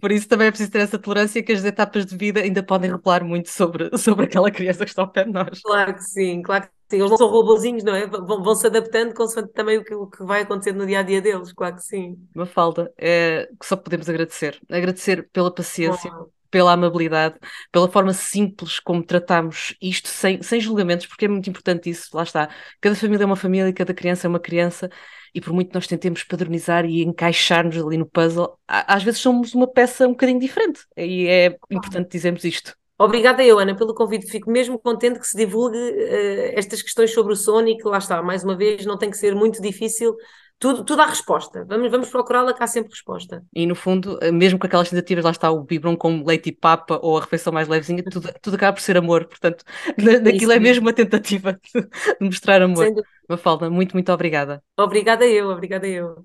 Por 0.00 0.10
isso 0.10 0.28
também 0.28 0.48
é 0.48 0.50
preciso 0.50 0.70
ter 0.70 0.80
essa 0.80 0.98
tolerância 0.98 1.42
que 1.42 1.52
as 1.52 1.64
etapas 1.64 2.06
de 2.06 2.16
vida 2.16 2.40
ainda 2.40 2.62
podem 2.62 2.90
revelar 2.90 3.24
muito 3.24 3.50
sobre, 3.50 3.96
sobre 3.98 4.26
aquela 4.26 4.50
criança 4.50 4.84
que 4.84 4.90
está 4.90 5.02
ao 5.02 5.08
pé 5.08 5.24
de 5.24 5.32
nós. 5.32 5.60
Claro 5.62 5.94
que 5.94 6.02
sim, 6.02 6.42
claro 6.42 6.64
que 6.64 6.70
sim. 6.90 6.96
Eles 6.98 7.10
não 7.10 7.16
são 7.16 7.28
robozinhos, 7.28 7.84
não 7.84 7.94
é? 7.94 8.06
Vão, 8.06 8.42
vão 8.42 8.54
se 8.54 8.66
adaptando 8.66 9.14
consoante 9.14 9.52
também 9.52 9.78
o 9.78 9.84
que, 9.84 9.94
o 9.94 10.06
que 10.06 10.22
vai 10.24 10.42
acontecer 10.42 10.72
no 10.72 10.86
dia 10.86 11.00
a 11.00 11.02
dia 11.02 11.20
deles, 11.22 11.52
claro 11.52 11.76
que 11.76 11.82
sim. 11.82 12.18
Uma 12.34 12.46
falta, 12.46 12.92
é 12.98 13.48
que 13.58 13.66
só 13.66 13.76
podemos 13.76 14.08
agradecer. 14.08 14.60
Agradecer 14.70 15.28
pela 15.32 15.54
paciência. 15.54 16.10
Pela 16.52 16.72
amabilidade, 16.72 17.36
pela 17.72 17.88
forma 17.88 18.12
simples 18.12 18.78
como 18.78 19.02
tratamos 19.02 19.74
isto, 19.80 20.06
sem, 20.06 20.42
sem 20.42 20.60
julgamentos, 20.60 21.06
porque 21.06 21.24
é 21.24 21.28
muito 21.28 21.48
importante 21.48 21.88
isso, 21.88 22.14
lá 22.14 22.22
está. 22.22 22.50
Cada 22.80 22.94
família 22.94 23.24
é 23.24 23.26
uma 23.26 23.34
família 23.34 23.70
e 23.70 23.72
cada 23.72 23.94
criança 23.94 24.26
é 24.26 24.28
uma 24.28 24.38
criança, 24.38 24.90
e 25.34 25.40
por 25.40 25.52
muito 25.54 25.72
nós 25.74 25.86
tentemos 25.86 26.22
padronizar 26.22 26.84
e 26.84 27.02
encaixar-nos 27.02 27.78
ali 27.78 27.96
no 27.96 28.06
puzzle, 28.06 28.56
às 28.68 29.02
vezes 29.02 29.20
somos 29.20 29.54
uma 29.54 29.66
peça 29.66 30.06
um 30.06 30.10
bocadinho 30.10 30.38
diferente, 30.38 30.82
e 30.94 31.26
é 31.26 31.56
importante 31.70 32.10
dizermos 32.10 32.44
isto. 32.44 32.76
Obrigada 32.98 33.42
eu, 33.42 33.58
Ana, 33.58 33.74
pelo 33.74 33.94
convite. 33.94 34.30
Fico 34.30 34.48
mesmo 34.48 34.78
contente 34.78 35.18
que 35.18 35.26
se 35.26 35.36
divulgue 35.36 35.76
uh, 35.76 36.52
estas 36.54 36.82
questões 36.82 37.12
sobre 37.12 37.32
o 37.32 37.36
sono 37.36 37.66
e 37.66 37.76
que 37.76 37.88
lá 37.88 37.98
está, 37.98 38.22
mais 38.22 38.44
uma 38.44 38.54
vez, 38.56 38.86
não 38.86 38.96
tem 38.96 39.10
que 39.10 39.16
ser 39.16 39.34
muito 39.34 39.60
difícil 39.60 40.14
tudo, 40.62 40.84
tudo 40.84 41.02
há 41.02 41.06
resposta. 41.06 41.64
Vamos, 41.64 41.90
vamos 41.90 42.08
procurá-la 42.08 42.54
que 42.54 42.62
há 42.62 42.68
sempre 42.68 42.92
resposta. 42.92 43.44
E 43.52 43.66
no 43.66 43.74
fundo, 43.74 44.16
eh, 44.22 44.30
mesmo 44.30 44.60
com 44.60 44.66
aquelas 44.68 44.88
tentativas, 44.88 45.24
lá 45.24 45.32
está 45.32 45.50
o 45.50 45.64
biberon 45.64 45.96
com 45.96 46.22
leite 46.24 46.50
e 46.50 46.52
papa 46.52 47.00
ou 47.02 47.18
a 47.18 47.20
refeição 47.20 47.52
mais 47.52 47.66
levezinha, 47.66 48.00
tudo, 48.04 48.32
tudo 48.40 48.54
acaba 48.54 48.72
por 48.72 48.80
ser 48.80 48.96
amor. 48.96 49.24
Portanto, 49.24 49.64
daquilo 50.22 50.52
é 50.52 50.60
mesmo 50.60 50.82
uma 50.86 50.92
tentativa 50.92 51.54
de, 51.54 51.88
mostrar 52.24 52.62
amor. 52.62 52.86
Mafalda, 53.28 53.68
muito, 53.68 53.94
muito 53.94 54.12
obrigada. 54.12 54.62
Obrigada 54.78 55.26
eu, 55.26 55.50
obrigada 55.50 55.88
eu. 55.88 56.24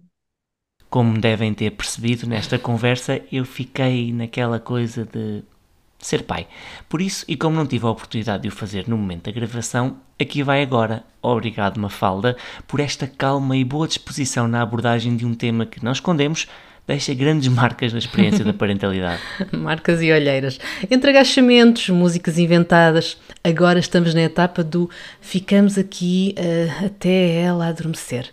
Como 0.88 1.20
devem 1.20 1.52
ter 1.52 1.72
percebido 1.72 2.28
nesta 2.28 2.60
conversa, 2.60 3.20
eu 3.32 3.44
fiquei 3.44 4.14
naquela 4.14 4.60
coisa 4.60 5.04
de 5.04 5.44
ser 6.00 6.24
pai. 6.24 6.48
Por 6.88 7.02
isso, 7.02 7.26
e 7.28 7.36
como 7.36 7.56
não 7.56 7.66
tive 7.66 7.86
a 7.86 7.90
oportunidade 7.90 8.44
de 8.44 8.50
o 8.50 8.52
fazer 8.52 8.88
no 8.88 8.98
momento 8.98 9.26
da 9.26 9.32
gravação, 9.32 9.98
aqui 10.20 10.44
vai 10.44 10.62
agora. 10.62 11.04
Obrigado, 11.22 11.80
Mafalda, 11.80 12.38
por 12.68 12.80
esta 12.80 13.08
calma 13.08 13.58
e 13.58 13.64
boa 13.64 13.88
disposição 13.88 14.48
na 14.48 14.62
abordagem 14.62 15.16
de 15.16 15.26
um 15.26 15.34
tema 15.34 15.66
que 15.66 15.84
não 15.84 15.92
escondemos, 15.92 16.48
deixa 16.88 17.14
grandes 17.14 17.48
marcas 17.54 17.92
na 17.92 18.00
experiência 18.00 18.46
da 18.46 18.54
parentalidade. 18.54 19.22
Marcas 19.52 20.02
e 20.02 20.12
olheiras. 20.12 20.60
Entre 20.90 21.10
agachamentos, 21.10 21.90
músicas 21.90 22.38
inventadas, 22.38 23.18
agora 23.44 23.80
estamos 23.80 24.14
na 24.14 24.22
etapa 24.22 24.64
do 24.64 24.90
ficamos 25.20 25.78
aqui 25.78 26.36
uh, 26.38 26.86
até 26.86 27.42
ela 27.42 27.68
adormecer. 27.68 28.32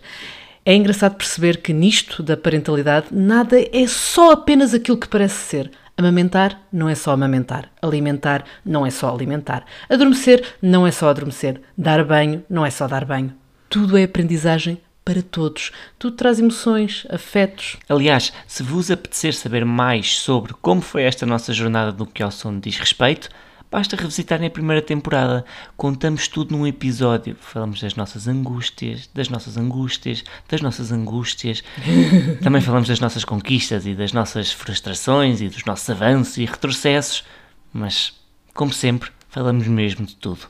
É 0.67 0.73
engraçado 0.73 1.15
perceber 1.15 1.57
que 1.57 1.71
nisto 1.71 2.23
da 2.23 2.35
parentalidade 2.35 3.07
nada 3.11 3.55
é 3.59 3.85
só 3.87 4.31
apenas 4.31 4.73
aquilo 4.73 4.97
que 4.97 5.07
parece 5.07 5.35
ser. 5.35 5.71
Amamentar 5.97 6.61
não 6.73 6.89
é 6.89 6.95
só 6.95 7.11
amamentar. 7.11 7.69
Alimentar 7.81 8.43
não 8.65 8.85
é 8.85 8.91
só 8.91 9.13
alimentar. 9.13 9.63
Adormecer 9.89 10.43
não 10.61 10.85
é 10.85 10.91
só 10.91 11.09
adormecer. 11.09 11.61
Dar 11.77 12.03
banho 12.03 12.43
não 12.49 12.65
é 12.65 12.69
só 12.69 12.85
dar 12.85 13.05
banho. 13.05 13.33
Tudo 13.69 13.97
é 13.97 14.03
aprendizagem 14.03 14.81
para 15.05 15.21
todos. 15.21 15.71
Tudo 15.97 16.17
traz 16.17 16.37
emoções, 16.37 17.07
afetos. 17.09 17.77
Aliás, 17.87 18.33
se 18.45 18.61
vos 18.61 18.91
apetecer 18.91 19.33
saber 19.33 19.63
mais 19.63 20.17
sobre 20.17 20.53
como 20.61 20.81
foi 20.81 21.03
esta 21.03 21.25
nossa 21.25 21.53
jornada 21.53 21.95
no 21.97 22.05
que 22.05 22.21
ao 22.21 22.31
sono 22.31 22.59
diz 22.59 22.77
respeito, 22.77 23.29
Basta 23.75 23.97
revisitarem 23.97 24.47
a 24.47 24.49
primeira 24.49 24.81
temporada. 24.81 25.43
Contamos 25.75 26.29
tudo 26.29 26.55
num 26.55 26.65
episódio. 26.65 27.35
Falamos 27.37 27.81
das 27.81 27.93
nossas 27.93 28.25
angústias, 28.25 29.09
das 29.13 29.27
nossas 29.27 29.57
angústias, 29.57 30.23
das 30.47 30.61
nossas 30.61 30.93
angústias. 30.93 31.61
Também 32.41 32.61
falamos 32.61 32.87
das 32.87 33.01
nossas 33.01 33.25
conquistas 33.25 33.85
e 33.85 33.93
das 33.93 34.13
nossas 34.13 34.49
frustrações 34.53 35.41
e 35.41 35.49
dos 35.49 35.65
nossos 35.65 35.89
avanços 35.89 36.37
e 36.37 36.45
retrocessos. 36.45 37.25
Mas, 37.73 38.13
como 38.53 38.71
sempre, 38.71 39.11
falamos 39.27 39.67
mesmo 39.67 40.05
de 40.05 40.15
tudo. 40.15 40.47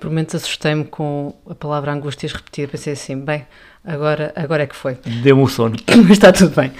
Por 0.00 0.10
momentos 0.10 0.34
assustei-me 0.34 0.84
com 0.84 1.32
a 1.48 1.54
palavra 1.54 1.92
angústias 1.92 2.32
repetida. 2.32 2.66
Pensei 2.66 2.94
assim, 2.94 3.20
bem, 3.20 3.46
agora, 3.84 4.32
agora 4.34 4.64
é 4.64 4.66
que 4.66 4.74
foi. 4.74 4.94
Deu-me 5.22 5.44
o 5.44 5.48
sono. 5.48 5.76
Mas 6.02 6.10
está 6.10 6.32
tudo 6.32 6.56
bem. 6.56 6.72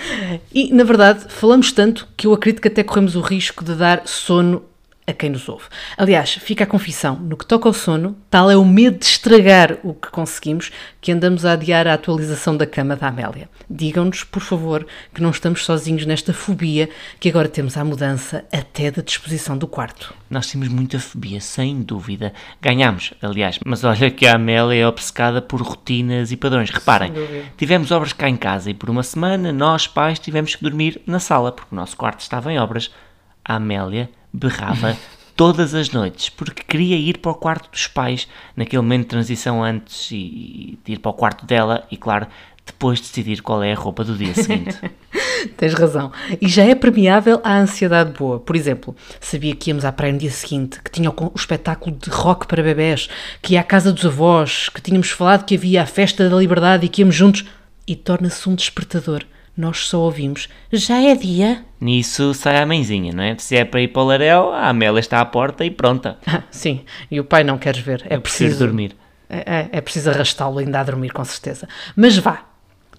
E, 0.52 0.74
na 0.74 0.82
verdade, 0.82 1.26
falamos 1.28 1.70
tanto 1.70 2.08
que 2.16 2.26
eu 2.26 2.32
acredito 2.32 2.60
que 2.60 2.66
até 2.66 2.82
corremos 2.82 3.14
o 3.14 3.20
risco 3.20 3.64
de 3.64 3.76
dar 3.76 4.02
sono 4.08 4.73
a 5.06 5.12
quem 5.12 5.30
nos 5.30 5.48
ouve. 5.48 5.64
Aliás, 5.96 6.34
fica 6.34 6.64
a 6.64 6.66
confissão: 6.66 7.16
no 7.16 7.36
que 7.36 7.46
toca 7.46 7.68
ao 7.68 7.72
sono, 7.72 8.16
tal 8.30 8.50
é 8.50 8.56
o 8.56 8.64
medo 8.64 8.98
de 8.98 9.04
estragar 9.04 9.78
o 9.82 9.94
que 9.94 10.08
conseguimos 10.08 10.70
que 11.00 11.12
andamos 11.12 11.44
a 11.44 11.52
adiar 11.52 11.86
a 11.86 11.94
atualização 11.94 12.56
da 12.56 12.66
cama 12.66 12.96
da 12.96 13.08
Amélia. 13.08 13.48
Digam-nos, 13.68 14.24
por 14.24 14.40
favor, 14.40 14.86
que 15.12 15.22
não 15.22 15.30
estamos 15.30 15.64
sozinhos 15.64 16.06
nesta 16.06 16.32
fobia 16.32 16.88
que 17.20 17.28
agora 17.28 17.48
temos 17.48 17.76
à 17.76 17.84
mudança 17.84 18.44
até 18.52 18.90
da 18.90 19.02
disposição 19.02 19.56
do 19.58 19.66
quarto. 19.66 20.14
Nós 20.30 20.50
temos 20.50 20.68
muita 20.68 20.98
fobia, 20.98 21.40
sem 21.40 21.82
dúvida. 21.82 22.32
Ganhamos, 22.60 23.12
aliás, 23.20 23.58
mas 23.64 23.84
olha 23.84 24.10
que 24.10 24.26
a 24.26 24.34
Amélia 24.34 24.82
é 24.82 24.86
obcecada 24.86 25.42
por 25.42 25.60
rotinas 25.60 26.32
e 26.32 26.36
padrões. 26.36 26.70
Reparem, 26.70 27.12
tivemos 27.56 27.90
obras 27.90 28.12
cá 28.12 28.28
em 28.28 28.36
casa 28.36 28.70
e 28.70 28.74
por 28.74 28.88
uma 28.88 29.02
semana 29.02 29.52
nós, 29.52 29.86
pais, 29.86 30.18
tivemos 30.18 30.54
que 30.54 30.62
dormir 30.62 31.00
na 31.06 31.20
sala 31.20 31.52
porque 31.52 31.74
o 31.74 31.76
nosso 31.76 31.96
quarto 31.96 32.20
estava 32.20 32.52
em 32.52 32.58
obras. 32.58 32.90
A 33.44 33.56
Amélia 33.56 34.08
berrava 34.34 34.96
todas 35.36 35.74
as 35.74 35.90
noites 35.90 36.28
porque 36.28 36.62
queria 36.62 36.96
ir 36.96 37.18
para 37.18 37.32
o 37.32 37.34
quarto 37.34 37.70
dos 37.70 37.86
pais 37.86 38.28
naquele 38.56 38.82
momento 38.82 39.02
de 39.02 39.08
transição 39.08 39.62
antes 39.62 40.10
e, 40.10 40.78
de 40.84 40.92
ir 40.92 40.98
para 40.98 41.10
o 41.10 41.14
quarto 41.14 41.46
dela 41.46 41.86
e, 41.90 41.96
claro, 41.96 42.26
depois 42.66 43.00
decidir 43.00 43.42
qual 43.42 43.62
é 43.62 43.72
a 43.72 43.76
roupa 43.76 44.02
do 44.04 44.16
dia 44.16 44.34
seguinte. 44.34 44.78
Tens 45.56 45.74
razão. 45.74 46.10
E 46.40 46.48
já 46.48 46.64
é 46.64 46.74
permeável 46.74 47.40
à 47.44 47.58
ansiedade 47.58 48.12
boa. 48.12 48.40
Por 48.40 48.56
exemplo, 48.56 48.96
sabia 49.20 49.54
que 49.54 49.70
íamos 49.70 49.84
à 49.84 49.92
praia 49.92 50.12
no 50.12 50.18
dia 50.18 50.30
seguinte, 50.30 50.80
que 50.82 50.90
tinha 50.90 51.10
o 51.10 51.32
espetáculo 51.36 51.94
de 51.94 52.08
rock 52.08 52.46
para 52.46 52.62
bebés, 52.62 53.08
que 53.42 53.52
ia 53.52 53.60
à 53.60 53.64
casa 53.64 53.92
dos 53.92 54.06
avós, 54.06 54.70
que 54.70 54.80
tínhamos 54.80 55.10
falado 55.10 55.44
que 55.44 55.56
havia 55.56 55.82
a 55.82 55.86
festa 55.86 56.28
da 56.28 56.36
liberdade 56.36 56.86
e 56.86 56.88
que 56.88 57.02
íamos 57.02 57.14
juntos. 57.14 57.44
E 57.86 57.94
torna-se 57.94 58.48
um 58.48 58.54
despertador 58.54 59.24
nós 59.56 59.86
só 59.86 60.00
ouvimos 60.00 60.48
já 60.72 61.00
é 61.00 61.14
dia. 61.14 61.64
Nisso 61.80 62.34
sai 62.34 62.56
a 62.56 62.66
mãezinha, 62.66 63.12
não 63.12 63.22
é? 63.22 63.36
Se 63.38 63.56
é 63.56 63.64
para 63.64 63.80
ir 63.80 63.88
para 63.88 64.02
o 64.02 64.06
Laréu, 64.06 64.50
a 64.50 64.68
Amélia 64.68 65.00
está 65.00 65.20
à 65.20 65.24
porta 65.24 65.64
e 65.64 65.70
pronta. 65.70 66.18
sim, 66.50 66.84
e 67.10 67.20
o 67.20 67.24
pai 67.24 67.44
não 67.44 67.58
queres 67.58 67.80
ver. 67.80 68.04
É 68.08 68.16
Eu 68.16 68.20
preciso 68.20 68.58
dormir. 68.58 68.96
É, 69.28 69.38
é, 69.38 69.68
é 69.72 69.80
preciso 69.80 70.10
arrastá-lo 70.10 70.58
ainda 70.58 70.80
a 70.80 70.84
dormir, 70.84 71.12
com 71.12 71.24
certeza. 71.24 71.68
Mas 71.94 72.16
vá, 72.18 72.44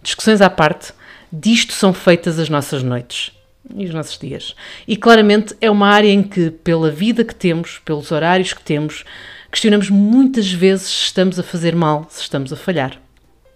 discussões 0.02 0.42
à 0.42 0.50
parte, 0.50 0.94
disto 1.32 1.74
são 1.74 1.94
feitas 1.94 2.40
as 2.40 2.50
nossas 2.50 2.84
noites 2.84 3.32
e 3.74 3.86
os 3.86 3.94
nossos 3.94 4.18
dias. 4.18 4.56
E 4.88 4.96
claramente 4.96 5.56
é 5.60 5.70
uma 5.70 5.90
área 5.90 6.10
em 6.10 6.24
que, 6.24 6.52
pela 6.52 6.92
vida 6.92 7.24
que 7.24 7.36
temos, 7.36 7.80
pelos 7.84 8.12
horários 8.12 8.54
que 8.54 8.62
temos, 8.62 9.04
questionamos 9.52 9.90
muitas 9.90 10.52
vezes 10.52 10.88
se 10.88 11.04
estamos 11.06 11.40
a 11.40 11.44
fazer 11.44 11.76
mal, 11.76 12.06
se 12.10 12.22
estamos 12.22 12.54
a 12.54 12.56
falhar. 12.56 13.00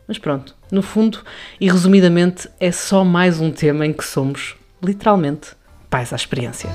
Mas 0.10 0.18
pronto, 0.18 0.56
no 0.72 0.82
fundo 0.82 1.20
e 1.62 1.70
resumidamente, 1.70 2.50
é 2.60 2.72
só 2.72 3.06
mais 3.06 3.40
um 3.40 3.52
tema 3.52 3.86
em 3.86 3.94
que 3.94 4.04
somos, 4.04 4.56
literalmente, 4.84 5.52
pais 5.88 6.12
à 6.12 6.16
experiência. 6.16 6.68